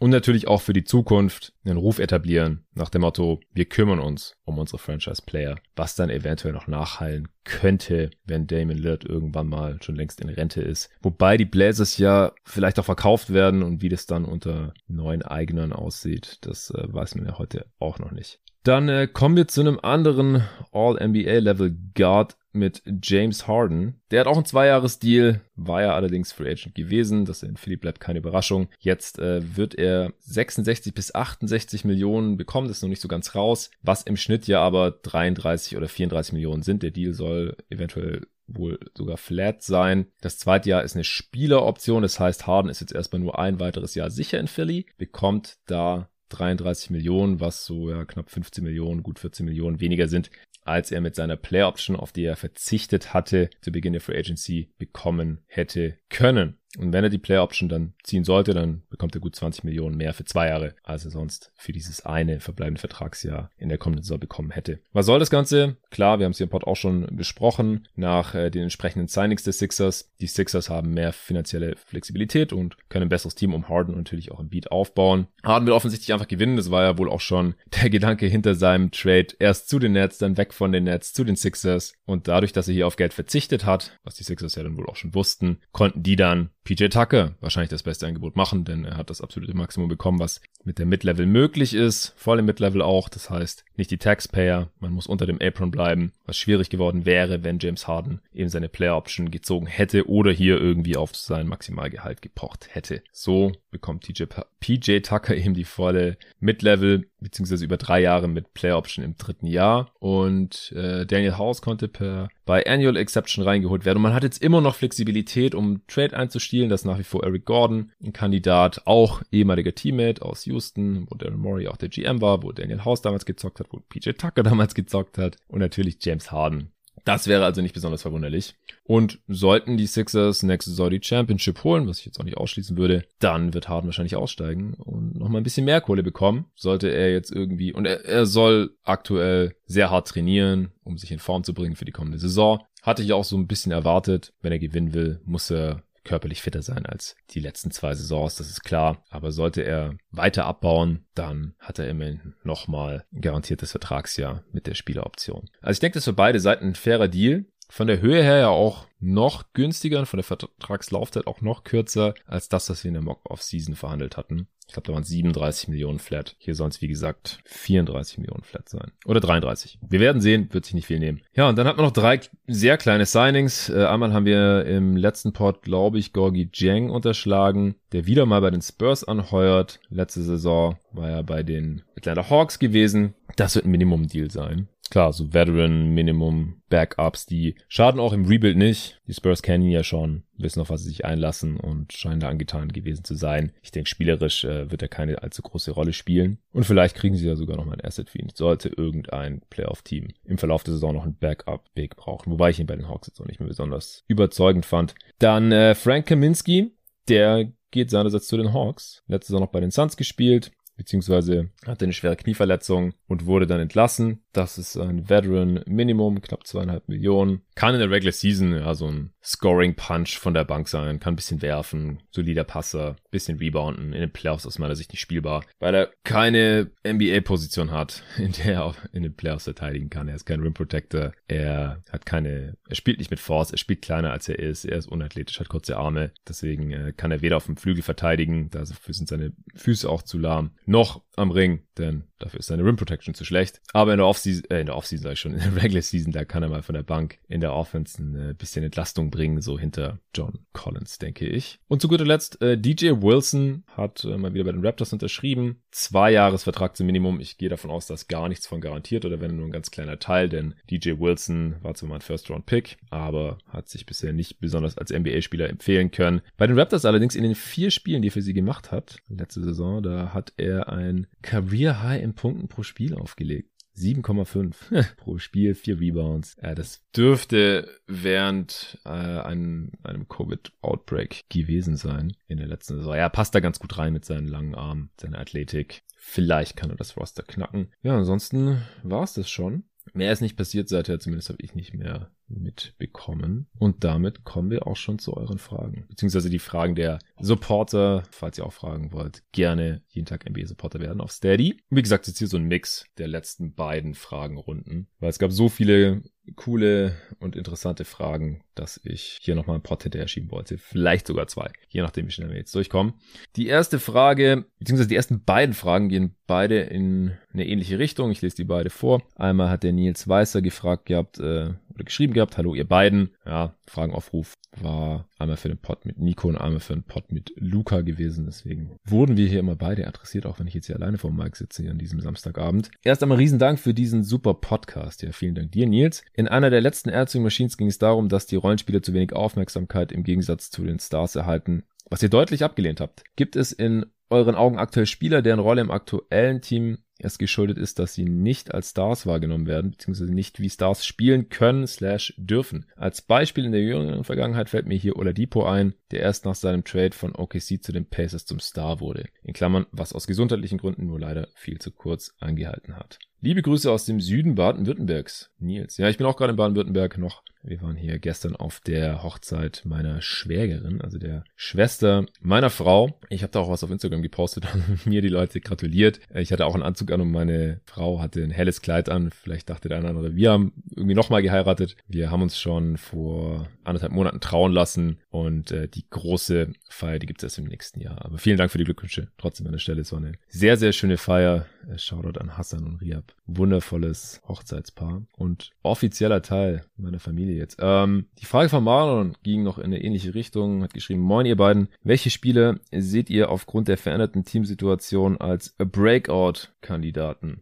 Und 0.00 0.10
natürlich 0.10 0.48
auch 0.48 0.60
für 0.60 0.72
die 0.72 0.84
Zukunft 0.84 1.52
einen 1.64 1.76
Ruf 1.76 1.98
etablieren 1.98 2.64
nach 2.74 2.90
dem 2.90 3.02
Motto, 3.02 3.40
wir 3.52 3.66
kümmern 3.66 4.00
uns 4.00 4.36
um 4.44 4.58
unsere 4.58 4.78
Franchise-Player, 4.78 5.56
was 5.76 5.94
dann 5.94 6.10
eventuell 6.10 6.52
noch 6.52 6.66
nachhallen 6.66 7.28
könnte, 7.44 8.10
wenn 8.24 8.46
Damon 8.46 8.76
Lillard 8.76 9.04
irgendwann 9.04 9.48
mal 9.48 9.78
schon 9.82 9.94
längst 9.94 10.20
in 10.20 10.28
Rente 10.28 10.62
ist. 10.62 10.90
Wobei 11.00 11.36
die 11.36 11.44
Blazers 11.44 11.98
ja 11.98 12.32
vielleicht 12.42 12.78
auch 12.80 12.84
verkauft 12.84 13.32
werden 13.32 13.62
und 13.62 13.82
wie 13.82 13.88
das 13.88 14.06
dann 14.06 14.24
unter 14.24 14.74
neuen 14.88 15.22
Eignern 15.22 15.72
aussieht, 15.72 16.38
das 16.40 16.70
äh, 16.70 16.92
weiß 16.92 17.14
man 17.14 17.26
ja 17.26 17.38
heute 17.38 17.66
auch 17.78 17.98
noch 17.98 18.10
nicht. 18.10 18.40
Dann 18.64 18.88
äh, 18.88 19.06
kommen 19.06 19.36
wir 19.36 19.46
zu 19.46 19.60
einem 19.60 19.78
anderen 19.82 20.42
All-NBA-Level 20.72 21.76
Guard 21.94 22.38
mit 22.54 22.82
James 23.02 23.46
Harden. 23.46 24.00
Der 24.10 24.20
hat 24.20 24.26
auch 24.26 24.36
einen 24.36 24.46
Zweijahres-Deal, 24.46 25.42
war 25.54 25.82
ja 25.82 25.94
allerdings 25.94 26.32
Free 26.32 26.50
Agent 26.50 26.74
gewesen. 26.74 27.26
Das 27.26 27.42
in 27.42 27.58
Philly 27.58 27.76
bleibt 27.76 28.00
keine 28.00 28.20
Überraschung. 28.20 28.68
Jetzt 28.78 29.18
äh, 29.18 29.56
wird 29.56 29.74
er 29.74 30.14
66 30.20 30.94
bis 30.94 31.14
68 31.14 31.84
Millionen 31.84 32.38
bekommen, 32.38 32.68
das 32.68 32.78
ist 32.78 32.82
noch 32.82 32.88
nicht 32.88 33.02
so 33.02 33.08
ganz 33.08 33.34
raus. 33.34 33.70
Was 33.82 34.02
im 34.02 34.16
Schnitt 34.16 34.46
ja 34.46 34.62
aber 34.62 34.92
33 34.92 35.76
oder 35.76 35.86
34 35.88 36.32
Millionen 36.32 36.62
sind. 36.62 36.82
Der 36.82 36.90
Deal 36.90 37.12
soll 37.12 37.56
eventuell 37.68 38.22
wohl 38.46 38.78
sogar 38.96 39.18
flat 39.18 39.62
sein. 39.62 40.06
Das 40.22 40.38
zweite 40.38 40.70
Jahr 40.70 40.84
ist 40.84 40.94
eine 40.94 41.04
Spieleroption, 41.04 42.02
das 42.02 42.18
heißt, 42.18 42.46
Harden 42.46 42.70
ist 42.70 42.80
jetzt 42.80 42.92
erstmal 42.92 43.20
nur 43.20 43.38
ein 43.38 43.60
weiteres 43.60 43.94
Jahr 43.94 44.10
sicher 44.10 44.38
in 44.38 44.48
Philly, 44.48 44.86
bekommt 44.96 45.56
da 45.66 46.08
33 46.36 46.90
Millionen, 46.90 47.40
was 47.40 47.64
so 47.64 47.90
ja 47.90 48.04
knapp 48.04 48.30
15 48.30 48.62
Millionen, 48.64 49.02
gut 49.02 49.18
14 49.18 49.46
Millionen 49.46 49.80
weniger 49.80 50.08
sind, 50.08 50.30
als 50.62 50.90
er 50.90 51.00
mit 51.00 51.14
seiner 51.14 51.36
Play 51.36 51.62
Option, 51.62 51.96
auf 51.96 52.12
die 52.12 52.24
er 52.24 52.36
verzichtet 52.36 53.12
hatte, 53.12 53.50
zu 53.60 53.70
Beginn 53.70 53.92
der 53.92 54.00
Free 54.00 54.18
Agency 54.18 54.70
bekommen 54.78 55.42
hätte 55.46 55.98
können. 56.08 56.58
Und 56.78 56.92
wenn 56.92 57.04
er 57.04 57.10
die 57.10 57.18
Player 57.18 57.42
Option 57.42 57.68
dann 57.68 57.94
ziehen 58.02 58.24
sollte, 58.24 58.54
dann 58.54 58.82
bekommt 58.90 59.14
er 59.14 59.20
gut 59.20 59.36
20 59.36 59.64
Millionen 59.64 59.96
mehr 59.96 60.14
für 60.14 60.24
zwei 60.24 60.48
Jahre, 60.48 60.74
als 60.82 61.04
er 61.04 61.10
sonst 61.10 61.52
für 61.56 61.72
dieses 61.72 62.04
eine 62.04 62.40
verbleibende 62.40 62.80
Vertragsjahr 62.80 63.50
in 63.56 63.68
der 63.68 63.78
kommenden 63.78 64.02
Saison 64.02 64.20
bekommen 64.20 64.50
hätte. 64.50 64.80
Was 64.92 65.06
soll 65.06 65.18
das 65.18 65.30
Ganze? 65.30 65.76
Klar, 65.90 66.18
wir 66.18 66.24
haben 66.24 66.32
es 66.32 66.38
hier 66.38 66.44
im 66.44 66.50
Pod 66.50 66.64
auch 66.64 66.76
schon 66.76 67.06
besprochen, 67.16 67.86
nach 67.94 68.34
äh, 68.34 68.50
den 68.50 68.62
entsprechenden 68.62 69.08
Signings 69.08 69.44
des 69.44 69.58
Sixers. 69.58 70.10
Die 70.20 70.26
Sixers 70.26 70.70
haben 70.70 70.94
mehr 70.94 71.12
finanzielle 71.12 71.76
Flexibilität 71.76 72.52
und 72.52 72.76
können 72.88 73.06
ein 73.06 73.08
besseres 73.08 73.34
Team 73.34 73.54
um 73.54 73.68
Harden 73.68 73.94
und 73.94 74.00
natürlich 74.00 74.32
auch 74.32 74.40
im 74.40 74.48
Beat 74.48 74.70
aufbauen. 74.70 75.28
Harden 75.42 75.66
will 75.66 75.74
offensichtlich 75.74 76.12
einfach 76.12 76.28
gewinnen. 76.28 76.56
Das 76.56 76.70
war 76.70 76.82
ja 76.82 76.98
wohl 76.98 77.10
auch 77.10 77.20
schon 77.20 77.54
der 77.82 77.90
Gedanke 77.90 78.26
hinter 78.26 78.54
seinem 78.54 78.90
Trade. 78.90 79.28
Erst 79.38 79.68
zu 79.68 79.78
den 79.78 79.92
Nets, 79.92 80.18
dann 80.18 80.36
weg 80.36 80.52
von 80.52 80.72
den 80.72 80.84
Nets 80.84 81.12
zu 81.12 81.24
den 81.24 81.36
Sixers. 81.36 81.94
Und 82.06 82.28
dadurch, 82.28 82.52
dass 82.52 82.68
er 82.68 82.74
hier 82.74 82.86
auf 82.86 82.96
Geld 82.96 83.14
verzichtet 83.14 83.64
hat, 83.64 83.98
was 84.04 84.16
die 84.16 84.24
Sixers 84.24 84.54
ja 84.54 84.62
dann 84.62 84.76
wohl 84.76 84.86
auch 84.86 84.96
schon 84.96 85.14
wussten, 85.14 85.58
konnten 85.72 86.02
die 86.02 86.16
dann 86.16 86.50
PJ 86.64 86.86
Tucker 86.86 87.34
wahrscheinlich 87.40 87.68
das 87.68 87.82
beste 87.82 88.06
Angebot 88.06 88.36
machen, 88.36 88.64
denn 88.64 88.86
er 88.86 88.96
hat 88.96 89.10
das 89.10 89.20
absolute 89.20 89.54
Maximum 89.54 89.88
bekommen, 89.88 90.18
was 90.18 90.40
mit 90.64 90.78
der 90.78 90.86
Mid-Level 90.86 91.26
möglich 91.26 91.74
ist. 91.74 92.14
Voll 92.16 92.38
im 92.38 92.46
Mid-Level 92.46 92.80
auch. 92.80 93.10
Das 93.10 93.28
heißt, 93.28 93.66
nicht 93.76 93.90
die 93.90 93.98
Taxpayer. 93.98 94.70
Man 94.80 94.92
muss 94.92 95.06
unter 95.06 95.26
dem 95.26 95.40
Apron 95.42 95.70
bleiben, 95.70 96.12
was 96.24 96.38
schwierig 96.38 96.70
geworden 96.70 97.04
wäre, 97.04 97.44
wenn 97.44 97.58
James 97.58 97.86
Harden 97.86 98.20
eben 98.32 98.48
seine 98.48 98.70
Player 98.70 98.96
Option 98.96 99.30
gezogen 99.30 99.66
hätte 99.66 100.08
oder 100.08 100.32
hier 100.32 100.58
irgendwie 100.58 100.96
auf 100.96 101.14
sein 101.14 101.48
Maximalgehalt 101.48 102.22
gepocht 102.22 102.68
hätte. 102.70 103.02
So 103.12 103.52
bekommt 103.70 104.04
TJ, 104.04 104.24
PJ 104.60 105.00
Tucker 105.00 105.36
eben 105.36 105.52
die 105.52 105.64
volle 105.64 106.16
Mid-Level, 106.40 107.06
beziehungsweise 107.20 107.66
über 107.66 107.76
drei 107.76 108.00
Jahre 108.00 108.26
mit 108.26 108.54
Player 108.54 108.78
Option 108.78 109.04
im 109.04 109.18
dritten 109.18 109.46
Jahr. 109.46 109.92
Und 109.98 110.72
äh, 110.74 111.04
Daniel 111.04 111.36
House 111.36 111.60
konnte 111.60 111.88
per 111.88 112.28
bei 112.44 112.66
Annual 112.66 112.96
Exception 112.96 113.44
reingeholt 113.44 113.84
werden. 113.84 113.98
Und 113.98 114.02
man 114.02 114.14
hat 114.14 114.22
jetzt 114.22 114.42
immer 114.42 114.60
noch 114.60 114.74
Flexibilität, 114.74 115.54
um 115.54 115.86
Trade 115.86 116.16
einzustielen. 116.16 116.68
Das 116.68 116.82
ist 116.82 116.86
nach 116.86 116.98
wie 116.98 117.04
vor 117.04 117.24
Eric 117.24 117.44
Gordon, 117.44 117.92
ein 118.02 118.12
Kandidat, 118.12 118.82
auch 118.86 119.22
ehemaliger 119.32 119.74
Teammate 119.74 120.22
aus 120.22 120.44
Houston, 120.46 121.06
wo 121.10 121.16
Daryl 121.16 121.36
Morey 121.36 121.68
auch 121.68 121.76
der 121.76 121.88
GM 121.88 122.20
war, 122.20 122.42
wo 122.42 122.52
Daniel 122.52 122.84
House 122.84 123.02
damals 123.02 123.24
gezockt 123.24 123.60
hat, 123.60 123.68
wo 123.70 123.80
PJ 123.88 124.10
Tucker 124.10 124.42
damals 124.42 124.74
gezockt 124.74 125.18
hat 125.18 125.36
und 125.48 125.60
natürlich 125.60 125.96
James 126.00 126.30
Harden. 126.30 126.73
Das 127.04 127.26
wäre 127.28 127.44
also 127.44 127.60
nicht 127.60 127.74
besonders 127.74 128.02
verwunderlich. 128.02 128.54
Und 128.82 129.20
sollten 129.28 129.76
die 129.76 129.86
Sixers 129.86 130.42
nächste 130.42 130.70
Saison 130.70 130.90
die 130.90 131.02
Championship 131.02 131.62
holen, 131.62 131.86
was 131.86 131.98
ich 131.98 132.06
jetzt 132.06 132.18
auch 132.18 132.24
nicht 132.24 132.38
ausschließen 132.38 132.76
würde, 132.76 133.04
dann 133.18 133.52
wird 133.52 133.68
Harden 133.68 133.88
wahrscheinlich 133.88 134.16
aussteigen 134.16 134.74
und 134.74 135.16
nochmal 135.16 135.40
ein 135.40 135.44
bisschen 135.44 135.66
mehr 135.66 135.80
Kohle 135.80 136.02
bekommen. 136.02 136.46
Sollte 136.54 136.88
er 136.88 137.12
jetzt 137.12 137.30
irgendwie, 137.30 137.72
und 137.72 137.86
er, 137.86 138.04
er 138.04 138.26
soll 138.26 138.76
aktuell 138.82 139.54
sehr 139.66 139.90
hart 139.90 140.08
trainieren, 140.08 140.72
um 140.82 140.96
sich 140.96 141.10
in 141.10 141.18
Form 141.18 141.44
zu 141.44 141.52
bringen 141.52 141.76
für 141.76 141.84
die 141.84 141.92
kommende 141.92 142.18
Saison. 142.18 142.62
Hatte 142.82 143.02
ich 143.02 143.12
auch 143.12 143.24
so 143.24 143.36
ein 143.36 143.46
bisschen 143.46 143.72
erwartet. 143.72 144.32
Wenn 144.40 144.52
er 144.52 144.58
gewinnen 144.58 144.94
will, 144.94 145.20
muss 145.24 145.50
er 145.50 145.82
körperlich 146.04 146.42
fitter 146.42 146.62
sein 146.62 146.86
als 146.86 147.16
die 147.30 147.40
letzten 147.40 147.70
zwei 147.70 147.94
Saisons, 147.94 148.36
das 148.36 148.48
ist 148.48 148.62
klar. 148.62 149.04
Aber 149.10 149.32
sollte 149.32 149.62
er 149.62 149.96
weiter 150.10 150.44
abbauen, 150.46 151.06
dann 151.14 151.54
hat 151.58 151.78
er 151.78 151.88
immerhin 151.88 152.34
nochmal 152.44 153.04
ein 153.12 153.20
garantiertes 153.20 153.72
Vertragsjahr 153.72 154.44
mit 154.52 154.66
der 154.66 154.74
Spieleroption. 154.74 155.48
Also 155.60 155.76
ich 155.76 155.80
denke, 155.80 155.94
das 155.94 156.02
ist 156.02 156.10
für 156.10 156.12
beide 156.12 156.40
Seiten 156.40 156.68
ein 156.68 156.74
fairer 156.74 157.08
Deal. 157.08 157.46
Von 157.68 157.86
der 157.86 158.00
Höhe 158.00 158.22
her 158.22 158.38
ja 158.38 158.48
auch 158.48 158.86
noch 159.00 159.52
günstiger 159.52 159.98
und 159.98 160.06
von 160.06 160.18
der 160.18 160.24
Vertragslaufzeit 160.24 161.26
auch 161.26 161.40
noch 161.40 161.64
kürzer 161.64 162.14
als 162.26 162.48
das, 162.48 162.70
was 162.70 162.84
wir 162.84 162.88
in 162.88 162.94
der 162.94 163.02
Mock-Off-Season 163.02 163.74
verhandelt 163.74 164.16
hatten. 164.16 164.48
Ich 164.66 164.72
glaube, 164.72 164.86
da 164.86 164.94
waren 164.94 165.04
37 165.04 165.68
Millionen 165.68 165.98
flat. 165.98 166.36
Hier 166.38 166.54
sollen 166.54 166.70
es, 166.70 166.80
wie 166.80 166.88
gesagt, 166.88 167.40
34 167.44 168.18
Millionen 168.18 168.44
flat 168.44 168.68
sein. 168.68 168.92
Oder 169.04 169.20
33. 169.20 169.78
Wir 169.86 170.00
werden 170.00 170.22
sehen, 170.22 170.48
wird 170.52 170.64
sich 170.64 170.74
nicht 170.74 170.86
viel 170.86 170.98
nehmen. 170.98 171.20
Ja, 171.34 171.48
und 171.48 171.58
dann 171.58 171.66
hat 171.66 171.76
man 171.76 171.84
noch 171.84 171.92
drei 171.92 172.20
sehr 172.46 172.78
kleine 172.78 173.04
Signings. 173.04 173.68
Äh, 173.68 173.84
einmal 173.84 174.14
haben 174.14 174.24
wir 174.24 174.64
im 174.64 174.96
letzten 174.96 175.34
Pod, 175.34 175.62
glaube 175.62 175.98
ich, 175.98 176.14
Gorgi 176.14 176.48
Jang 176.54 176.88
unterschlagen, 176.90 177.74
der 177.92 178.06
wieder 178.06 178.24
mal 178.24 178.40
bei 178.40 178.50
den 178.50 178.62
Spurs 178.62 179.04
anheuert. 179.04 179.80
Letzte 179.90 180.22
Saison 180.22 180.78
war 180.92 181.10
er 181.10 181.22
bei 181.22 181.42
den 181.42 181.82
Atlanta 181.96 182.30
Hawks 182.30 182.58
gewesen. 182.58 183.14
Das 183.36 183.54
wird 183.54 183.66
ein 183.66 183.70
Minimum-Deal 183.70 184.30
sein. 184.30 184.68
Klar, 184.90 185.12
so 185.12 185.32
Veteran, 185.32 185.94
Minimum, 185.94 186.62
Backups, 186.68 187.26
die 187.26 187.56
schaden 187.68 188.00
auch 188.00 188.12
im 188.12 188.26
Rebuild 188.26 188.56
nicht. 188.56 189.00
Die 189.08 189.14
Spurs 189.14 189.42
kennen 189.42 189.64
ihn 189.64 189.70
ja 189.70 189.82
schon, 189.82 190.24
wissen 190.36 190.60
auf 190.60 190.70
was 190.70 190.82
sie 190.82 190.90
sich 190.90 191.04
einlassen 191.04 191.58
und 191.58 191.92
scheinen 191.92 192.20
da 192.20 192.28
angetan 192.28 192.70
gewesen 192.70 193.04
zu 193.04 193.14
sein. 193.14 193.52
Ich 193.62 193.70
denke, 193.70 193.88
spielerisch 193.88 194.44
äh, 194.44 194.70
wird 194.70 194.82
er 194.82 194.88
keine 194.88 195.22
allzu 195.22 195.42
große 195.42 195.72
Rolle 195.72 195.92
spielen. 195.92 196.38
Und 196.52 196.64
vielleicht 196.64 196.96
kriegen 196.96 197.16
sie 197.16 197.26
ja 197.26 197.34
sogar 197.34 197.56
noch 197.56 197.64
mal 197.64 197.74
ein 197.74 197.84
Asset 197.84 198.10
für 198.10 198.18
ihn. 198.18 198.30
Sollte 198.34 198.68
irgendein 198.68 199.40
Playoff-Team 199.50 200.08
im 200.24 200.38
Verlauf 200.38 200.64
der 200.64 200.74
Saison 200.74 200.94
noch 200.94 201.04
einen 201.04 201.16
Backup-Weg 201.18 201.96
brauchen. 201.96 202.30
Wobei 202.30 202.50
ich 202.50 202.60
ihn 202.60 202.66
bei 202.66 202.76
den 202.76 202.88
Hawks 202.88 203.08
jetzt 203.08 203.20
auch 203.20 203.26
nicht 203.26 203.40
mehr 203.40 203.48
besonders 203.48 204.04
überzeugend 204.06 204.66
fand. 204.66 204.94
Dann 205.18 205.50
äh, 205.50 205.74
Frank 205.74 206.06
Kaminski, 206.06 206.72
der 207.08 207.50
geht 207.70 207.90
seinerseits 207.90 208.28
zu 208.28 208.36
den 208.36 208.52
Hawks. 208.52 209.02
Letzte 209.08 209.28
Saison 209.28 209.42
noch 209.42 209.50
bei 209.50 209.60
den 209.60 209.70
Suns 209.70 209.96
gespielt 209.96 210.52
beziehungsweise 210.76 211.50
hatte 211.66 211.84
eine 211.84 211.92
schwere 211.92 212.16
Knieverletzung 212.16 212.94
und 213.06 213.26
wurde 213.26 213.46
dann 213.46 213.60
entlassen. 213.60 214.22
Das 214.32 214.58
ist 214.58 214.76
ein 214.76 215.08
Veteran 215.08 215.62
Minimum, 215.66 216.20
knapp 216.20 216.46
zweieinhalb 216.46 216.88
Millionen. 216.88 217.42
Kann 217.54 217.74
in 217.74 217.80
der 217.80 217.90
Regular 217.90 218.12
Season 218.12 218.52
ja 218.52 218.74
so 218.74 218.88
ein 218.88 219.12
Scoring 219.22 219.74
Punch 219.74 220.18
von 220.18 220.34
der 220.34 220.44
Bank 220.44 220.68
sein, 220.68 221.00
kann 221.00 221.14
ein 221.14 221.16
bisschen 221.16 221.40
werfen, 221.40 222.02
solider 222.10 222.44
Passer, 222.44 222.96
bisschen 223.10 223.38
rebounden, 223.38 223.92
in 223.92 224.00
den 224.00 224.12
Playoffs 224.12 224.46
aus 224.46 224.58
meiner 224.58 224.76
Sicht 224.76 224.92
nicht 224.92 225.00
spielbar, 225.00 225.44
weil 225.60 225.74
er 225.74 225.90
keine 226.04 226.70
NBA-Position 226.86 227.70
hat, 227.70 228.02
in 228.18 228.32
der 228.32 228.54
er 228.54 228.74
in 228.92 229.02
den 229.02 229.14
Playoffs 229.14 229.44
verteidigen 229.44 229.88
kann. 229.88 230.08
Er 230.08 230.16
ist 230.16 230.26
kein 230.26 230.40
Rim 230.40 230.54
Protector, 230.54 231.12
er 231.28 231.80
hat 231.90 232.04
keine, 232.04 232.56
er 232.68 232.74
spielt 232.74 232.98
nicht 232.98 233.10
mit 233.10 233.20
Force, 233.20 233.52
er 233.52 233.58
spielt 233.58 233.82
kleiner 233.82 234.12
als 234.12 234.28
er 234.28 234.38
ist, 234.38 234.64
er 234.64 234.76
ist 234.76 234.88
unathletisch, 234.88 235.40
hat 235.40 235.48
kurze 235.48 235.76
Arme, 235.76 236.12
deswegen 236.28 236.72
äh, 236.72 236.92
kann 236.96 237.10
er 237.10 237.22
weder 237.22 237.36
auf 237.36 237.46
dem 237.46 237.56
Flügel 237.56 237.82
verteidigen, 237.82 238.50
dafür 238.50 238.94
sind 238.94 239.08
seine 239.08 239.32
Füße 239.54 239.88
auch 239.88 240.02
zu 240.02 240.18
lahm, 240.18 240.50
noch 240.66 241.02
am 241.16 241.30
Ring, 241.30 241.66
denn 241.78 242.04
Dafür 242.24 242.40
ist 242.40 242.46
seine 242.46 242.64
Rim 242.64 242.76
Protection 242.76 243.12
zu 243.12 243.22
schlecht. 243.26 243.60
Aber 243.74 243.92
in 243.92 243.98
der 243.98 244.06
Offseason, 244.06 244.44
äh, 244.48 244.60
in 244.60 244.66
der 244.66 244.76
Offseason 244.76 245.02
sag 245.02 245.12
ich 245.12 245.20
schon, 245.20 245.34
in 245.34 245.40
der 245.40 245.62
Regular 245.62 245.82
Season, 245.82 246.10
da 246.10 246.24
kann 246.24 246.42
er 246.42 246.48
mal 246.48 246.62
von 246.62 246.74
der 246.74 246.82
Bank 246.82 247.18
in 247.28 247.42
der 247.42 247.52
Offense 247.52 248.02
äh, 248.02 248.30
ein 248.30 248.36
bisschen 248.36 248.64
Entlastung 248.64 249.10
bringen, 249.10 249.42
so 249.42 249.58
hinter 249.58 249.98
John 250.14 250.38
Collins, 250.54 250.98
denke 250.98 251.26
ich. 251.26 251.60
Und 251.68 251.82
zu 251.82 251.88
guter 251.88 252.06
Letzt, 252.06 252.40
äh, 252.40 252.56
DJ 252.56 252.92
Wilson 252.92 253.64
hat 253.76 254.04
äh, 254.04 254.16
mal 254.16 254.32
wieder 254.32 254.44
bei 254.44 254.52
den 254.52 254.64
Raptors 254.64 254.94
unterschrieben. 254.94 255.60
Zwei 255.70 256.12
Jahresvertrag 256.12 256.74
zum 256.78 256.86
Minimum. 256.86 257.20
Ich 257.20 257.36
gehe 257.36 257.50
davon 257.50 257.70
aus, 257.70 257.86
dass 257.86 258.08
gar 258.08 258.30
nichts 258.30 258.46
von 258.46 258.62
garantiert 258.62 259.04
oder 259.04 259.20
wenn 259.20 259.36
nur 259.36 259.44
ein 259.44 259.52
ganz 259.52 259.70
kleiner 259.70 259.98
Teil, 259.98 260.30
denn 260.30 260.54
DJ 260.70 260.92
Wilson 260.98 261.56
war 261.60 261.74
zwar 261.74 261.90
mal 261.90 261.96
ein 261.96 262.00
First-Round-Pick, 262.00 262.78
aber 262.88 263.36
hat 263.48 263.68
sich 263.68 263.84
bisher 263.84 264.14
nicht 264.14 264.40
besonders 264.40 264.78
als 264.78 264.90
NBA-Spieler 264.90 265.50
empfehlen 265.50 265.90
können. 265.90 266.22
Bei 266.38 266.46
den 266.46 266.58
Raptors 266.58 266.86
allerdings 266.86 267.16
in 267.16 267.22
den 267.22 267.34
vier 267.34 267.70
Spielen, 267.70 268.00
die 268.00 268.08
er 268.08 268.12
für 268.12 268.22
sie 268.22 268.32
gemacht 268.32 268.72
hat, 268.72 268.96
letzte 269.10 269.42
Saison, 269.42 269.82
da 269.82 270.14
hat 270.14 270.32
er 270.38 270.70
ein 270.70 271.06
Career-High 271.20 272.02
im 272.02 272.13
Punkten 272.14 272.48
pro 272.48 272.62
Spiel 272.62 272.94
aufgelegt. 272.94 273.50
7,5 273.76 274.96
pro 274.96 275.18
Spiel, 275.18 275.54
4 275.54 275.80
Rebounds. 275.80 276.36
Ja, 276.40 276.54
das 276.54 276.84
dürfte 276.96 277.68
während 277.86 278.78
äh, 278.84 278.88
einem, 278.88 279.72
einem 279.82 280.08
Covid-Outbreak 280.08 281.22
gewesen 281.28 281.76
sein 281.76 282.16
in 282.26 282.38
der 282.38 282.46
letzten 282.46 282.76
Saison. 282.76 282.94
Ja, 282.94 283.08
passt 283.08 283.34
da 283.34 283.40
ganz 283.40 283.58
gut 283.58 283.76
rein 283.78 283.92
mit 283.92 284.04
seinen 284.04 284.28
langen 284.28 284.54
Armen, 284.54 284.90
seiner 285.00 285.18
Athletik. 285.18 285.82
Vielleicht 285.96 286.56
kann 286.56 286.70
er 286.70 286.76
das 286.76 286.96
Roster 286.96 287.22
knacken. 287.22 287.72
Ja, 287.82 287.96
ansonsten 287.96 288.62
war 288.82 289.02
es 289.02 289.14
das 289.14 289.28
schon. 289.28 289.64
Mehr 289.92 290.12
ist 290.12 290.22
nicht 290.22 290.36
passiert 290.36 290.68
seither, 290.68 290.98
zumindest 290.98 291.28
habe 291.28 291.42
ich 291.42 291.54
nicht 291.54 291.74
mehr 291.74 292.10
mitbekommen. 292.28 293.48
Und 293.58 293.84
damit 293.84 294.24
kommen 294.24 294.50
wir 294.50 294.66
auch 294.66 294.76
schon 294.76 294.98
zu 294.98 295.16
euren 295.16 295.38
Fragen. 295.38 295.84
Beziehungsweise 295.88 296.30
die 296.30 296.38
Fragen 296.38 296.74
der 296.74 296.98
Supporter, 297.20 298.02
falls 298.10 298.38
ihr 298.38 298.46
auch 298.46 298.52
fragen 298.52 298.92
wollt, 298.92 299.22
gerne 299.32 299.82
jeden 299.88 300.06
Tag 300.06 300.28
NBA-Supporter 300.28 300.80
werden 300.80 301.00
auf 301.00 301.12
Steady. 301.12 301.60
Wie 301.70 301.82
gesagt, 301.82 302.06
jetzt 302.06 302.18
hier 302.18 302.28
so 302.28 302.38
ein 302.38 302.44
Mix 302.44 302.86
der 302.98 303.08
letzten 303.08 303.54
beiden 303.54 303.94
Fragenrunden, 303.94 304.88
weil 304.98 305.10
es 305.10 305.18
gab 305.18 305.32
so 305.32 305.48
viele 305.48 306.02
coole 306.36 306.96
und 307.20 307.36
interessante 307.36 307.84
Fragen, 307.84 308.42
dass 308.54 308.80
ich 308.84 309.18
hier 309.20 309.34
nochmal 309.34 309.56
ein 309.56 309.62
Pod 309.62 309.82
hinterher 309.82 310.08
schieben 310.08 310.30
wollte. 310.30 310.58
Vielleicht 310.58 311.06
sogar 311.06 311.26
zwei, 311.26 311.50
je 311.68 311.82
nachdem, 311.82 312.06
wie 312.06 312.12
schnell 312.12 312.30
wir 312.30 312.36
jetzt 312.36 312.54
durchkommen. 312.54 312.94
Die 313.36 313.46
erste 313.46 313.78
Frage, 313.78 314.46
beziehungsweise 314.58 314.88
die 314.88 314.96
ersten 314.96 315.24
beiden 315.24 315.54
Fragen 315.54 315.88
gehen 315.88 316.14
beide 316.26 316.60
in 316.60 317.12
eine 317.32 317.46
ähnliche 317.46 317.78
Richtung. 317.78 318.10
Ich 318.10 318.22
lese 318.22 318.36
die 318.36 318.44
beide 318.44 318.70
vor. 318.70 319.02
Einmal 319.16 319.50
hat 319.50 319.62
der 319.62 319.72
Nils 319.72 320.08
Weißer 320.08 320.40
gefragt 320.42 320.86
gehabt, 320.86 321.18
äh, 321.18 321.50
oder 321.74 321.84
geschrieben 321.84 322.14
gehabt, 322.14 322.38
hallo 322.38 322.54
ihr 322.54 322.66
beiden. 322.66 323.10
Ja, 323.26 323.56
Fragenaufruf 323.66 324.34
war 324.56 325.08
einmal 325.18 325.36
für 325.36 325.48
den 325.48 325.58
Pod 325.58 325.84
mit 325.84 325.98
Nico 325.98 326.28
und 326.28 326.36
einmal 326.36 326.60
für 326.60 326.74
den 326.74 326.84
Pod 326.84 327.10
mit 327.10 327.32
Luca 327.36 327.80
gewesen. 327.80 328.26
Deswegen 328.26 328.76
wurden 328.84 329.16
wir 329.16 329.26
hier 329.26 329.40
immer 329.40 329.56
beide 329.56 329.86
adressiert, 329.86 330.26
auch 330.26 330.38
wenn 330.38 330.46
ich 330.46 330.54
jetzt 330.54 330.66
hier 330.66 330.76
alleine 330.76 330.98
vor 330.98 331.10
dem 331.10 331.16
Mic 331.16 331.36
sitze 331.36 331.62
hier 331.62 331.72
an 331.72 331.78
diesem 331.78 332.00
Samstagabend. 332.00 332.70
Erst 332.82 333.02
einmal 333.02 333.18
riesen 333.18 333.40
Dank 333.40 333.58
für 333.58 333.74
diesen 333.74 334.04
super 334.04 334.34
Podcast. 334.34 335.02
Ja, 335.02 335.10
vielen 335.10 335.34
Dank 335.34 335.50
dir, 335.52 335.66
Nils. 335.66 336.04
In 336.16 336.28
einer 336.28 336.48
der 336.48 336.60
letzten 336.60 336.90
Erzählungen 336.90 337.26
Machines 337.26 337.56
ging 337.56 337.66
es 337.66 337.78
darum, 337.78 338.08
dass 338.08 338.26
die 338.26 338.36
Rollenspieler 338.36 338.82
zu 338.82 338.94
wenig 338.94 339.12
Aufmerksamkeit 339.12 339.90
im 339.90 340.04
Gegensatz 340.04 340.50
zu 340.50 340.64
den 340.64 340.78
Stars 340.78 341.16
erhalten, 341.16 341.64
was 341.90 342.02
ihr 342.02 342.08
deutlich 342.08 342.44
abgelehnt 342.44 342.80
habt. 342.80 343.02
Gibt 343.16 343.34
es 343.34 343.50
in 343.50 343.86
euren 344.10 344.36
Augen 344.36 344.58
aktuell 344.58 344.86
Spieler, 344.86 345.22
deren 345.22 345.40
Rolle 345.40 345.60
im 345.60 345.72
aktuellen 345.72 346.40
Team 346.40 346.78
es 347.04 347.18
geschuldet 347.18 347.58
ist, 347.58 347.78
dass 347.78 347.94
sie 347.94 348.04
nicht 348.04 348.54
als 348.54 348.70
Stars 348.70 349.06
wahrgenommen 349.06 349.46
werden, 349.46 349.72
beziehungsweise 349.72 350.12
nicht 350.12 350.40
wie 350.40 350.50
Stars 350.50 350.84
spielen 350.84 351.28
können 351.28 351.66
slash 351.66 352.14
dürfen. 352.16 352.66
Als 352.76 353.02
Beispiel 353.02 353.44
in 353.44 353.52
der 353.52 353.62
jüngeren 353.62 354.04
Vergangenheit 354.04 354.50
fällt 354.50 354.66
mir 354.66 354.78
hier 354.78 354.96
Oladipo 354.96 355.44
ein, 355.44 355.74
der 355.90 356.00
erst 356.00 356.24
nach 356.24 356.34
seinem 356.34 356.64
Trade 356.64 356.92
von 356.92 357.14
OKC 357.14 357.62
zu 357.62 357.72
den 357.72 357.86
Pacers 357.86 358.26
zum 358.26 358.40
Star 358.40 358.80
wurde. 358.80 359.04
In 359.22 359.34
Klammern, 359.34 359.66
was 359.72 359.92
aus 359.92 360.06
gesundheitlichen 360.06 360.58
Gründen 360.58 360.86
nur 360.86 360.98
leider 360.98 361.28
viel 361.34 361.58
zu 361.58 361.70
kurz 361.70 362.14
angehalten 362.18 362.76
hat. 362.76 362.98
Liebe 363.24 363.40
Grüße 363.40 363.72
aus 363.72 363.86
dem 363.86 364.00
Süden 364.00 364.34
Baden-Württembergs. 364.34 365.30
Nils. 365.38 365.78
Ja, 365.78 365.88
ich 365.88 365.96
bin 365.96 366.06
auch 366.06 366.16
gerade 366.16 366.32
in 366.32 366.36
Baden-Württemberg 366.36 366.98
noch. 366.98 367.22
Wir 367.42 367.60
waren 367.62 367.76
hier 367.76 367.98
gestern 367.98 368.36
auf 368.36 368.60
der 368.60 369.02
Hochzeit 369.02 369.62
meiner 369.64 370.02
Schwägerin, 370.02 370.82
also 370.82 370.98
der 370.98 371.24
Schwester 371.34 372.04
meiner 372.20 372.50
Frau. 372.50 372.98
Ich 373.08 373.22
habe 373.22 373.32
da 373.32 373.40
auch 373.40 373.50
was 373.50 373.64
auf 373.64 373.70
Instagram 373.70 374.02
gepostet, 374.02 374.52
haben 374.52 374.80
mir 374.84 375.00
die 375.00 375.08
Leute 375.08 375.40
gratuliert. 375.40 376.00
Ich 376.14 376.32
hatte 376.32 376.44
auch 376.44 376.54
einen 376.54 376.62
Anzug 376.62 376.90
an 376.94 377.00
und 377.00 377.10
meine 377.10 377.60
Frau 377.66 378.00
hatte 378.00 378.22
ein 378.22 378.30
helles 378.30 378.62
Kleid 378.62 378.88
an. 378.88 379.10
Vielleicht 379.10 379.50
dachte 379.50 379.68
der 379.68 379.78
eine 379.78 379.88
oder 379.88 379.98
andere, 379.98 380.16
wir 380.16 380.32
haben 380.32 380.52
irgendwie 380.70 380.94
nochmal 380.94 381.22
geheiratet. 381.22 381.76
Wir 381.88 382.10
haben 382.10 382.22
uns 382.22 382.38
schon 382.38 382.76
vor 382.76 383.48
anderthalb 383.64 383.92
Monaten 383.92 384.20
trauen 384.20 384.52
lassen 384.52 384.98
und 385.10 385.50
äh, 385.50 385.68
die 385.68 385.84
große 385.88 386.52
Feier, 386.68 386.98
die 386.98 387.06
gibt 387.06 387.22
es 387.22 387.24
erst 387.24 387.38
im 387.38 387.44
nächsten 387.44 387.80
Jahr. 387.80 388.04
Aber 388.04 388.18
vielen 388.18 388.36
Dank 388.36 388.50
für 388.50 388.58
die 388.58 388.64
Glückwünsche. 388.64 389.08
Trotzdem 389.18 389.46
an 389.46 389.52
der 389.52 389.58
Stelle, 389.58 389.80
es 389.80 389.92
war 389.92 389.98
eine 389.98 390.12
sehr, 390.28 390.56
sehr 390.56 390.72
schöne 390.72 390.96
Feier. 390.96 391.46
Äh, 391.68 391.78
Shoutout 391.78 392.18
an 392.20 392.36
Hassan 392.36 392.64
und 392.64 392.80
Riab 392.80 393.14
wundervolles 393.26 394.20
Hochzeitspaar 394.28 395.02
und 395.16 395.52
offizieller 395.62 396.22
Teil 396.22 396.64
meiner 396.76 397.00
Familie 397.00 397.36
jetzt. 397.36 397.56
Ähm, 397.60 398.06
die 398.20 398.26
Frage 398.26 398.48
von 398.48 398.64
Marlon 398.64 399.16
ging 399.22 399.42
noch 399.42 399.58
in 399.58 399.64
eine 399.64 399.82
ähnliche 399.82 400.14
Richtung, 400.14 400.62
hat 400.62 400.74
geschrieben, 400.74 401.00
moin 401.00 401.26
ihr 401.26 401.36
beiden, 401.36 401.68
welche 401.82 402.10
Spiele 402.10 402.60
seht 402.72 403.10
ihr 403.10 403.30
aufgrund 403.30 403.68
der 403.68 403.78
veränderten 403.78 404.24
Teamsituation 404.24 405.16
als 405.18 405.54
Breakout-Kandidaten? 405.58 406.73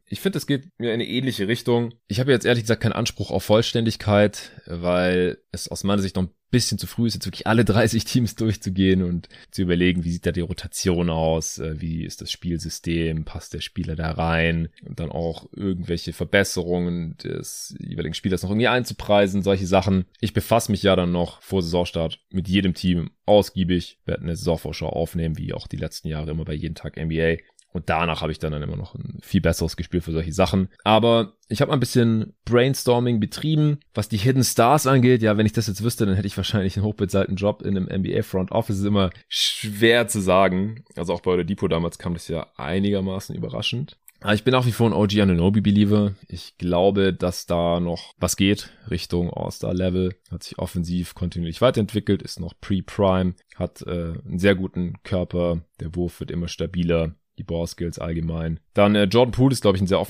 Ich 0.07 0.21
finde, 0.21 0.39
es 0.39 0.47
geht 0.47 0.69
mir 0.79 0.89
in 0.89 0.95
eine 0.95 1.09
ähnliche 1.09 1.49
Richtung. 1.49 1.95
Ich 2.09 2.21
habe 2.21 2.33
jetzt 2.33 2.47
ehrlich 2.47 2.65
gesagt 2.65 2.83
keinen 2.83 2.93
Anspruch 2.93 3.31
auf 3.31 3.45
Vollständigkeit, 3.45 4.53
weil 4.67 5.39
es 5.53 5.69
aus 5.69 5.85
meiner 5.85 6.03
Sicht 6.03 6.17
noch 6.17 6.25
ein 6.25 6.31
bisschen 6.53 6.79
zu 6.79 6.87
früh 6.87 7.09
ist, 7.09 7.15
jetzt 7.15 7.27
wirklich 7.27 7.49
alle 7.49 7.65
30 7.67 8.05
Teams 8.05 8.37
durchzugehen 8.37 9.03
und 9.03 9.29
zu 9.51 9.63
überlegen, 9.63 10.05
wie 10.05 10.13
sieht 10.13 10.27
da 10.27 10.31
die 10.31 10.41
Rotation 10.41 11.11
aus, 11.11 11.59
äh, 11.59 11.81
wie 11.81 12.05
ist 12.05 12.21
das 12.21 12.31
Spielsystem, 12.31 13.25
passt 13.25 13.55
der 13.55 13.61
Spieler 13.61 13.97
da 13.97 14.13
rein 14.13 14.69
und 14.87 15.01
dann 15.01 15.11
auch 15.11 15.49
irgendwelche 15.53 16.13
Verbesserungen 16.13 17.17
des 17.17 17.75
jeweiligen 17.81 18.15
Spielers 18.15 18.43
noch 18.43 18.51
irgendwie 18.51 18.69
einzupreisen, 18.69 19.43
solche 19.43 19.67
Sachen. 19.67 20.05
Ich 20.21 20.35
befasse 20.35 20.71
mich 20.71 20.83
ja 20.85 20.95
dann 20.95 21.11
noch 21.11 21.43
vor 21.43 21.63
Saisonstart 21.63 22.21
mit 22.31 22.47
jedem 22.49 22.75
Team 22.75 23.11
ausgiebig, 23.27 23.99
werde 24.05 24.23
eine 24.23 24.37
Saisonvorschau 24.37 24.89
aufnehmen, 24.89 25.39
wie 25.39 25.55
auch 25.55 25.67
die 25.67 25.77
letzten 25.77 26.09
Jahre 26.09 26.31
immer 26.31 26.45
bei 26.45 26.55
jeden 26.55 26.75
Tag 26.75 26.97
NBA 26.97 27.39
und 27.73 27.89
danach 27.89 28.21
habe 28.21 28.33
ich 28.33 28.39
dann, 28.39 28.53
dann 28.53 28.63
immer 28.63 28.77
noch 28.77 28.95
ein 28.95 29.19
viel 29.23 29.41
besseres 29.41 29.77
Gespür 29.77 30.03
für 30.03 30.13
solche 30.13 30.33
Sachen. 30.33 30.69
Aber 30.85 31.33
ich 31.49 31.61
habe 31.61 31.71
mal 31.71 31.77
ein 31.77 31.81
bisschen 31.81 32.35
Brainstorming 32.45 33.19
betrieben, 33.19 33.81
was 33.95 34.09
die 34.09 34.19
Hidden 34.19 34.45
Stars 34.45 34.87
angeht. 34.87 35.23
Ja, 35.23 35.37
wenn 35.37 35.47
ich 35.47 35.53
das 35.53 35.67
jetzt 35.67 35.83
wüsste, 35.83 36.05
dann 36.05 36.15
hätte 36.15 36.27
ich 36.27 36.37
wahrscheinlich 36.37 36.77
einen 36.77 36.85
hochbezahlten 36.85 37.37
Job 37.37 37.63
in 37.63 37.77
einem 37.77 37.89
NBA 38.03 38.23
Front 38.23 38.53
Office. 38.53 38.79
Ist 38.79 38.85
immer 38.85 39.11
schwer 39.29 40.07
zu 40.07 40.21
sagen. 40.21 40.85
Also 40.97 41.15
auch 41.15 41.23
bei 41.23 41.35
der 41.37 41.45
Depot 41.45 41.73
damals 41.73 41.99
kam 41.99 42.13
das 42.13 42.29
ja 42.29 42.47
einigermaßen 42.57 43.35
überraschend. 43.35 43.97
Aber 44.23 44.35
ich 44.35 44.45
bin 44.45 44.53
nach 44.53 44.67
wie 44.67 44.73
vor 44.73 44.89
ein 44.89 44.93
OG 44.93 45.21
Ananobi-Believer. 45.21 46.15
Ich 46.29 46.57
glaube, 46.57 47.13
dass 47.13 47.47
da 47.47 47.81
noch 47.81 48.15
was 48.19 48.37
geht 48.37 48.71
Richtung 48.89 49.31
All-Star-Level. 49.31 50.15
Hat 50.31 50.45
sich 50.45 50.59
offensiv 50.59 51.15
kontinuierlich 51.15 51.61
weiterentwickelt, 51.61 52.23
ist 52.23 52.39
noch 52.39 52.55
Pre-Prime, 52.61 53.35
hat 53.57 53.83
äh, 53.83 54.13
einen 54.25 54.39
sehr 54.39 54.55
guten 54.55 55.03
Körper. 55.03 55.63
Der 55.81 55.97
Wurf 55.97 56.21
wird 56.21 56.31
immer 56.31 56.47
stabiler 56.47 57.17
die 57.43 57.47
Ballskills 57.47 57.99
allgemein. 57.99 58.61
Dann 58.75 58.95
äh, 58.95 59.05
Jordan 59.05 59.33
Poole 59.33 59.53
ist, 59.53 59.63
glaube 59.63 59.77
ich, 59.77 59.83
ein 59.83 59.87
sehr 59.87 60.01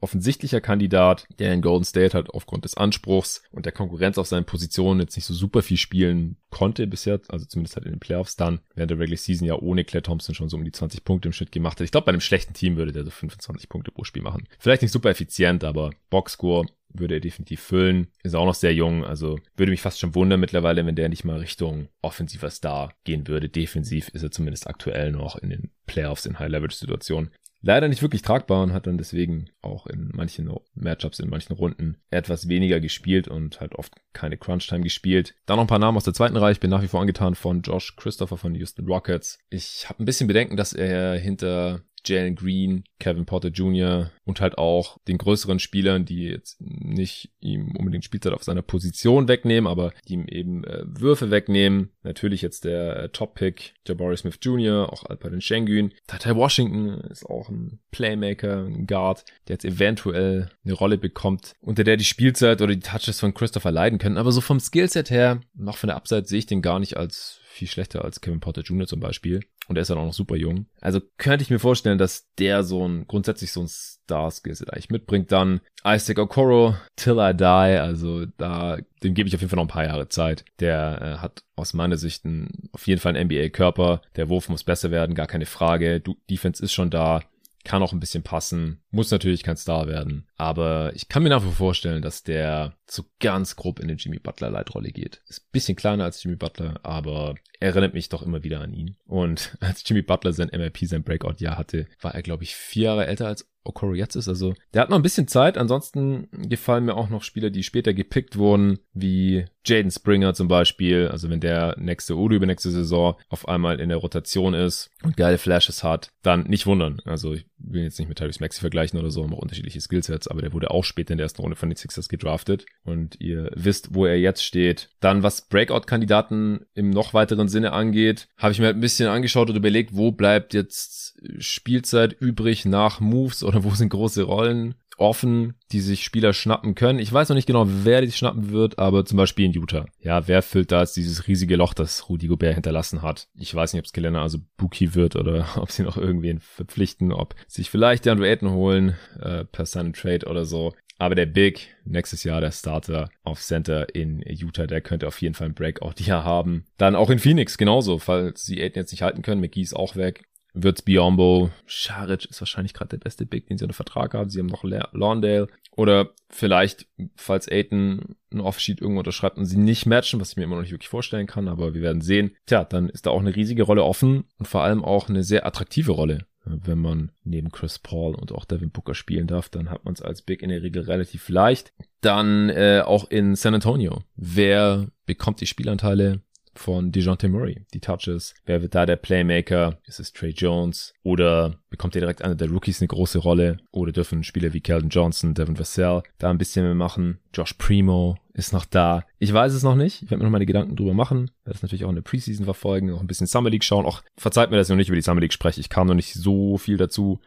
offensichtlicher 0.00 0.60
Kandidat, 0.60 1.26
der 1.38 1.52
in 1.52 1.62
Golden 1.62 1.84
State 1.84 2.14
halt 2.14 2.30
aufgrund 2.30 2.64
des 2.64 2.76
Anspruchs 2.76 3.42
und 3.50 3.66
der 3.66 3.72
Konkurrenz 3.72 4.18
auf 4.18 4.26
seinen 4.26 4.44
Positionen 4.44 5.00
jetzt 5.00 5.16
nicht 5.16 5.24
so 5.24 5.34
super 5.34 5.62
viel 5.62 5.76
spielen 5.76 6.36
konnte 6.50 6.86
bisher, 6.86 7.20
also 7.28 7.46
zumindest 7.46 7.76
halt 7.76 7.86
in 7.86 7.92
den 7.92 8.00
Playoffs 8.00 8.36
dann, 8.36 8.60
während 8.74 8.90
der 8.90 8.98
Regular 8.98 9.16
Season 9.16 9.46
ja 9.46 9.58
ohne 9.58 9.84
Claire 9.84 10.02
Thompson 10.02 10.34
schon 10.34 10.48
so 10.48 10.56
um 10.56 10.64
die 10.64 10.72
20 10.72 11.04
Punkte 11.04 11.28
im 11.28 11.32
Schnitt 11.32 11.50
gemacht 11.50 11.78
hat. 11.80 11.84
Ich 11.84 11.90
glaube, 11.90 12.04
bei 12.04 12.12
einem 12.12 12.20
schlechten 12.20 12.54
Team 12.54 12.76
würde 12.76 12.92
der 12.92 13.04
so 13.04 13.10
25 13.10 13.68
Punkte 13.68 13.90
pro 13.90 14.04
Spiel 14.04 14.22
machen. 14.22 14.46
Vielleicht 14.58 14.82
nicht 14.82 14.92
super 14.92 15.10
effizient, 15.10 15.64
aber 15.64 15.90
Boxscore 16.10 16.66
würde 16.94 17.14
er 17.14 17.20
definitiv 17.20 17.60
füllen. 17.60 18.08
Ist 18.22 18.34
auch 18.34 18.46
noch 18.46 18.54
sehr 18.54 18.74
jung, 18.74 19.04
also 19.04 19.38
würde 19.56 19.70
mich 19.70 19.80
fast 19.80 20.00
schon 20.00 20.14
wundern 20.14 20.40
mittlerweile, 20.40 20.84
wenn 20.86 20.96
der 20.96 21.08
nicht 21.08 21.24
mal 21.24 21.38
Richtung 21.38 21.88
offensiver 22.00 22.50
Star 22.50 22.94
gehen 23.04 23.28
würde. 23.28 23.48
Defensiv 23.48 24.08
ist 24.08 24.22
er 24.22 24.30
zumindest 24.30 24.66
aktuell 24.66 25.12
noch 25.12 25.36
in 25.36 25.50
den 25.50 25.70
Playoffs 25.86 26.26
in 26.26 26.38
High-Leverage-Situationen. 26.38 27.30
Leider 27.64 27.86
nicht 27.86 28.02
wirklich 28.02 28.22
tragbar 28.22 28.64
und 28.64 28.72
hat 28.72 28.88
dann 28.88 28.98
deswegen 28.98 29.48
auch 29.60 29.86
in 29.86 30.10
manchen 30.12 30.52
Matchups, 30.74 31.20
in 31.20 31.30
manchen 31.30 31.52
Runden 31.52 31.96
etwas 32.10 32.48
weniger 32.48 32.80
gespielt 32.80 33.28
und 33.28 33.60
halt 33.60 33.76
oft 33.76 33.94
keine 34.12 34.36
Crunch-Time 34.36 34.82
gespielt. 34.82 35.36
Dann 35.46 35.58
noch 35.58 35.64
ein 35.64 35.68
paar 35.68 35.78
Namen 35.78 35.96
aus 35.96 36.02
der 36.02 36.12
zweiten 36.12 36.36
Reihe. 36.36 36.50
Ich 36.50 36.60
bin 36.60 36.70
nach 36.70 36.82
wie 36.82 36.88
vor 36.88 37.00
angetan 37.00 37.36
von 37.36 37.62
Josh 37.62 37.94
Christopher 37.94 38.36
von 38.36 38.56
Houston 38.56 38.84
Rockets. 38.86 39.38
Ich 39.48 39.88
habe 39.88 40.02
ein 40.02 40.06
bisschen 40.06 40.26
Bedenken, 40.26 40.56
dass 40.56 40.72
er 40.72 41.16
hinter 41.16 41.82
Jalen 42.04 42.34
Green, 42.34 42.84
Kevin 42.98 43.26
Porter 43.26 43.48
Jr. 43.48 44.10
und 44.24 44.40
halt 44.40 44.58
auch 44.58 44.98
den 45.08 45.18
größeren 45.18 45.58
Spielern, 45.58 46.04
die 46.04 46.24
jetzt 46.24 46.60
nicht 46.60 47.32
ihm 47.40 47.74
unbedingt 47.76 48.04
Spielzeit 48.04 48.32
auf 48.32 48.44
seiner 48.44 48.62
Position 48.62 49.28
wegnehmen, 49.28 49.70
aber 49.70 49.92
die 50.08 50.14
ihm 50.14 50.26
eben 50.26 50.64
äh, 50.64 50.84
Würfe 50.86 51.30
wegnehmen. 51.30 51.90
Natürlich 52.02 52.42
jetzt 52.42 52.64
der 52.64 52.96
äh, 52.96 53.08
Top-Pick, 53.08 53.74
Jabari 53.86 54.16
Smith 54.16 54.38
Jr., 54.42 54.92
auch 54.92 55.04
Alperen 55.04 55.40
Schengen. 55.40 55.92
Tata 56.06 56.36
Washington 56.36 57.00
ist 57.10 57.26
auch 57.26 57.48
ein 57.48 57.80
Playmaker, 57.90 58.64
ein 58.64 58.86
Guard, 58.86 59.24
der 59.48 59.54
jetzt 59.54 59.64
eventuell 59.64 60.50
eine 60.64 60.74
Rolle 60.74 60.98
bekommt, 60.98 61.54
unter 61.60 61.84
der 61.84 61.96
die 61.96 62.04
Spielzeit 62.04 62.62
oder 62.62 62.74
die 62.74 62.80
Touches 62.80 63.20
von 63.20 63.34
Christopher 63.34 63.72
leiden 63.72 63.98
können. 63.98 64.18
Aber 64.18 64.32
so 64.32 64.40
vom 64.40 64.60
Skillset 64.60 65.10
her, 65.10 65.40
noch 65.54 65.76
von 65.76 65.88
der 65.88 65.96
Upside 65.96 66.26
sehe 66.26 66.40
ich 66.40 66.46
den 66.46 66.62
gar 66.62 66.78
nicht 66.78 66.96
als 66.96 67.41
viel 67.52 67.68
schlechter 67.68 68.04
als 68.04 68.20
Kevin 68.20 68.40
Porter 68.40 68.62
Jr. 68.62 68.86
zum 68.86 69.00
Beispiel. 69.00 69.40
Und 69.68 69.76
er 69.76 69.82
ist 69.82 69.90
dann 69.90 69.98
auch 69.98 70.06
noch 70.06 70.12
super 70.12 70.36
jung. 70.36 70.66
Also 70.80 71.00
könnte 71.18 71.42
ich 71.42 71.50
mir 71.50 71.58
vorstellen, 71.58 71.98
dass 71.98 72.28
der 72.38 72.64
so 72.64 72.86
ein, 72.86 73.06
grundsätzlich 73.06 73.52
so 73.52 73.60
ein 73.60 73.68
Star-Skillset 73.68 74.72
eigentlich 74.72 74.90
mitbringt. 74.90 75.30
Dann 75.30 75.60
Isaac 75.84 76.18
Okoro, 76.18 76.76
Till 76.96 77.18
I 77.18 77.34
Die. 77.36 77.44
Also 77.44 78.26
da, 78.38 78.78
dem 79.02 79.14
gebe 79.14 79.28
ich 79.28 79.34
auf 79.34 79.40
jeden 79.40 79.50
Fall 79.50 79.58
noch 79.58 79.64
ein 79.64 79.68
paar 79.68 79.84
Jahre 79.84 80.08
Zeit. 80.08 80.44
Der 80.58 81.00
äh, 81.00 81.22
hat 81.22 81.44
aus 81.54 81.74
meiner 81.74 81.96
Sicht 81.96 82.24
ein, 82.24 82.68
auf 82.72 82.86
jeden 82.86 83.00
Fall 83.00 83.16
einen 83.16 83.28
NBA-Körper. 83.28 84.02
Der 84.16 84.28
Wurf 84.28 84.48
muss 84.48 84.64
besser 84.64 84.90
werden, 84.90 85.14
gar 85.14 85.26
keine 85.28 85.46
Frage. 85.46 86.00
Du, 86.00 86.16
Defense 86.28 86.62
ist 86.62 86.72
schon 86.72 86.90
da 86.90 87.22
kann 87.64 87.82
auch 87.82 87.92
ein 87.92 88.00
bisschen 88.00 88.22
passen, 88.22 88.82
muss 88.90 89.10
natürlich 89.10 89.42
kein 89.42 89.56
Star 89.56 89.86
werden, 89.86 90.26
aber 90.36 90.92
ich 90.94 91.08
kann 91.08 91.22
mir 91.22 91.28
nach 91.28 91.42
wie 91.42 91.46
vor 91.46 91.72
vorstellen, 91.72 92.02
dass 92.02 92.22
der 92.22 92.74
so 92.86 93.04
ganz 93.20 93.56
grob 93.56 93.78
in 93.80 93.88
den 93.88 93.96
Jimmy 93.96 94.18
Butler 94.18 94.50
Leitrolle 94.50 94.90
geht. 94.90 95.22
Ist 95.28 95.50
bisschen 95.52 95.76
kleiner 95.76 96.04
als 96.04 96.22
Jimmy 96.22 96.36
Butler, 96.36 96.80
aber 96.82 97.36
erinnert 97.60 97.94
mich 97.94 98.08
doch 98.08 98.22
immer 98.22 98.42
wieder 98.42 98.60
an 98.60 98.72
ihn. 98.72 98.96
Und 99.06 99.56
als 99.60 99.82
Jimmy 99.86 100.02
Butler 100.02 100.32
sein 100.32 100.50
MLP, 100.52 100.78
sein 100.86 101.04
Breakout-Jahr 101.04 101.56
hatte, 101.56 101.86
war 102.00 102.14
er, 102.14 102.22
glaube 102.22 102.42
ich, 102.42 102.54
vier 102.56 102.84
Jahre 102.84 103.06
älter 103.06 103.28
als 103.28 103.48
Okoro 103.64 103.94
jetzt 103.94 104.16
ist. 104.16 104.28
Also 104.28 104.54
der 104.74 104.82
hat 104.82 104.90
noch 104.90 104.96
ein 104.96 105.02
bisschen 105.02 105.28
Zeit. 105.28 105.56
Ansonsten 105.56 106.28
gefallen 106.32 106.84
mir 106.84 106.96
auch 106.96 107.08
noch 107.08 107.22
Spieler, 107.22 107.50
die 107.50 107.62
später 107.62 107.94
gepickt 107.94 108.36
wurden, 108.36 108.78
wie 108.92 109.44
Jaden 109.64 109.90
Springer 109.90 110.34
zum 110.34 110.48
Beispiel. 110.48 111.08
Also 111.08 111.30
wenn 111.30 111.40
der 111.40 111.76
nächste 111.78 112.16
oder 112.16 112.36
übernächste 112.36 112.70
Saison 112.70 113.16
auf 113.28 113.48
einmal 113.48 113.80
in 113.80 113.88
der 113.88 113.98
Rotation 113.98 114.54
ist 114.54 114.90
und 115.02 115.16
geile 115.16 115.38
Flashes 115.38 115.84
hat, 115.84 116.10
dann 116.22 116.44
nicht 116.44 116.66
wundern. 116.66 117.00
Also 117.04 117.34
ich 117.34 117.46
will 117.58 117.84
jetzt 117.84 117.98
nicht 117.98 118.08
mit 118.08 118.18
Tyrese 118.18 118.40
Maxi 118.40 118.60
vergleichen 118.60 118.98
oder 118.98 119.10
so, 119.10 119.22
haben 119.22 119.34
auch 119.34 119.38
unterschiedliche 119.38 119.80
Skillsets, 119.80 120.28
aber 120.28 120.42
der 120.42 120.52
wurde 120.52 120.70
auch 120.70 120.84
später 120.84 121.12
in 121.12 121.18
der 121.18 121.26
ersten 121.26 121.42
Runde 121.42 121.56
von 121.56 121.68
den 121.68 121.76
Sixers 121.76 122.08
gedraftet 122.08 122.66
und 122.84 123.20
ihr 123.20 123.50
wisst, 123.54 123.94
wo 123.94 124.06
er 124.06 124.18
jetzt 124.18 124.44
steht. 124.44 124.90
Dann, 125.00 125.22
was 125.22 125.48
Breakout-Kandidaten 125.48 126.66
im 126.74 126.90
noch 126.90 127.14
weiteren 127.14 127.48
Sinne 127.48 127.72
angeht, 127.72 128.28
habe 128.36 128.52
ich 128.52 128.58
mir 128.58 128.66
halt 128.66 128.76
ein 128.76 128.80
bisschen 128.80 129.08
angeschaut 129.08 129.48
und 129.48 129.56
überlegt, 129.56 129.96
wo 129.96 130.10
bleibt 130.10 130.54
jetzt 130.54 131.11
Spielzeit 131.38 132.12
übrig 132.12 132.64
nach 132.64 133.00
Moves 133.00 133.44
oder 133.44 133.64
wo 133.64 133.70
sind 133.70 133.90
große 133.90 134.22
Rollen 134.22 134.74
offen, 134.98 135.54
die 135.72 135.80
sich 135.80 136.04
Spieler 136.04 136.32
schnappen 136.32 136.74
können. 136.74 136.98
Ich 136.98 137.12
weiß 137.12 137.28
noch 137.28 137.36
nicht 137.36 137.46
genau, 137.46 137.66
wer 137.66 138.00
die 138.00 138.12
schnappen 138.12 138.50
wird, 138.50 138.78
aber 138.78 139.04
zum 139.04 139.16
Beispiel 139.16 139.46
in 139.46 139.52
Utah. 139.52 139.86
Ja, 140.00 140.28
wer 140.28 140.42
füllt 140.42 140.70
da 140.70 140.80
jetzt 140.80 140.96
dieses 140.96 141.26
riesige 141.26 141.56
Loch, 141.56 141.74
das 141.74 142.08
Rudy 142.08 142.28
Gobert 142.28 142.54
hinterlassen 142.54 143.02
hat? 143.02 143.28
Ich 143.34 143.54
weiß 143.54 143.72
nicht, 143.72 143.80
ob 143.80 143.86
es 143.86 143.92
Gelände 143.92 144.20
also 144.20 144.38
Buki 144.56 144.94
wird 144.94 145.16
oder 145.16 145.46
ob 145.56 145.70
sie 145.70 145.82
noch 145.82 145.96
irgendwen 145.96 146.40
verpflichten, 146.40 147.12
ob 147.12 147.34
sich 147.48 147.70
vielleicht 147.70 148.04
der 148.04 148.12
Andrew 148.12 148.26
Ayton 148.26 148.52
holen 148.52 148.96
äh, 149.20 149.44
per 149.44 149.66
Sign 149.66 149.92
Trade 149.92 150.26
oder 150.26 150.44
so. 150.44 150.72
Aber 150.98 151.16
der 151.16 151.26
Big, 151.26 151.74
nächstes 151.84 152.22
Jahr 152.22 152.40
der 152.40 152.52
Starter 152.52 153.10
auf 153.24 153.40
Center 153.40 153.92
in 153.92 154.22
Utah, 154.24 154.68
der 154.68 154.80
könnte 154.80 155.08
auf 155.08 155.20
jeden 155.20 155.34
Fall 155.34 155.48
ein 155.48 155.54
Breakout 155.54 155.94
hier 155.98 156.22
haben. 156.22 156.64
Dann 156.78 156.94
auch 156.94 157.10
in 157.10 157.18
Phoenix 157.18 157.58
genauso, 157.58 157.98
falls 157.98 158.44
sie 158.44 158.62
Aiden 158.62 158.76
jetzt 158.76 158.92
nicht 158.92 159.02
halten 159.02 159.22
können. 159.22 159.40
McGee 159.40 159.62
ist 159.62 159.74
auch 159.74 159.96
weg 159.96 160.22
wird's 160.54 160.82
Biombo. 160.82 161.50
Scharic 161.66 162.26
ist 162.26 162.40
wahrscheinlich 162.40 162.74
gerade 162.74 162.90
der 162.90 162.98
beste 162.98 163.26
Big, 163.26 163.46
den 163.46 163.58
sie 163.58 163.64
unter 163.64 163.74
Vertrag 163.74 164.14
haben. 164.14 164.30
Sie 164.30 164.38
haben 164.38 164.46
noch 164.46 164.64
Lawndale. 164.64 165.48
Oder 165.74 166.10
vielleicht, 166.28 166.86
falls 167.16 167.50
Aiton 167.50 168.16
ein 168.30 168.40
Offsheet 168.40 168.80
irgendwo 168.80 169.00
unterschreibt 169.00 169.38
und 169.38 169.46
sie 169.46 169.56
nicht 169.56 169.86
matchen, 169.86 170.20
was 170.20 170.32
ich 170.32 170.36
mir 170.36 170.44
immer 170.44 170.56
noch 170.56 170.62
nicht 170.62 170.72
wirklich 170.72 170.88
vorstellen 170.88 171.26
kann, 171.26 171.48
aber 171.48 171.74
wir 171.74 171.80
werden 171.80 172.02
sehen. 172.02 172.36
Tja, 172.46 172.64
dann 172.64 172.88
ist 172.88 173.06
da 173.06 173.10
auch 173.10 173.20
eine 173.20 173.34
riesige 173.34 173.62
Rolle 173.62 173.84
offen 173.84 174.24
und 174.38 174.48
vor 174.48 174.62
allem 174.62 174.84
auch 174.84 175.08
eine 175.08 175.24
sehr 175.24 175.46
attraktive 175.46 175.92
Rolle. 175.92 176.26
Wenn 176.44 176.78
man 176.78 177.12
neben 177.22 177.52
Chris 177.52 177.78
Paul 177.78 178.14
und 178.14 178.32
auch 178.32 178.44
Devin 178.44 178.70
Booker 178.70 178.94
spielen 178.94 179.28
darf, 179.28 179.48
dann 179.48 179.70
hat 179.70 179.84
man 179.84 179.94
es 179.94 180.02
als 180.02 180.22
Big 180.22 180.42
in 180.42 180.48
der 180.48 180.62
Regel 180.62 180.82
relativ 180.82 181.28
leicht. 181.28 181.72
Dann 182.00 182.50
äh, 182.50 182.82
auch 182.84 183.08
in 183.10 183.36
San 183.36 183.54
Antonio. 183.54 184.02
Wer 184.16 184.88
bekommt 185.06 185.40
die 185.40 185.46
Spielanteile? 185.46 186.20
Von 186.54 186.92
DeJounte 186.92 187.28
Murray, 187.28 187.64
die 187.72 187.80
Touches. 187.80 188.34
Wer 188.44 188.62
wird 188.62 188.74
da 188.74 188.86
der 188.86 188.96
Playmaker? 188.96 189.78
Ist 189.84 190.00
es 190.00 190.12
Trey 190.12 190.30
Jones? 190.30 190.92
Oder 191.02 191.58
bekommt 191.70 191.94
er 191.96 192.00
direkt 192.00 192.22
einer 192.22 192.34
der 192.34 192.50
Rookies 192.50 192.80
eine 192.80 192.88
große 192.88 193.18
Rolle? 193.18 193.58
Oder 193.70 193.92
dürfen 193.92 194.24
Spieler 194.24 194.52
wie 194.52 194.60
Keldon 194.60 194.90
Johnson, 194.90 195.34
Devin 195.34 195.58
Vassell 195.58 196.02
da 196.18 196.30
ein 196.30 196.38
bisschen 196.38 196.64
mehr 196.64 196.74
machen? 196.74 197.18
Josh 197.34 197.54
Primo 197.54 198.16
ist 198.34 198.52
noch 198.52 198.64
da. 198.64 199.04
Ich 199.18 199.32
weiß 199.32 199.52
es 199.52 199.62
noch 199.62 199.74
nicht. 199.74 200.02
Ich 200.02 200.10
werde 200.10 200.18
mir 200.18 200.24
noch 200.24 200.32
meine 200.32 200.46
Gedanken 200.46 200.76
drüber 200.76 200.94
machen. 200.94 201.30
Werde 201.44 201.56
es 201.56 201.62
natürlich 201.62 201.84
auch 201.84 201.90
in 201.90 201.96
der 201.96 202.02
Preseason 202.02 202.44
verfolgen, 202.44 202.88
noch 202.88 203.00
ein 203.00 203.06
bisschen 203.06 203.26
Summer 203.26 203.50
League 203.50 203.64
schauen. 203.64 203.86
Auch 203.86 204.02
verzeiht 204.16 204.50
mir, 204.50 204.56
dass 204.56 204.68
ich 204.68 204.70
noch 204.70 204.76
nicht 204.76 204.88
über 204.88 204.96
die 204.96 205.02
Summer 205.02 205.20
League 205.20 205.32
spreche. 205.32 205.60
Ich 205.60 205.68
kam 205.68 205.86
noch 205.86 205.94
nicht 205.94 206.14
so 206.14 206.58
viel 206.58 206.76
dazu, 206.76 207.20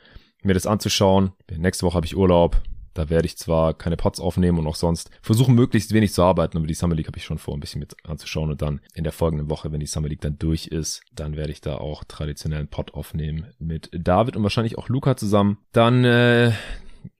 mir 0.43 0.53
das 0.53 0.67
anzuschauen. 0.67 1.31
Nächste 1.49 1.85
Woche 1.85 1.95
habe 1.95 2.05
ich 2.05 2.15
Urlaub. 2.15 2.61
Da 2.95 3.10
werde 3.10 3.27
ich 3.27 3.38
zwar 3.38 3.75
keine 3.75 3.97
Pots 3.97 4.19
aufnehmen 4.19 4.58
und 4.58 4.67
auch 4.67 4.75
sonst 4.75 5.12
versuchen, 5.21 5.53
möglichst 5.53 5.93
wenig 5.93 6.13
zu 6.13 6.23
arbeiten, 6.23 6.58
aber 6.58 6.65
die 6.65 6.73
Summer 6.73 6.95
League 6.95 7.08
habe 7.08 7.17
ich 7.17 7.25
schon 7.25 7.38
vor, 7.38 7.53
ein 7.53 7.60
bisschen 7.60 7.79
mit 7.79 7.95
anzuschauen 8.08 8.49
und 8.49 8.62
dann 8.62 8.81
in 8.95 9.03
der 9.03 9.13
folgenden 9.13 9.49
Woche, 9.49 9.71
wenn 9.71 9.79
die 9.79 9.86
Summer 9.86 10.08
League 10.08 10.21
dann 10.21 10.39
durch 10.39 10.67
ist, 10.67 11.01
dann 11.13 11.36
werde 11.36 11.51
ich 11.51 11.62
da 11.62 11.75
auch 11.75 12.03
traditionellen 12.05 12.67
Pot 12.67 12.93
aufnehmen 12.93 13.47
mit 13.60 13.89
David 13.93 14.36
und 14.36 14.43
wahrscheinlich 14.43 14.77
auch 14.77 14.89
Luca 14.89 15.17
zusammen. 15.17 15.58
Dann 15.73 16.05
äh, 16.05 16.53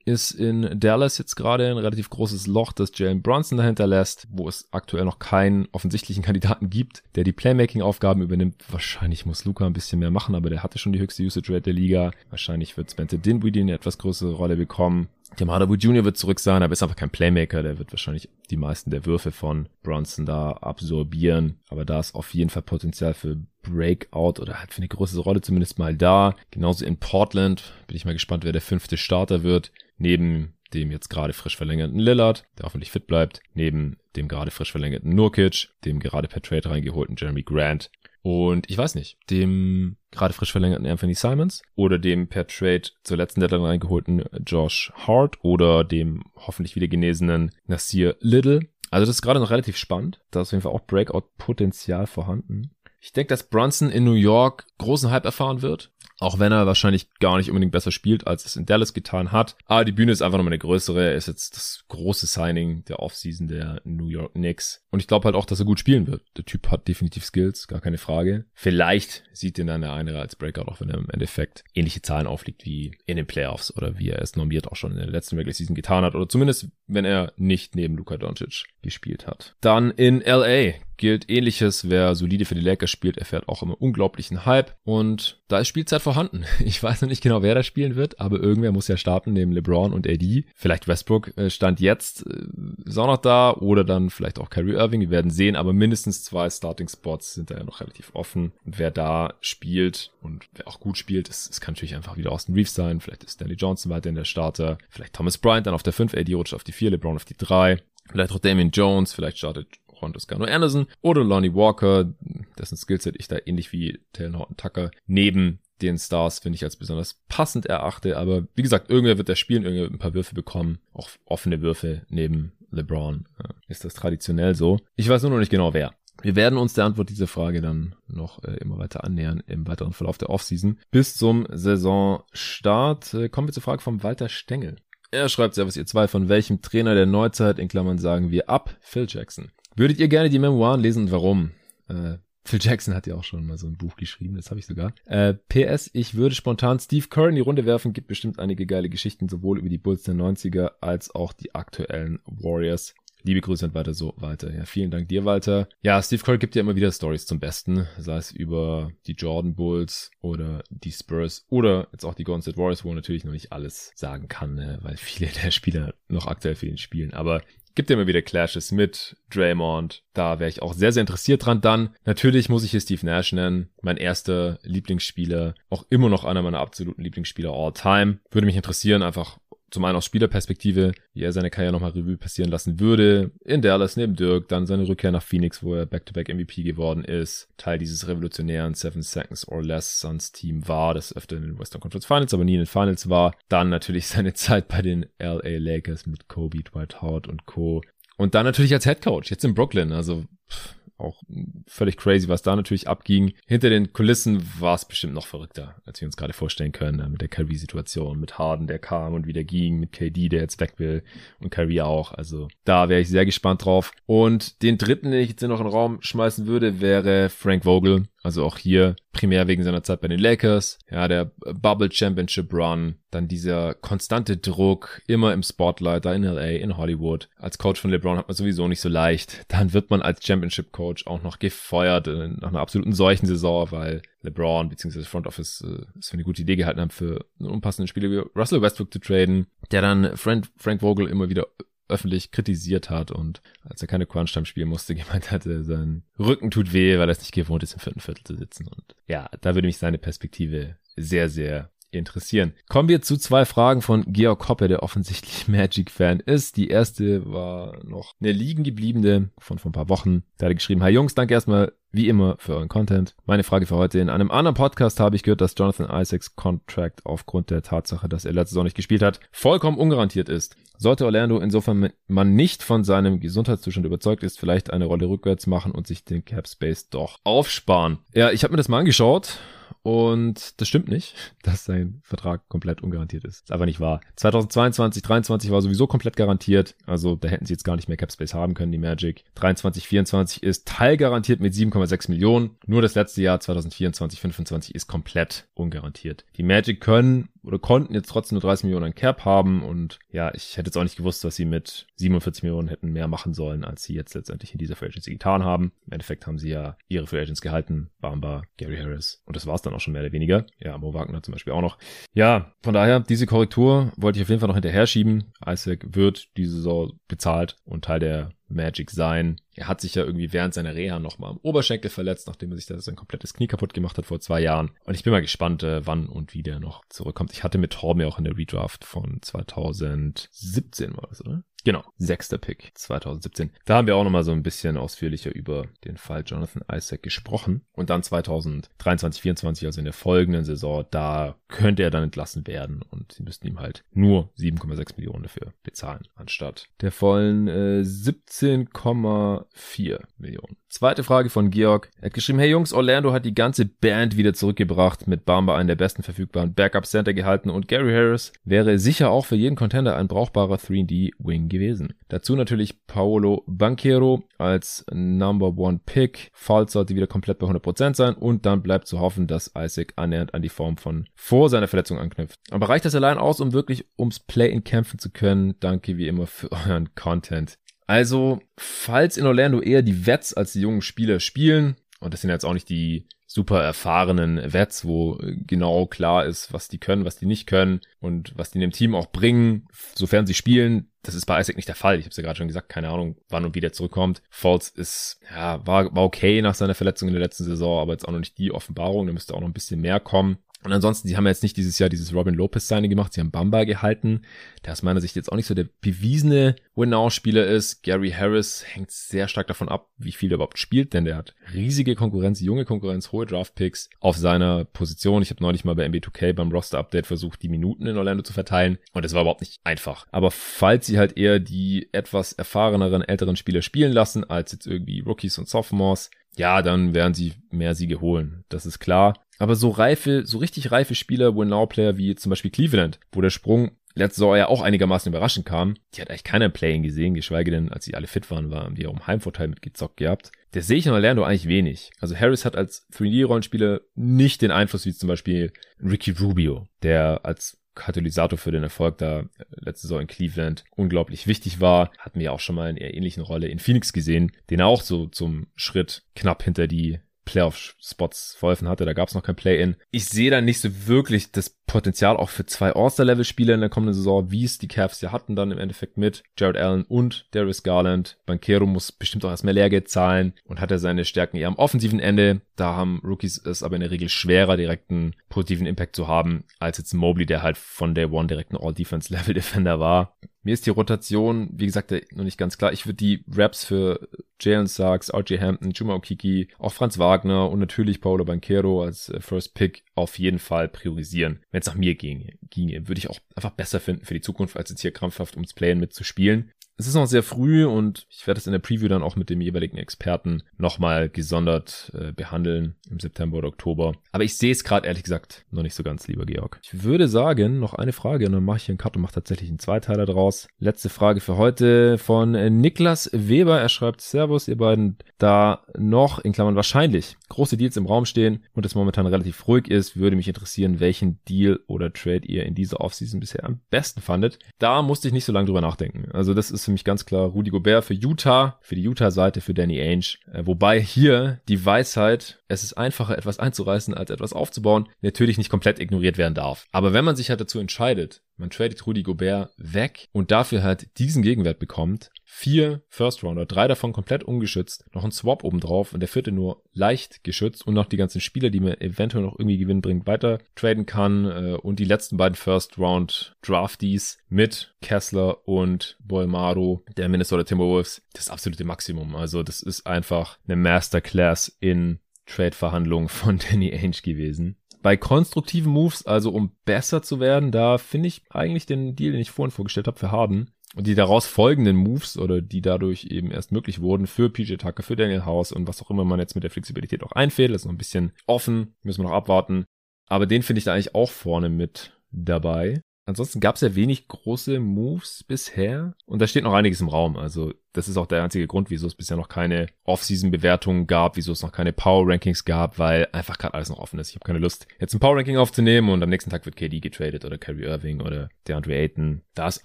ist 0.04 0.30
in 0.30 0.78
Dallas 0.78 1.18
jetzt 1.18 1.34
gerade 1.34 1.68
ein 1.68 1.76
relativ 1.76 2.10
großes 2.10 2.46
Loch, 2.46 2.72
das 2.72 2.92
Jalen 2.94 3.22
Bronson 3.22 3.58
dahinter 3.58 3.86
lässt, 3.86 4.26
wo 4.30 4.48
es 4.48 4.68
aktuell 4.70 5.04
noch 5.04 5.18
keinen 5.18 5.68
offensichtlichen 5.72 6.22
Kandidaten 6.22 6.70
gibt, 6.70 7.02
der 7.16 7.24
die 7.24 7.32
Playmaking-Aufgaben 7.32 8.22
übernimmt. 8.22 8.64
Wahrscheinlich 8.70 9.26
muss 9.26 9.44
Luca 9.44 9.66
ein 9.66 9.72
bisschen 9.72 9.98
mehr 9.98 10.10
machen, 10.10 10.34
aber 10.34 10.48
der 10.48 10.62
hatte 10.62 10.78
schon 10.78 10.92
die 10.92 11.00
höchste 11.00 11.22
Usage 11.22 11.52
Rate 11.52 11.62
der 11.62 11.72
Liga. 11.74 12.10
Wahrscheinlich 12.30 12.76
wird 12.76 12.90
Spencer 12.90 13.18
Dinwiddie 13.18 13.60
eine 13.60 13.74
etwas 13.74 13.98
größere 13.98 14.32
Rolle 14.32 14.56
bekommen. 14.56 15.08
Tim 15.36 15.50
Hardaway 15.50 15.76
Jr. 15.76 16.04
wird 16.04 16.16
zurück 16.16 16.40
sein, 16.40 16.62
aber 16.62 16.72
ist 16.72 16.82
einfach 16.82 16.96
kein 16.96 17.10
Playmaker. 17.10 17.62
Der 17.62 17.78
wird 17.78 17.92
wahrscheinlich 17.92 18.28
die 18.50 18.56
meisten 18.56 18.90
der 18.90 19.06
Würfe 19.06 19.32
von 19.32 19.68
Bronson 19.82 20.26
da 20.26 20.52
absorbieren. 20.52 21.58
Aber 21.68 21.84
da 21.84 21.98
ist 21.98 22.14
auf 22.14 22.32
jeden 22.34 22.50
Fall 22.50 22.62
Potenzial 22.62 23.14
für 23.14 23.36
Breakout 23.62 24.40
oder 24.40 24.60
halt 24.60 24.72
für 24.72 24.78
eine 24.78 24.88
größere 24.88 25.22
Rolle 25.22 25.40
zumindest 25.40 25.78
mal 25.78 25.96
da. 25.96 26.34
Genauso 26.50 26.84
in 26.84 26.98
Portland 26.98 27.72
bin 27.86 27.96
ich 27.96 28.04
mal 28.04 28.14
gespannt, 28.14 28.44
wer 28.44 28.52
der 28.52 28.62
fünfte 28.62 28.96
Starter 28.96 29.42
wird. 29.42 29.72
Neben 29.98 30.54
dem 30.74 30.90
jetzt 30.90 31.08
gerade 31.08 31.32
frisch 31.32 31.56
verlängerten 31.56 31.98
Lillard, 31.98 32.44
der 32.58 32.66
hoffentlich 32.66 32.90
fit 32.90 33.06
bleibt, 33.06 33.40
neben 33.54 33.98
dem 34.16 34.28
gerade 34.28 34.50
frisch 34.50 34.72
verlängerten 34.72 35.14
Nurkic, 35.14 35.68
dem 35.84 36.00
gerade 36.00 36.28
per 36.28 36.42
Trade 36.42 36.70
reingeholten 36.70 37.16
Jeremy 37.16 37.42
Grant 37.42 37.90
und 38.26 38.68
ich 38.68 38.76
weiß 38.76 38.96
nicht, 38.96 39.18
dem 39.30 39.98
gerade 40.10 40.34
frisch 40.34 40.50
verlängerten 40.50 40.84
Anthony 40.84 41.14
Simons 41.14 41.62
oder 41.76 41.96
dem 41.96 42.26
per 42.26 42.48
Trade 42.48 42.82
zur 43.04 43.16
letzten 43.16 43.38
Deadline 43.38 43.62
reingeholten 43.62 44.24
Josh 44.44 44.92
Hart 44.96 45.36
oder 45.44 45.84
dem 45.84 46.24
hoffentlich 46.34 46.74
wieder 46.74 46.88
genesenen 46.88 47.52
Nasir 47.68 48.16
Little. 48.18 48.68
Also 48.90 49.06
das 49.06 49.14
ist 49.14 49.22
gerade 49.22 49.38
noch 49.38 49.52
relativ 49.52 49.76
spannend. 49.76 50.24
Da 50.32 50.40
ist 50.40 50.48
auf 50.48 50.52
jeden 50.54 50.62
Fall 50.62 50.72
auch 50.72 50.88
Breakout-Potenzial 50.88 52.08
vorhanden. 52.08 52.72
Ich 53.00 53.12
denke, 53.12 53.28
dass 53.28 53.48
Brunson 53.48 53.90
in 53.90 54.02
New 54.02 54.14
York 54.14 54.66
großen 54.78 55.12
Hype 55.12 55.24
erfahren 55.24 55.62
wird. 55.62 55.92
Auch 56.18 56.38
wenn 56.38 56.52
er 56.52 56.66
wahrscheinlich 56.66 57.10
gar 57.20 57.36
nicht 57.36 57.50
unbedingt 57.50 57.72
besser 57.72 57.92
spielt, 57.92 58.26
als 58.26 58.46
es 58.46 58.56
in 58.56 58.66
Dallas 58.66 58.94
getan 58.94 59.32
hat. 59.32 59.56
Aber 59.66 59.84
die 59.84 59.92
Bühne 59.92 60.12
ist 60.12 60.22
einfach 60.22 60.38
nochmal 60.38 60.52
eine 60.52 60.58
größere. 60.58 61.10
Er 61.10 61.14
ist 61.14 61.28
jetzt 61.28 61.56
das 61.56 61.84
große 61.88 62.26
Signing 62.26 62.84
der 62.86 63.00
Offseason 63.00 63.48
der 63.48 63.80
New 63.84 64.08
York 64.08 64.32
Knicks. 64.32 64.82
Und 64.90 65.00
ich 65.00 65.08
glaube 65.08 65.26
halt 65.26 65.34
auch, 65.34 65.44
dass 65.44 65.60
er 65.60 65.66
gut 65.66 65.80
spielen 65.80 66.06
wird. 66.06 66.22
Der 66.36 66.44
Typ 66.44 66.70
hat 66.70 66.88
definitiv 66.88 67.24
Skills, 67.24 67.68
gar 67.68 67.80
keine 67.80 67.98
Frage. 67.98 68.46
Vielleicht 68.54 69.24
sieht 69.32 69.58
ihn 69.58 69.66
dann 69.66 69.82
der 69.82 69.92
eine 69.92 70.18
als 70.18 70.36
Breakout, 70.36 70.68
auch 70.68 70.80
wenn 70.80 70.88
er 70.88 70.98
im 70.98 71.10
Endeffekt 71.10 71.64
ähnliche 71.74 72.02
Zahlen 72.02 72.26
aufliegt 72.26 72.64
wie 72.64 72.96
in 73.04 73.16
den 73.16 73.26
Playoffs 73.26 73.76
oder 73.76 73.98
wie 73.98 74.08
er 74.08 74.22
es 74.22 74.36
normiert 74.36 74.68
auch 74.68 74.76
schon 74.76 74.92
in 74.92 74.98
der 74.98 75.06
letzten 75.06 75.36
Regular 75.36 75.54
Season 75.54 75.74
getan 75.74 76.04
hat. 76.04 76.14
Oder 76.14 76.28
zumindest, 76.28 76.68
wenn 76.86 77.04
er 77.04 77.32
nicht 77.36 77.76
neben 77.76 77.96
Luka 77.96 78.16
Doncic 78.16 78.64
gespielt 78.80 79.26
hat. 79.26 79.54
Dann 79.60 79.90
in 79.90 80.20
LA 80.20 80.74
gilt 80.96 81.28
ähnliches. 81.30 81.88
Wer 81.88 82.14
solide 82.14 82.44
für 82.44 82.54
die 82.54 82.60
Lakers 82.60 82.90
spielt, 82.90 83.18
erfährt 83.18 83.48
auch 83.48 83.62
immer 83.62 83.80
unglaublichen 83.80 84.46
Hype. 84.46 84.74
Und 84.84 85.40
da 85.48 85.60
ist 85.60 85.68
Spielzeit 85.68 86.02
vorhanden. 86.02 86.44
Ich 86.66 86.82
weiß 86.82 87.02
noch 87.02 87.08
nicht 87.08 87.22
genau, 87.22 87.42
wer 87.42 87.54
da 87.54 87.62
spielen 87.62 87.94
wird, 87.94 88.18
aber 88.18 88.40
irgendwer 88.40 88.72
muss 88.72 88.88
ja 88.88 88.96
starten, 88.96 89.32
neben 89.32 89.52
LeBron 89.52 89.92
und 89.92 90.06
AD. 90.06 90.44
Vielleicht 90.54 90.88
Westbrook 90.88 91.36
äh, 91.36 91.48
stand 91.48 91.80
jetzt, 91.80 92.26
äh, 92.26 92.46
ist 92.84 92.98
auch 92.98 93.06
noch 93.06 93.18
da, 93.18 93.52
oder 93.52 93.84
dann 93.84 94.10
vielleicht 94.10 94.38
auch 94.38 94.50
Kyrie 94.50 94.72
Irving. 94.72 95.00
Wir 95.00 95.10
werden 95.10 95.30
sehen, 95.30 95.54
aber 95.54 95.72
mindestens 95.72 96.24
zwei 96.24 96.50
Starting-Spots 96.50 97.34
sind 97.34 97.50
da 97.50 97.58
ja 97.58 97.64
noch 97.64 97.80
relativ 97.80 98.10
offen. 98.14 98.52
Und 98.64 98.78
wer 98.78 98.90
da 98.90 99.34
spielt 99.40 100.10
und 100.20 100.48
wer 100.54 100.66
auch 100.66 100.80
gut 100.80 100.98
spielt, 100.98 101.28
es, 101.28 101.48
es 101.48 101.60
kann 101.60 101.74
natürlich 101.74 101.94
einfach 101.94 102.16
wieder 102.16 102.32
Austin 102.32 102.54
Reeves 102.54 102.74
sein. 102.74 103.00
Vielleicht 103.00 103.24
ist 103.24 103.34
Stanley 103.34 103.54
Johnson 103.54 103.90
weiter 103.90 104.08
in 104.08 104.16
der 104.16 104.24
Starter. 104.24 104.78
Vielleicht 104.88 105.14
Thomas 105.14 105.38
Bryant 105.38 105.66
dann 105.66 105.74
auf 105.74 105.82
der 105.82 105.92
5, 105.92 106.14
AD 106.14 106.34
rutscht 106.34 106.54
auf 106.54 106.64
die 106.64 106.72
4, 106.72 106.90
LeBron 106.90 107.16
auf 107.16 107.24
die 107.24 107.36
3. 107.36 107.80
Vielleicht 108.10 108.32
auch 108.32 108.38
Damien 108.38 108.70
Jones, 108.70 109.12
vielleicht 109.12 109.38
startet 109.38 109.68
Ron 110.02 110.12
Toscano 110.12 110.44
Anderson 110.44 110.86
oder 111.00 111.24
Lonnie 111.24 111.54
Walker, 111.54 112.12
dessen 112.58 112.76
Skillset 112.76 113.16
ich 113.18 113.28
da 113.28 113.38
ähnlich 113.44 113.72
wie 113.72 114.00
Taylor 114.12 114.40
Horton 114.40 114.56
Tucker 114.56 114.90
neben 115.06 115.60
den 115.82 115.98
Stars 115.98 116.38
finde 116.38 116.56
ich 116.56 116.64
als 116.64 116.76
besonders 116.76 117.20
passend 117.28 117.66
erachte. 117.66 118.16
Aber 118.16 118.46
wie 118.54 118.62
gesagt, 118.62 118.90
irgendwer 118.90 119.18
wird 119.18 119.28
da 119.28 119.36
spielen, 119.36 119.64
irgendwer 119.64 119.84
wird 119.84 119.92
ein 119.92 119.98
paar 119.98 120.14
Würfe 120.14 120.34
bekommen. 120.34 120.78
Auch 120.92 121.10
offene 121.24 121.60
Würfe 121.60 122.02
neben 122.08 122.52
LeBron. 122.70 123.26
Ja, 123.38 123.50
ist 123.68 123.84
das 123.84 123.94
traditionell 123.94 124.54
so? 124.54 124.78
Ich 124.96 125.08
weiß 125.08 125.22
nur 125.22 125.32
noch 125.32 125.38
nicht 125.38 125.50
genau 125.50 125.74
wer. 125.74 125.92
Wir 126.22 126.34
werden 126.34 126.58
uns 126.58 126.72
der 126.72 126.86
Antwort 126.86 127.10
dieser 127.10 127.26
Frage 127.26 127.60
dann 127.60 127.94
noch 128.08 128.42
äh, 128.42 128.56
immer 128.56 128.78
weiter 128.78 129.04
annähern 129.04 129.42
im 129.46 129.66
weiteren 129.66 129.92
Verlauf 129.92 130.16
der 130.16 130.30
Offseason. 130.30 130.78
Bis 130.90 131.14
zum 131.14 131.46
Saisonstart 131.50 133.12
äh, 133.12 133.28
kommen 133.28 133.48
wir 133.48 133.52
zur 133.52 133.62
Frage 133.62 133.82
von 133.82 134.02
Walter 134.02 134.30
Stengel. 134.30 134.76
Er 135.10 135.28
schreibt 135.28 135.54
Servus 135.54 135.76
ihr 135.76 135.86
zwei, 135.86 136.08
von 136.08 136.28
welchem 136.28 136.62
Trainer 136.62 136.94
der 136.94 137.06
Neuzeit, 137.06 137.58
in 137.58 137.68
Klammern 137.68 137.98
sagen 137.98 138.30
wir 138.30 138.50
ab, 138.50 138.76
Phil 138.80 139.06
Jackson. 139.08 139.50
Würdet 139.76 140.00
ihr 140.00 140.08
gerne 140.08 140.30
die 140.30 140.38
Memoiren 140.38 140.80
lesen 140.80 141.04
und 141.04 141.10
warum? 141.12 141.50
Äh, 141.88 142.16
Phil 142.44 142.60
Jackson 142.62 142.94
hat 142.94 143.06
ja 143.06 143.14
auch 143.14 143.24
schon 143.24 143.44
mal 143.46 143.58
so 143.58 143.66
ein 143.66 143.76
Buch 143.76 143.96
geschrieben, 143.96 144.36
das 144.36 144.48
habe 144.48 144.58
ich 144.58 144.64
sogar. 144.64 144.94
Äh, 145.04 145.34
PS, 145.34 145.90
ich 145.92 146.14
würde 146.14 146.34
spontan 146.34 146.78
Steve 146.78 147.08
Kerr 147.08 147.28
in 147.28 147.34
die 147.34 147.42
Runde 147.42 147.66
werfen, 147.66 147.92
gibt 147.92 148.08
bestimmt 148.08 148.38
einige 148.38 148.64
geile 148.64 148.88
Geschichten, 148.88 149.28
sowohl 149.28 149.58
über 149.58 149.68
die 149.68 149.76
Bulls 149.76 150.04
der 150.04 150.14
90er 150.14 150.70
als 150.80 151.14
auch 151.14 151.34
die 151.34 151.54
aktuellen 151.54 152.20
Warriors. 152.24 152.94
Liebe 153.22 153.42
Grüße 153.42 153.66
und 153.66 153.74
weiter 153.74 153.92
so 153.92 154.14
weiter. 154.16 154.54
Ja, 154.54 154.64
vielen 154.64 154.90
Dank 154.90 155.08
dir, 155.08 155.26
Walter. 155.26 155.68
Ja, 155.82 156.00
Steve 156.00 156.22
Kerr 156.22 156.38
gibt 156.38 156.54
ja 156.54 156.60
immer 156.60 156.76
wieder 156.76 156.92
Stories 156.92 157.26
zum 157.26 157.40
Besten, 157.40 157.86
sei 157.98 158.16
es 158.16 158.30
über 158.30 158.92
die 159.06 159.14
Jordan 159.14 159.56
Bulls 159.56 160.10
oder 160.22 160.62
die 160.70 160.92
Spurs 160.92 161.44
oder 161.50 161.88
jetzt 161.92 162.04
auch 162.04 162.14
die 162.14 162.24
Golden 162.24 162.42
State 162.42 162.56
Warriors, 162.56 162.84
wo 162.84 162.90
er 162.90 162.94
natürlich 162.94 163.24
noch 163.24 163.32
nicht 163.32 163.52
alles 163.52 163.92
sagen 163.94 164.28
kann, 164.28 164.54
ne, 164.54 164.78
weil 164.80 164.96
viele 164.96 165.30
der 165.42 165.50
Spieler 165.50 165.92
noch 166.08 166.28
aktuell 166.28 166.54
für 166.54 166.66
ihn 166.66 166.78
spielen. 166.78 167.12
Aber 167.12 167.42
Gibt 167.76 167.90
ja 167.90 167.96
immer 167.96 168.06
wieder 168.06 168.22
Clashes 168.22 168.72
mit 168.72 169.18
Draymond. 169.30 170.02
Da 170.14 170.38
wäre 170.38 170.48
ich 170.48 170.62
auch 170.62 170.72
sehr, 170.72 170.92
sehr 170.92 171.02
interessiert 171.02 171.44
dran. 171.44 171.60
Dann 171.60 171.94
natürlich 172.06 172.48
muss 172.48 172.64
ich 172.64 172.70
hier 172.70 172.80
Steve 172.80 173.04
Nash 173.04 173.32
nennen. 173.32 173.68
Mein 173.82 173.98
erster 173.98 174.58
Lieblingsspieler. 174.62 175.54
Auch 175.68 175.84
immer 175.90 176.08
noch 176.08 176.24
einer 176.24 176.40
meiner 176.40 176.58
absoluten 176.58 177.02
Lieblingsspieler 177.02 177.52
all 177.52 177.74
time. 177.74 178.18
Würde 178.30 178.46
mich 178.46 178.56
interessieren, 178.56 179.02
einfach 179.02 179.38
zum 179.70 179.84
einen 179.84 179.96
aus 179.96 180.04
Spielerperspektive, 180.04 180.92
wie 181.12 181.22
er 181.22 181.32
seine 181.32 181.50
Karriere 181.50 181.72
nochmal 181.72 181.90
Revue 181.90 182.16
passieren 182.16 182.50
lassen 182.50 182.78
würde. 182.78 183.32
In 183.44 183.62
Dallas 183.62 183.96
neben 183.96 184.14
Dirk, 184.14 184.48
dann 184.48 184.66
seine 184.66 184.86
Rückkehr 184.86 185.10
nach 185.10 185.22
Phoenix, 185.22 185.62
wo 185.62 185.74
er 185.74 185.86
Back-to-Back 185.86 186.28
-back 186.28 186.34
MVP 186.34 186.62
geworden 186.62 187.04
ist. 187.04 187.48
Teil 187.56 187.78
dieses 187.78 188.06
revolutionären 188.06 188.74
Seven 188.74 189.02
Seconds 189.02 189.48
or 189.48 189.62
Less 189.62 190.00
Suns 190.00 190.32
Team 190.32 190.66
war, 190.68 190.94
das 190.94 191.14
öfter 191.14 191.36
in 191.36 191.42
den 191.42 191.58
Western 191.58 191.80
Conference 191.80 192.06
Finals, 192.06 192.32
aber 192.32 192.44
nie 192.44 192.54
in 192.54 192.60
den 192.60 192.66
Finals 192.66 193.08
war. 193.08 193.34
Dann 193.48 193.68
natürlich 193.68 194.06
seine 194.06 194.34
Zeit 194.34 194.68
bei 194.68 194.82
den 194.82 195.06
LA 195.18 195.58
Lakers 195.58 196.06
mit 196.06 196.28
Kobe, 196.28 196.62
Dwight 196.62 197.02
Howard 197.02 197.26
und 197.26 197.46
Co. 197.46 197.82
Und 198.16 198.34
dann 198.34 198.46
natürlich 198.46 198.72
als 198.72 198.84
Head 198.84 199.02
Coach, 199.02 199.30
jetzt 199.30 199.44
in 199.44 199.54
Brooklyn. 199.54 199.92
Also 199.92 200.24
pff, 200.48 200.75
auch 200.98 201.22
völlig 201.66 201.96
crazy, 201.96 202.28
was 202.28 202.42
da 202.42 202.56
natürlich 202.56 202.88
abging. 202.88 203.34
Hinter 203.46 203.70
den 203.70 203.92
Kulissen 203.92 204.42
war 204.58 204.74
es 204.74 204.84
bestimmt 204.84 205.14
noch 205.14 205.26
verrückter, 205.26 205.76
als 205.84 206.00
wir 206.00 206.06
uns 206.06 206.16
gerade 206.16 206.32
vorstellen 206.32 206.72
können, 206.72 207.00
äh, 207.00 207.08
mit 207.08 207.20
der 207.20 207.28
Kyrie-Situation, 207.28 208.18
mit 208.18 208.38
Harden, 208.38 208.66
der 208.66 208.78
kam 208.78 209.14
und 209.14 209.26
wieder 209.26 209.44
ging, 209.44 209.80
mit 209.80 209.92
KD, 209.92 210.28
der 210.28 210.40
jetzt 210.40 210.60
weg 210.60 210.74
will 210.78 211.02
und 211.40 211.50
Kyrie 211.50 211.82
auch. 211.82 212.12
Also 212.12 212.48
da 212.64 212.88
wäre 212.88 213.00
ich 213.00 213.08
sehr 213.08 213.26
gespannt 213.26 213.64
drauf. 213.64 213.92
Und 214.06 214.62
den 214.62 214.78
dritten, 214.78 215.10
den 215.10 215.20
ich 215.20 215.30
jetzt 215.30 215.42
noch 215.42 215.60
in 215.60 215.66
den 215.66 215.72
Raum 215.72 215.98
schmeißen 216.00 216.46
würde, 216.46 216.80
wäre 216.80 217.28
Frank 217.28 217.64
Vogel. 217.64 218.04
Also 218.26 218.44
auch 218.44 218.58
hier 218.58 218.96
primär 219.12 219.46
wegen 219.46 219.62
seiner 219.62 219.84
Zeit 219.84 220.00
bei 220.00 220.08
den 220.08 220.18
Lakers. 220.18 220.80
Ja, 220.90 221.06
der 221.06 221.30
Bubble 221.60 221.92
Championship 221.92 222.52
Run. 222.52 222.96
Dann 223.12 223.28
dieser 223.28 223.74
konstante 223.74 224.36
Druck, 224.36 225.00
immer 225.06 225.32
im 225.32 225.44
Spotlight, 225.44 226.04
da 226.04 226.12
in 226.12 226.24
LA, 226.24 226.56
in 226.56 226.76
Hollywood. 226.76 227.28
Als 227.36 227.56
Coach 227.56 227.80
von 227.80 227.92
LeBron 227.92 228.18
hat 228.18 228.26
man 228.26 228.36
sowieso 228.36 228.66
nicht 228.66 228.80
so 228.80 228.88
leicht. 228.88 229.44
Dann 229.48 229.72
wird 229.72 229.90
man 229.90 230.02
als 230.02 230.26
Championship 230.26 230.72
Coach 230.72 231.06
auch 231.06 231.22
noch 231.22 231.38
gefeuert 231.38 232.08
nach 232.08 232.48
einer 232.48 232.58
absoluten 232.58 232.94
Seuchensaison, 232.94 233.70
weil 233.70 234.02
LeBron 234.22 234.70
bzw. 234.70 235.02
Front 235.02 235.28
Office 235.28 235.60
äh, 235.64 235.84
es 235.96 236.08
für 236.08 236.14
eine 236.14 236.24
gute 236.24 236.42
Idee 236.42 236.56
gehalten 236.56 236.80
haben, 236.80 236.90
für 236.90 237.24
einen 237.38 237.48
unpassenden 237.48 237.86
Spieler 237.86 238.10
wie 238.10 238.28
Russell 238.36 238.60
Westbrook 238.60 238.92
zu 238.92 238.98
traden, 238.98 239.46
der 239.70 239.82
dann 239.82 240.16
Frank, 240.16 240.48
Frank 240.56 240.80
Vogel 240.80 241.06
immer 241.06 241.28
wieder 241.28 241.46
öffentlich 241.88 242.30
kritisiert 242.30 242.90
hat 242.90 243.10
und 243.10 243.42
als 243.64 243.82
er 243.82 243.88
keine 243.88 244.06
Crunch-Time 244.06 244.46
spielen 244.46 244.68
musste, 244.68 244.94
gemeint 244.96 245.30
hatte, 245.30 245.64
sein 245.64 246.02
Rücken 246.18 246.50
tut 246.50 246.72
weh, 246.72 246.98
weil 246.98 247.08
er 247.08 247.12
es 247.12 247.20
nicht 247.20 247.32
gewohnt 247.32 247.62
ist, 247.62 247.74
im 247.74 247.80
vierten 247.80 248.00
Viertel 248.00 248.24
zu 248.24 248.36
sitzen. 248.36 248.68
Und 248.68 248.94
ja, 249.06 249.28
da 249.40 249.54
würde 249.54 249.66
mich 249.66 249.78
seine 249.78 249.98
Perspektive 249.98 250.76
sehr, 250.96 251.28
sehr 251.28 251.70
interessieren. 251.90 252.52
Kommen 252.68 252.88
wir 252.88 253.02
zu 253.02 253.16
zwei 253.16 253.44
Fragen 253.44 253.82
von 253.82 254.04
Georg 254.12 254.48
Hoppe, 254.48 254.68
der 254.68 254.82
offensichtlich 254.82 255.48
Magic-Fan 255.48 256.20
ist. 256.20 256.56
Die 256.56 256.68
erste 256.68 257.30
war 257.30 257.82
noch 257.84 258.14
eine 258.20 258.32
liegen 258.32 258.64
gebliebene 258.64 259.30
von 259.38 259.58
vor 259.58 259.70
ein 259.70 259.74
paar 259.74 259.88
Wochen. 259.88 260.22
Da 260.38 260.46
hat 260.46 260.52
er 260.52 260.56
geschrieben, 260.56 260.82
hi 260.82 260.90
Jungs, 260.90 261.14
danke 261.14 261.34
erstmal 261.34 261.72
wie 261.96 262.08
immer 262.08 262.36
für 262.38 262.54
euren 262.54 262.68
Content. 262.68 263.14
Meine 263.24 263.42
Frage 263.42 263.66
für 263.66 263.76
heute. 263.76 263.98
In 263.98 264.10
einem 264.10 264.30
anderen 264.30 264.54
Podcast 264.54 265.00
habe 265.00 265.16
ich 265.16 265.22
gehört, 265.22 265.40
dass 265.40 265.54
Jonathan 265.56 265.88
Isaacs 265.90 266.36
Contract 266.36 267.04
aufgrund 267.04 267.50
der 267.50 267.62
Tatsache, 267.62 268.08
dass 268.08 268.24
er 268.24 268.32
letzte 268.32 268.50
Saison 268.50 268.64
nicht 268.64 268.76
gespielt 268.76 269.02
hat, 269.02 269.20
vollkommen 269.32 269.78
ungarantiert 269.78 270.28
ist. 270.28 270.56
Sollte 270.78 271.06
Orlando 271.06 271.38
insofern 271.38 271.90
man 272.06 272.34
nicht 272.34 272.62
von 272.62 272.84
seinem 272.84 273.18
Gesundheitszustand 273.18 273.86
überzeugt 273.86 274.22
ist, 274.22 274.38
vielleicht 274.38 274.70
eine 274.72 274.84
Rolle 274.84 275.08
rückwärts 275.08 275.46
machen 275.46 275.72
und 275.72 275.86
sich 275.86 276.04
den 276.04 276.24
Cap 276.24 276.46
Space 276.46 276.90
doch 276.90 277.18
aufsparen. 277.24 277.98
Ja, 278.14 278.30
ich 278.30 278.44
habe 278.44 278.52
mir 278.52 278.58
das 278.58 278.68
mal 278.68 278.80
angeschaut 278.80 279.38
und 279.86 280.60
das 280.60 280.66
stimmt 280.66 280.88
nicht, 280.88 281.14
dass 281.44 281.64
sein 281.64 282.00
Vertrag 282.02 282.48
komplett 282.48 282.82
ungarantiert 282.82 283.24
ist. 283.24 283.44
Ist 283.44 283.52
einfach 283.52 283.66
nicht 283.66 283.78
wahr. 283.78 284.00
2022, 284.16 285.00
23 285.00 285.52
war 285.52 285.62
sowieso 285.62 285.86
komplett 285.86 286.16
garantiert. 286.16 286.74
Also 286.86 287.14
da 287.14 287.28
hätten 287.28 287.46
sie 287.46 287.52
jetzt 287.52 287.62
gar 287.62 287.76
nicht 287.76 287.86
mehr 287.86 287.96
Cap 287.96 288.10
Space 288.10 288.34
haben 288.34 288.54
können, 288.54 288.72
die 288.72 288.78
Magic. 288.78 289.22
23, 289.36 289.86
24 289.86 290.42
ist 290.42 290.66
teilgarantiert 290.66 291.38
mit 291.38 291.54
7,6 291.86 292.10
Millionen. 292.10 292.56
Nur 292.66 292.82
das 292.82 292.94
letzte 292.94 293.22
Jahr 293.22 293.40
2024, 293.40 294.20
25 294.20 294.74
ist 294.74 294.86
komplett 294.86 295.46
ungarantiert. 295.54 296.24
Die 296.36 296.42
Magic 296.42 296.80
können 296.80 297.28
oder 297.46 297.58
konnten 297.58 297.94
jetzt 297.94 298.08
trotzdem 298.08 298.36
nur 298.36 298.42
30 298.42 298.64
Millionen 298.64 298.86
an 298.86 298.94
Cap 298.94 299.24
haben 299.24 299.62
und 299.62 300.00
ja, 300.10 300.34
ich 300.34 300.56
hätte 300.56 300.68
jetzt 300.68 300.76
auch 300.76 300.82
nicht 300.82 300.96
gewusst, 300.96 301.22
dass 301.24 301.36
sie 301.36 301.44
mit 301.44 301.86
47 301.94 302.42
Millionen 302.42 302.68
hätten 302.68 302.92
mehr 302.92 303.06
machen 303.06 303.34
sollen, 303.34 303.64
als 303.64 303.84
sie 303.84 303.94
jetzt 303.94 304.14
letztendlich 304.14 304.52
in 304.52 304.58
dieser 304.58 304.74
Free 304.74 304.86
Agency 304.86 305.12
getan 305.12 305.44
haben. 305.44 305.72
Im 305.86 305.92
Endeffekt 305.92 306.26
haben 306.26 306.38
sie 306.38 306.50
ja 306.50 306.76
ihre 306.88 307.06
Free 307.06 307.20
Agents 307.20 307.40
gehalten, 307.40 307.90
Bamba, 308.00 308.42
Gary 308.56 308.76
Harris 308.76 309.22
und 309.26 309.36
das 309.36 309.46
war's 309.46 309.62
dann 309.62 309.74
auch 309.74 309.80
schon 309.80 309.92
mehr 309.92 310.02
oder 310.02 310.12
weniger. 310.12 310.44
Ja, 310.58 310.76
Mo 310.76 310.92
Wagner 310.92 311.22
zum 311.22 311.32
Beispiel 311.32 311.52
auch 311.52 311.62
noch. 311.62 311.78
Ja, 312.14 312.52
von 312.62 312.74
daher, 312.74 313.00
diese 313.00 313.26
Korrektur 313.26 313.92
wollte 313.96 314.18
ich 314.18 314.24
auf 314.24 314.28
jeden 314.28 314.40
Fall 314.40 314.48
noch 314.48 314.56
hinterher 314.56 314.86
schieben. 314.86 315.32
Isaac 315.46 315.94
wird 315.94 316.36
diese 316.36 316.56
Saison 316.56 316.98
bezahlt 317.06 317.56
und 317.64 317.84
Teil 317.84 318.00
der 318.00 318.30
Magic 318.48 318.90
sein. 318.90 319.40
Er 319.54 319.68
hat 319.68 319.80
sich 319.80 319.94
ja 319.94 320.04
irgendwie 320.04 320.32
während 320.32 320.54
seiner 320.54 320.74
Reha 320.74 320.98
nochmal 320.98 321.30
am 321.30 321.38
Oberschenkel 321.38 321.90
verletzt, 321.90 322.26
nachdem 322.26 322.52
er 322.52 322.56
sich 322.56 322.66
da 322.66 322.78
sein 322.78 322.96
komplettes 322.96 323.34
Knie 323.34 323.46
kaputt 323.46 323.74
gemacht 323.74 323.98
hat 323.98 324.06
vor 324.06 324.20
zwei 324.20 324.40
Jahren. 324.40 324.70
Und 324.84 324.94
ich 324.94 325.02
bin 325.02 325.12
mal 325.12 325.22
gespannt, 325.22 325.62
äh, 325.62 325.86
wann 325.86 326.06
und 326.06 326.34
wie 326.34 326.42
der 326.42 326.60
noch 326.60 326.84
zurückkommt. 326.88 327.32
Ich 327.36 327.44
hatte 327.44 327.58
mit 327.58 327.74
Torben 327.74 328.00
ja 328.00 328.06
auch 328.06 328.16
in 328.16 328.24
der 328.24 328.38
Redraft 328.38 328.82
von 328.86 329.20
2017 329.20 330.96
war 330.96 331.06
das, 331.10 331.20
oder? 331.20 331.44
Genau, 331.66 331.84
sechster 331.98 332.38
Pick 332.38 332.70
2017. 332.74 333.50
Da 333.64 333.74
haben 333.74 333.88
wir 333.88 333.96
auch 333.96 334.04
nochmal 334.04 334.22
so 334.22 334.30
ein 334.30 334.44
bisschen 334.44 334.76
ausführlicher 334.76 335.34
über 335.34 335.64
den 335.84 335.96
Fall 335.96 336.22
Jonathan 336.24 336.62
Isaac 336.72 337.02
gesprochen. 337.02 337.62
Und 337.72 337.90
dann 337.90 338.04
2023, 338.04 339.20
24, 339.20 339.66
also 339.66 339.80
in 339.80 339.84
der 339.84 339.92
folgenden 339.92 340.44
Saison, 340.44 340.84
da 340.92 341.34
könnte 341.48 341.82
er 341.82 341.90
dann 341.90 342.04
entlassen 342.04 342.46
werden 342.46 342.82
und 342.90 343.14
sie 343.14 343.24
müssten 343.24 343.48
ihm 343.48 343.58
halt 343.58 343.82
nur 343.90 344.30
7,6 344.38 344.94
Millionen 344.96 345.24
dafür 345.24 345.54
bezahlen, 345.64 346.06
anstatt 346.14 346.68
der 346.82 346.92
vollen 346.92 347.48
äh, 347.48 347.82
17,4 347.82 349.98
Millionen. 350.18 350.56
Zweite 350.68 351.04
Frage 351.04 351.30
von 351.30 351.50
Georg. 351.50 351.90
Er 352.00 352.06
hat 352.06 352.14
geschrieben, 352.14 352.38
hey 352.38 352.50
Jungs, 352.50 352.72
Orlando 352.72 353.12
hat 353.12 353.24
die 353.24 353.34
ganze 353.34 353.64
Band 353.64 354.16
wieder 354.16 354.34
zurückgebracht, 354.34 355.06
mit 355.06 355.24
Bamba 355.24 355.56
einen 355.56 355.68
der 355.68 355.76
besten 355.76 356.02
verfügbaren 356.02 356.54
Backup-Center 356.54 357.14
gehalten 357.14 357.50
und 357.50 357.68
Gary 357.68 357.92
Harris 357.92 358.32
wäre 358.44 358.78
sicher 358.78 359.10
auch 359.10 359.26
für 359.26 359.36
jeden 359.36 359.56
Contender 359.56 359.96
ein 359.96 360.08
brauchbarer 360.08 360.56
3D-Wing 360.56 361.48
gewesen. 361.58 361.94
Dazu 362.08 362.36
natürlich 362.36 362.86
Paolo 362.86 363.44
Banquero 363.46 364.22
als 364.38 364.84
Number 364.92 365.56
One 365.56 365.80
Pick. 365.84 366.30
Falls 366.32 366.72
sollte 366.72 366.94
wieder 366.94 367.06
komplett 367.06 367.38
bei 367.38 367.46
100% 367.46 367.94
sein 367.94 368.14
und 368.14 368.46
dann 368.46 368.62
bleibt 368.62 368.86
zu 368.86 369.00
hoffen, 369.00 369.26
dass 369.26 369.52
Isaac 369.56 369.92
annähernd 369.96 370.34
an 370.34 370.42
die 370.42 370.48
Form 370.48 370.76
von 370.76 371.08
vor 371.14 371.50
seiner 371.50 371.68
Verletzung 371.68 371.98
anknüpft. 371.98 372.38
Aber 372.50 372.68
reicht 372.68 372.84
das 372.84 372.94
allein 372.94 373.18
aus, 373.18 373.40
um 373.40 373.52
wirklich 373.52 373.86
ums 373.98 374.20
Play-in 374.20 374.64
kämpfen 374.64 374.98
zu 374.98 375.10
können? 375.10 375.54
Danke 375.60 375.96
wie 375.96 376.08
immer 376.08 376.26
für 376.26 376.52
euren 376.52 376.94
Content. 376.94 377.58
Also, 377.86 378.40
falls 378.56 379.16
in 379.16 379.26
Orlando 379.26 379.60
eher 379.60 379.82
die 379.82 380.06
Vets 380.06 380.34
als 380.34 380.52
die 380.52 380.60
jungen 380.60 380.82
Spieler 380.82 381.20
spielen, 381.20 381.76
und 382.00 382.12
das 382.12 382.20
sind 382.20 382.30
jetzt 382.30 382.44
auch 382.44 382.54
nicht 382.54 382.68
die 382.68 383.06
super 383.26 383.62
erfahrenen 383.62 384.52
Vets, 384.52 384.84
wo 384.84 385.18
genau 385.46 385.86
klar 385.86 386.24
ist, 386.26 386.52
was 386.52 386.68
die 386.68 386.78
können, 386.78 387.04
was 387.04 387.16
die 387.16 387.26
nicht 387.26 387.46
können 387.46 387.80
und 388.00 388.32
was 388.36 388.50
die 388.50 388.58
in 388.58 388.62
dem 388.62 388.70
Team 388.70 388.94
auch 388.94 389.10
bringen, 389.12 389.68
sofern 389.94 390.26
sie 390.26 390.34
spielen. 390.34 390.90
Das 391.06 391.14
ist 391.14 391.26
bei 391.26 391.40
Isaac 391.40 391.56
nicht 391.56 391.68
der 391.68 391.74
Fall. 391.74 391.98
Ich 391.98 392.04
habe 392.04 392.10
es 392.10 392.16
ja 392.16 392.22
gerade 392.22 392.36
schon 392.36 392.48
gesagt, 392.48 392.68
keine 392.68 392.88
Ahnung, 392.88 393.16
wann 393.28 393.44
und 393.44 393.54
wie 393.54 393.60
der 393.60 393.72
zurückkommt. 393.72 394.22
Falls 394.28 394.68
ist, 394.68 395.20
ja, 395.30 395.64
war, 395.66 395.94
war 395.94 396.04
okay 396.04 396.42
nach 396.42 396.54
seiner 396.54 396.74
Verletzung 396.74 397.08
in 397.08 397.14
der 397.14 397.22
letzten 397.22 397.44
Saison, 397.44 397.80
aber 397.80 397.92
jetzt 397.92 398.06
auch 398.06 398.12
noch 398.12 398.18
nicht 398.18 398.38
die 398.38 398.52
Offenbarung. 398.52 399.06
Da 399.06 399.12
müsste 399.12 399.34
auch 399.34 399.40
noch 399.40 399.48
ein 399.48 399.52
bisschen 399.52 399.80
mehr 399.80 400.00
kommen. 400.00 400.38
Und 400.64 400.72
ansonsten, 400.72 401.06
sie 401.06 401.16
haben 401.16 401.26
jetzt 401.26 401.42
nicht 401.42 401.56
dieses 401.56 401.78
Jahr 401.78 401.88
dieses 401.88 402.12
Robin 402.12 402.34
Lopez 402.34 402.66
Signing 402.66 402.90
gemacht, 402.90 403.12
sie 403.12 403.20
haben 403.20 403.30
Bamba 403.30 403.64
gehalten, 403.64 404.22
der 404.64 404.72
aus 404.72 404.82
meiner 404.82 405.00
Sicht 405.00 405.14
jetzt 405.14 405.30
auch 405.30 405.36
nicht 405.36 405.46
so 405.46 405.54
der 405.54 405.68
bewiesene 405.80 406.56
Winnow-Spieler 406.74 407.46
ist. 407.46 407.82
Gary 407.82 408.10
Harris 408.10 408.64
hängt 408.66 408.90
sehr 408.90 409.28
stark 409.28 409.46
davon 409.46 409.68
ab, 409.68 409.90
wie 409.96 410.12
viel 410.12 410.32
er 410.32 410.36
überhaupt 410.36 410.58
spielt, 410.58 410.92
denn 410.92 411.04
der 411.04 411.16
hat 411.16 411.34
riesige 411.54 411.94
Konkurrenz, 411.94 412.40
junge 412.40 412.64
Konkurrenz, 412.64 413.12
hohe 413.12 413.26
Draft-Picks 413.26 413.90
auf 414.00 414.16
seiner 414.16 414.64
Position. 414.64 415.22
Ich 415.22 415.30
habe 415.30 415.42
neulich 415.42 415.64
mal 415.64 415.74
bei 415.74 415.86
MB2K 415.86 416.32
beim 416.32 416.50
Roster-Update 416.50 417.06
versucht, 417.06 417.42
die 417.42 417.48
Minuten 417.48 417.86
in 417.86 417.96
Orlando 417.96 418.22
zu 418.22 418.32
verteilen 418.32 418.78
und 418.92 419.04
es 419.04 419.14
war 419.14 419.22
überhaupt 419.22 419.42
nicht 419.42 419.60
einfach. 419.62 420.06
Aber 420.10 420.30
falls 420.30 420.86
sie 420.86 420.98
halt 420.98 421.16
eher 421.16 421.38
die 421.38 421.88
etwas 421.92 422.32
erfahreneren, 422.32 423.02
älteren 423.02 423.36
Spieler 423.36 423.62
spielen 423.62 423.92
lassen, 423.92 424.24
als 424.24 424.52
jetzt 424.52 424.66
irgendwie 424.66 425.00
Rookies 425.00 425.38
und 425.38 425.48
Sophomores, 425.48 426.10
ja, 426.36 426.60
dann 426.60 426.94
werden 426.94 427.14
sie 427.14 427.32
mehr 427.50 427.74
Siege 427.74 428.00
holen. 428.00 428.44
Das 428.48 428.66
ist 428.66 428.78
klar. 428.78 429.14
Aber 429.38 429.56
so 429.56 429.70
reife, 429.70 430.24
so 430.24 430.38
richtig 430.38 430.70
reife 430.70 430.94
Spieler, 430.94 431.36
Win-Now-Player 431.36 431.96
wie 431.96 432.14
zum 432.14 432.30
Beispiel 432.30 432.50
Cleveland, 432.50 432.98
wo 433.12 433.20
der 433.20 433.30
Sprung 433.30 433.72
letzte 433.96 434.20
Saison 434.20 434.36
ja 434.36 434.48
auch 434.48 434.60
einigermaßen 434.60 435.10
überraschend 435.10 435.46
kam, 435.46 435.74
die 435.94 436.02
hat 436.02 436.10
eigentlich 436.10 436.24
keiner 436.24 436.50
Playing 436.50 436.82
gesehen, 436.82 437.14
geschweige 437.14 437.50
denn, 437.50 437.72
als 437.72 437.86
sie 437.86 437.94
alle 437.94 438.06
fit 438.06 438.30
waren, 438.30 438.50
waren 438.50 438.74
die 438.74 438.86
auch 438.86 438.92
im 438.92 439.06
Heimvorteil 439.06 439.48
mitgezockt 439.48 439.96
gehabt. 439.96 440.32
Der 440.54 440.62
sehe 440.62 440.76
ich 440.76 440.86
in 440.86 440.92
Orlando 440.92 441.24
eigentlich 441.24 441.48
wenig. 441.48 441.90
Also 441.98 442.14
Harris 442.14 442.44
hat 442.44 442.56
als 442.56 442.86
3D-Rollenspieler 442.92 443.80
nicht 443.94 444.42
den 444.42 444.50
Einfluss 444.50 444.86
wie 444.86 444.92
zum 444.92 445.08
Beispiel 445.08 445.52
Ricky 445.82 446.12
Rubio, 446.12 446.68
der 446.82 447.20
als 447.24 447.58
Katalysator 447.74 448.38
für 448.38 448.52
den 448.52 448.62
Erfolg 448.62 448.98
da 448.98 449.20
äh, 449.20 449.24
letzte 449.50 449.86
Saison 449.86 450.00
in 450.00 450.06
Cleveland 450.06 450.64
unglaublich 450.76 451.26
wichtig 451.26 451.60
war. 451.60 451.90
Hatten 451.98 452.20
wir 452.20 452.32
auch 452.32 452.40
schon 452.40 452.56
mal 452.56 452.70
in 452.70 452.76
eher 452.76 452.94
ähnlichen 452.94 453.22
Rolle 453.22 453.48
in 453.48 453.58
Phoenix 453.58 453.92
gesehen, 453.92 454.32
den 454.50 454.60
er 454.60 454.66
auch 454.66 454.80
so 454.80 455.06
zum 455.06 455.46
Schritt 455.54 456.02
knapp 456.14 456.42
hinter 456.42 456.66
die 456.66 457.00
Playoff-Spots 457.26 458.36
verholfen 458.38 458.68
hatte. 458.68 458.86
Da 458.86 458.94
gab 458.94 459.08
es 459.08 459.14
noch 459.14 459.22
kein 459.22 459.36
Play-In. 459.36 459.76
Ich 459.90 460.06
sehe 460.06 460.30
da 460.30 460.40
nicht 460.40 460.60
so 460.60 460.86
wirklich 460.86 461.32
das 461.32 461.50
Potenzial 461.66 462.16
auch 462.16 462.30
für 462.30 462.46
zwei 462.46 462.72
All-Star-Level-Spieler 462.72 463.54
in 463.54 463.60
der 463.60 463.68
kommenden 463.68 463.94
Saison, 463.94 464.30
wie 464.30 464.44
es 464.44 464.56
die 464.58 464.68
Cavs 464.68 465.00
ja 465.00 465.12
hatten 465.12 465.36
dann 465.36 465.50
im 465.50 465.58
Endeffekt 465.58 465.98
mit 465.98 466.22
Jared 466.38 466.56
Allen 466.56 466.84
und 466.84 467.26
Darius 467.32 467.62
Garland. 467.62 468.18
Banquero 468.24 468.64
muss 468.64 468.92
bestimmt 468.92 469.24
auch 469.24 469.30
erstmal 469.30 469.54
Lehrgeld 469.54 469.88
zahlen 469.88 470.32
und 470.44 470.60
hat 470.60 470.70
er 470.70 470.78
seine 470.78 471.04
Stärken 471.04 471.36
eher 471.36 471.48
am 471.48 471.56
offensiven 471.56 472.00
Ende. 472.00 472.40
Da 472.54 472.76
haben 472.76 473.02
Rookies 473.04 473.44
es 473.44 473.62
aber 473.62 473.74
in 473.74 473.82
der 473.82 473.90
Regel 473.90 474.08
schwerer, 474.08 474.56
direkten 474.56 475.14
positiven 475.28 475.66
Impact 475.66 475.96
zu 475.96 476.06
haben, 476.08 476.44
als 476.60 476.78
jetzt 476.78 476.94
Mobley, 476.94 477.26
der 477.26 477.42
halt 477.42 477.58
von 477.58 477.94
Day 477.94 478.06
One 478.06 478.28
direkt 478.28 478.52
ein 478.52 478.58
All-Defense-Level-Defender 478.58 479.80
war. 479.80 480.16
Mir 480.46 480.52
ist 480.52 480.64
die 480.64 480.70
Rotation, 480.70 481.48
wie 481.50 481.66
gesagt, 481.66 481.90
noch 482.14 482.22
nicht 482.22 482.38
ganz 482.38 482.56
klar. 482.56 482.72
Ich 482.72 482.86
würde 482.86 482.98
die 482.98 483.24
Raps 483.34 483.64
für 483.64 484.08
Jalen 484.40 484.68
Sachs, 484.68 485.12
RJ 485.12 485.40
Hampton, 485.40 485.72
Juma 485.72 485.94
Okiki, 485.94 486.46
auch 486.60 486.72
Franz 486.72 486.98
Wagner 486.98 487.50
und 487.50 487.58
natürlich 487.58 488.00
Paolo 488.00 488.24
Banquero 488.24 488.84
als 488.84 489.08
äh, 489.08 489.20
First 489.20 489.54
Pick 489.54 489.82
auf 489.96 490.20
jeden 490.20 490.38
Fall 490.38 490.68
priorisieren. 490.68 491.40
Wenn 491.50 491.62
es 491.62 491.66
nach 491.66 491.74
mir 491.74 491.96
ginge, 491.96 492.34
ginge, 492.48 492.86
würde 492.86 493.00
ich 493.00 493.10
auch 493.10 493.18
einfach 493.34 493.50
besser 493.50 493.80
finden 493.80 494.04
für 494.04 494.14
die 494.14 494.20
Zukunft, 494.20 494.56
als 494.56 494.70
jetzt 494.70 494.82
hier 494.82 494.92
krampfhaft 494.92 495.34
ums 495.34 495.52
Playen 495.52 495.80
mitzuspielen. 495.80 496.52
Es 496.78 496.86
ist 496.86 496.94
noch 496.94 497.06
sehr 497.06 497.22
früh 497.22 497.64
und 497.64 498.06
ich 498.10 498.26
werde 498.26 498.38
es 498.38 498.46
in 498.46 498.52
der 498.52 498.58
Preview 498.58 498.88
dann 498.88 499.02
auch 499.02 499.16
mit 499.16 499.30
dem 499.30 499.40
jeweiligen 499.40 499.78
Experten 499.78 500.42
nochmal 500.58 501.08
gesondert 501.08 501.90
äh, 501.94 502.12
behandeln 502.12 502.74
im 502.90 503.00
September 503.00 503.38
oder 503.38 503.48
Oktober. 503.48 503.94
Aber 504.12 504.24
ich 504.24 504.36
sehe 504.36 504.52
es 504.52 504.62
gerade 504.62 504.86
ehrlich 504.86 505.02
gesagt 505.02 505.46
noch 505.50 505.62
nicht 505.62 505.74
so 505.74 505.82
ganz, 505.82 506.06
lieber 506.06 506.26
Georg. 506.26 506.60
Ich 506.62 506.84
würde 506.84 507.08
sagen, 507.08 507.60
noch 507.60 507.72
eine 507.72 507.94
Frage 507.94 508.26
und 508.26 508.32
dann 508.32 508.44
mache 508.44 508.58
ich 508.58 508.64
hier 508.64 508.74
einen 508.74 508.78
Cut 508.78 508.94
und 508.94 509.02
mache 509.02 509.14
tatsächlich 509.14 509.48
einen 509.48 509.58
Zweiteiler 509.58 510.04
draus. 510.04 510.48
Letzte 510.58 510.90
Frage 510.90 511.20
für 511.20 511.38
heute 511.38 511.96
von 511.96 512.34
äh, 512.34 512.50
Niklas 512.50 513.08
Weber. 513.14 513.58
Er 513.58 513.70
schreibt 513.70 514.02
Servus, 514.02 514.46
ihr 514.46 514.58
beiden, 514.58 514.98
da 515.16 515.64
noch 515.78 516.18
in 516.18 516.32
Klammern 516.32 516.56
wahrscheinlich 516.56 517.16
große 517.28 517.56
Deals 517.56 517.76
im 517.76 517.86
Raum 517.86 518.04
stehen 518.04 518.44
und 518.52 518.66
es 518.66 518.74
momentan 518.74 519.06
relativ 519.06 519.48
ruhig 519.48 519.68
ist, 519.68 519.96
würde 519.96 520.16
mich 520.16 520.28
interessieren, 520.28 520.78
welchen 520.78 521.24
Deal 521.24 521.60
oder 521.66 521.92
Trade 521.92 522.26
ihr 522.26 522.44
in 522.44 522.54
dieser 522.54 522.80
Offseason 522.80 523.20
bisher 523.20 523.44
am 523.44 523.60
besten 523.70 524.00
fandet. 524.00 524.38
Da 524.58 524.82
musste 524.82 525.08
ich 525.08 525.14
nicht 525.14 525.24
so 525.24 525.32
lange 525.32 525.46
drüber 525.46 525.60
nachdenken. 525.60 526.10
Also 526.12 526.34
das 526.34 526.50
ist 526.50 526.65
für 526.66 526.72
mich 526.72 526.84
ganz 526.84 527.06
klar 527.06 527.28
Rudy 527.28 527.50
Gobert 527.50 527.84
für 527.84 527.94
Utah, 527.94 528.58
für 528.60 528.74
die 528.74 528.82
Utah-Seite 528.82 529.40
für 529.40 529.54
Danny 529.54 529.80
Ainge. 529.80 530.18
Äh, 530.32 530.44
wobei 530.44 530.80
hier 530.80 531.40
die 531.48 531.64
Weisheit, 531.64 532.38
es 532.48 532.62
ist 532.62 532.74
einfacher, 532.74 533.16
etwas 533.16 533.38
einzureißen, 533.38 533.94
als 533.94 534.10
etwas 534.10 534.34
aufzubauen, 534.34 534.88
natürlich 535.00 535.38
nicht 535.38 535.50
komplett 535.50 535.80
ignoriert 535.80 536.18
werden 536.18 536.34
darf. 536.34 536.66
Aber 536.72 536.92
wenn 536.92 537.04
man 537.04 537.16
sich 537.16 537.30
halt 537.30 537.40
dazu 537.40 537.58
entscheidet, 537.58 538.22
man 538.36 538.50
tradet 538.50 538.86
Rudy 538.86 539.02
Gobert 539.02 539.50
weg 539.56 540.08
und 540.12 540.30
dafür 540.30 540.62
halt 540.62 540.98
diesen 540.98 541.22
Gegenwert 541.22 541.58
bekommt. 541.58 542.10
Vier 542.38 542.82
First 542.90 543.24
Rounder, 543.24 543.46
drei 543.46 543.66
davon 543.66 543.94
komplett 543.94 544.22
ungeschützt, 544.22 544.84
noch 544.92 545.04
ein 545.04 545.10
Swap 545.10 545.42
obendrauf 545.42 545.94
und 545.94 546.00
der 546.00 546.08
vierte 546.08 546.32
nur 546.32 546.62
leicht 546.74 547.24
geschützt 547.24 547.66
und 547.66 547.72
noch 547.72 547.86
die 547.86 547.96
ganzen 547.96 548.20
Spieler, 548.20 548.50
die 548.50 548.60
mir 548.60 548.78
eventuell 548.82 549.24
noch 549.24 549.38
irgendwie 549.38 549.56
Gewinn 549.56 549.80
bringt, 549.80 550.06
weiter 550.06 550.40
traden 550.54 550.84
kann 550.84 551.24
äh, 551.24 551.54
und 551.54 551.78
die 551.78 551.86
letzten 551.86 552.18
beiden 552.18 552.34
First 552.34 552.76
Round 552.76 553.34
Draftees 553.40 554.18
mit 554.28 554.74
Kessler 554.82 555.48
und 555.48 555.96
Bolmaro 556.04 556.84
der 556.98 557.08
Minnesota 557.08 557.42
Timberwolves. 557.42 558.02
Das 558.12 558.28
absolute 558.28 558.64
Maximum. 558.64 559.16
Also 559.16 559.42
das 559.42 559.62
ist 559.62 559.86
einfach 559.86 560.36
eine 560.46 560.56
Masterclass 560.56 561.56
in 561.60 562.00
Trade-Verhandlungen 562.26 563.08
von 563.08 563.38
Danny 563.50 563.72
Ainge 563.72 564.02
gewesen. 564.02 564.58
Bei 564.82 564.98
konstruktiven 564.98 565.72
Moves, 565.72 566.04
also 566.04 566.32
um 566.32 566.52
besser 566.66 567.00
zu 567.02 567.18
werden, 567.18 567.50
da 567.50 567.78
finde 567.78 568.08
ich 568.08 568.24
eigentlich 568.28 568.66
den 568.66 568.94
Deal, 568.94 569.12
den 569.12 569.22
ich 569.22 569.30
vorhin 569.30 569.50
vorgestellt 569.50 569.86
habe, 569.86 569.98
für 569.98 570.12
Harden. 570.12 570.50
Und 570.76 570.86
die 570.86 570.94
daraus 570.94 571.26
folgenden 571.26 571.74
Moves 571.74 572.18
oder 572.18 572.42
die 572.42 572.60
dadurch 572.60 573.06
eben 573.06 573.30
erst 573.30 573.50
möglich 573.50 573.80
wurden 573.80 574.06
für 574.06 574.28
PJ 574.28 574.56
Tucker, 574.56 574.82
für 574.82 574.94
Daniel 574.94 575.24
House 575.24 575.50
und 575.50 575.66
was 575.66 575.80
auch 575.80 575.90
immer 575.90 576.04
man 576.04 576.20
jetzt 576.20 576.34
mit 576.34 576.44
der 576.44 576.50
Flexibilität 576.50 577.02
auch 577.02 577.12
einfädelt, 577.12 577.54
das 577.54 577.62
ist 577.62 577.64
noch 577.64 577.72
ein 577.72 577.78
bisschen 577.78 578.12
offen, 578.26 578.74
müssen 578.82 579.02
wir 579.02 579.08
noch 579.08 579.16
abwarten. 579.16 579.64
Aber 580.06 580.26
den 580.26 580.42
finde 580.42 580.58
ich 580.58 580.64
da 580.64 580.74
eigentlich 580.74 580.94
auch 580.94 581.10
vorne 581.10 581.48
mit 581.48 581.98
dabei. 582.10 582.82
Ansonsten 583.06 583.38
gab 583.38 583.54
es 583.54 583.60
ja 583.60 583.76
wenig 583.76 584.08
große 584.08 584.58
Moves 584.58 585.22
bisher 585.22 585.94
und 586.06 586.20
da 586.20 586.26
steht 586.26 586.42
noch 586.42 586.54
einiges 586.54 586.80
im 586.80 586.88
Raum. 586.88 587.16
Also 587.16 587.54
das 587.72 587.88
ist 587.88 587.96
auch 587.96 588.06
der 588.06 588.24
einzige 588.24 588.48
Grund, 588.48 588.68
wieso 588.68 588.88
es 588.88 588.96
bisher 588.96 589.16
noch 589.16 589.28
keine 589.28 589.68
Off-Season-Bewertungen 589.84 590.88
gab, 590.88 591.16
wieso 591.16 591.30
es 591.30 591.42
noch 591.42 591.52
keine 591.52 591.72
Power-Rankings 591.72 592.44
gab, 592.44 592.80
weil 592.80 593.06
einfach 593.12 593.38
gerade 593.38 593.54
alles 593.54 593.68
noch 593.68 593.78
offen 593.78 594.00
ist. 594.00 594.10
Ich 594.10 594.16
habe 594.16 594.24
keine 594.24 594.40
Lust, 594.40 594.66
jetzt 594.80 594.92
ein 594.92 594.98
Power-Ranking 594.98 595.36
aufzunehmen 595.36 595.88
und 595.90 596.02
am 596.02 596.10
nächsten 596.10 596.30
Tag 596.30 596.46
wird 596.46 596.56
KD 596.56 596.80
getradet 596.80 597.24
oder 597.24 597.38
Kyrie 597.38 597.64
Irving 597.64 598.00
oder 598.00 598.28
DeAndre 598.48 598.74
Ayton. 598.74 599.22
Da 599.34 599.46
ist 599.46 599.64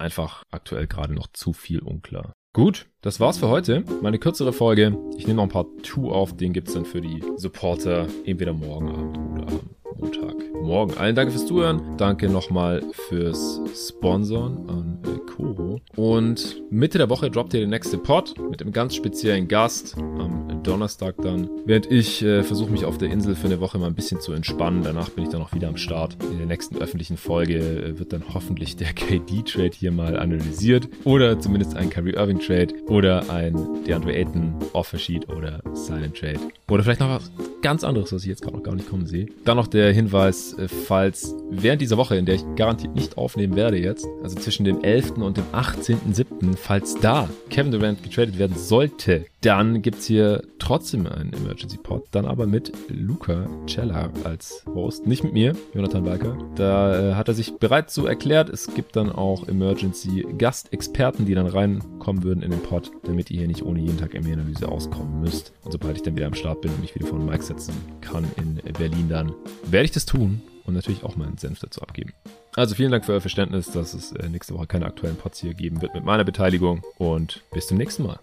einfach 0.00 0.44
aktuell 0.52 0.86
gerade 0.86 1.12
noch 1.12 1.26
zu 1.32 1.52
viel 1.52 1.80
unklar. 1.80 2.32
Gut, 2.54 2.86
das 3.00 3.18
war's 3.18 3.38
für 3.38 3.48
heute. 3.48 3.82
Meine 4.02 4.18
kürzere 4.18 4.52
Folge. 4.52 4.96
Ich 5.16 5.26
nehme 5.26 5.38
noch 5.38 5.44
ein 5.44 5.48
paar 5.48 5.66
Two 5.82 6.12
auf, 6.12 6.36
den 6.36 6.52
gibt's 6.52 6.74
dann 6.74 6.84
für 6.84 7.00
die 7.00 7.24
Supporter 7.36 8.06
entweder 8.24 8.52
morgen 8.52 8.90
Abend 8.90 9.42
oder 9.42 9.48
am 9.48 9.81
Montag 10.02 10.34
morgen. 10.60 10.98
Allen 10.98 11.14
danke 11.14 11.30
fürs 11.30 11.46
Zuhören. 11.46 11.96
Danke 11.96 12.28
nochmal 12.28 12.82
fürs 13.08 13.60
Sponsoren 13.88 14.68
an 14.68 14.98
äh, 15.04 15.18
Koro. 15.30 15.80
Und 15.94 16.60
Mitte 16.70 16.98
der 16.98 17.08
Woche 17.08 17.30
droppt 17.30 17.54
ihr 17.54 17.60
den 17.60 17.70
nächste 17.70 17.98
Pod 17.98 18.34
mit 18.50 18.60
einem 18.60 18.72
ganz 18.72 18.96
speziellen 18.96 19.46
Gast 19.46 19.96
am 19.96 20.60
Donnerstag 20.64 21.14
dann. 21.22 21.48
Während 21.66 21.88
ich 21.90 22.20
äh, 22.22 22.42
versuche 22.42 22.72
mich 22.72 22.84
auf 22.84 22.98
der 22.98 23.10
Insel 23.10 23.36
für 23.36 23.46
eine 23.46 23.60
Woche 23.60 23.78
mal 23.78 23.86
ein 23.86 23.94
bisschen 23.94 24.20
zu 24.20 24.32
entspannen. 24.32 24.82
Danach 24.82 25.08
bin 25.10 25.22
ich 25.22 25.30
dann 25.30 25.40
auch 25.40 25.54
wieder 25.54 25.68
am 25.68 25.76
Start. 25.76 26.16
In 26.32 26.38
der 26.38 26.46
nächsten 26.46 26.78
öffentlichen 26.78 27.16
Folge 27.16 27.58
äh, 27.58 27.98
wird 28.00 28.12
dann 28.12 28.24
hoffentlich 28.34 28.76
der 28.76 28.92
KD-Trade 28.92 29.70
hier 29.72 29.92
mal 29.92 30.18
analysiert. 30.18 30.88
Oder 31.04 31.38
zumindest 31.38 31.76
ein 31.76 31.90
Kyrie 31.90 32.14
Irving-Trade. 32.14 32.74
Oder 32.88 33.30
ein 33.30 33.84
DeAndre 33.86 34.14
Ayton 34.14 34.56
Offer-Sheet 34.72 35.28
oder 35.28 35.62
Silent 35.74 36.16
Trade. 36.16 36.40
Oder 36.68 36.82
vielleicht 36.82 37.00
noch 37.00 37.08
was 37.08 37.30
ganz 37.62 37.84
anderes, 37.84 38.12
was 38.12 38.22
ich 38.22 38.28
jetzt 38.28 38.42
gerade 38.42 38.56
noch 38.56 38.62
gar 38.62 38.74
nicht 38.74 38.88
kommen 38.88 39.06
sehe. 39.06 39.26
Dann 39.44 39.56
noch 39.56 39.68
der 39.68 39.92
Hinweis, 39.92 40.54
äh, 40.54 40.68
falls 40.68 41.34
während 41.50 41.80
dieser 41.80 41.96
Woche, 41.96 42.16
in 42.16 42.26
der 42.26 42.34
ich 42.34 42.44
garantiert 42.56 42.94
nicht 42.94 43.16
aufnehmen 43.16 43.56
werde 43.56 43.78
jetzt, 43.78 44.06
also 44.22 44.36
zwischen 44.36 44.64
dem 44.64 44.82
11. 44.82 45.12
und 45.22 45.36
dem 45.36 45.44
18.07., 45.52 46.56
falls 46.56 46.96
da 47.00 47.28
Kevin 47.50 47.72
Durant 47.72 48.02
getradet 48.02 48.38
werden 48.38 48.56
sollte, 48.56 49.26
dann 49.42 49.82
gibt's 49.82 50.06
hier 50.06 50.42
trotzdem 50.58 51.06
einen 51.06 51.32
Emergency 51.32 51.76
Pod, 51.76 52.04
dann 52.12 52.26
aber 52.26 52.46
mit 52.46 52.72
Luca 52.88 53.48
Cella 53.66 54.10
als 54.24 54.64
Host, 54.66 55.06
nicht 55.06 55.24
mit 55.24 55.32
mir, 55.32 55.56
Jonathan 55.74 56.06
Walker. 56.06 56.38
Da 56.54 57.10
äh, 57.10 57.14
hat 57.14 57.28
er 57.28 57.34
sich 57.34 57.58
bereits 57.58 57.94
so 57.94 58.06
erklärt, 58.06 58.48
es 58.48 58.72
gibt 58.74 58.94
dann 58.94 59.10
auch 59.10 59.48
Emergency 59.48 60.24
Gastexperten, 60.38 61.26
die 61.26 61.34
dann 61.34 61.46
reinkommen 61.46 62.22
würden 62.22 62.42
in 62.42 62.52
den 62.52 62.62
Pod, 62.62 62.92
damit 63.04 63.30
ihr 63.30 63.38
hier 63.38 63.48
nicht 63.48 63.64
ohne 63.64 63.80
jeden 63.80 63.98
Tag 63.98 64.14
ME-Analyse 64.14 64.68
auskommen 64.68 65.20
müsst. 65.20 65.52
Und 65.64 65.72
sobald 65.72 65.96
ich 65.96 66.02
dann 66.02 66.16
wieder 66.16 66.26
am 66.26 66.34
Start 66.34 66.60
bin 66.60 66.72
und 66.72 66.80
mich 66.80 66.94
wieder 66.94 67.06
von 67.06 67.24
Mike 67.26 67.42
setzen 67.52 67.74
kann 68.00 68.24
in 68.36 68.60
Berlin, 68.72 69.08
dann 69.08 69.32
werde 69.64 69.84
ich 69.84 69.90
das 69.90 70.06
tun 70.06 70.42
und 70.64 70.74
natürlich 70.74 71.04
auch 71.04 71.16
meinen 71.16 71.38
Senf 71.38 71.60
dazu 71.60 71.82
abgeben. 71.82 72.12
Also 72.54 72.74
vielen 72.74 72.90
Dank 72.90 73.04
für 73.04 73.12
euer 73.12 73.20
Verständnis, 73.20 73.70
dass 73.70 73.94
es 73.94 74.12
äh, 74.12 74.28
nächste 74.28 74.54
Woche 74.54 74.66
keine 74.66 74.86
aktuellen 74.86 75.16
Pods 75.16 75.40
hier 75.40 75.54
geben 75.54 75.80
wird 75.82 75.94
mit 75.94 76.04
meiner 76.04 76.24
Beteiligung 76.24 76.82
und 76.98 77.42
bis 77.52 77.66
zum 77.66 77.78
nächsten 77.78 78.04
Mal. 78.04 78.18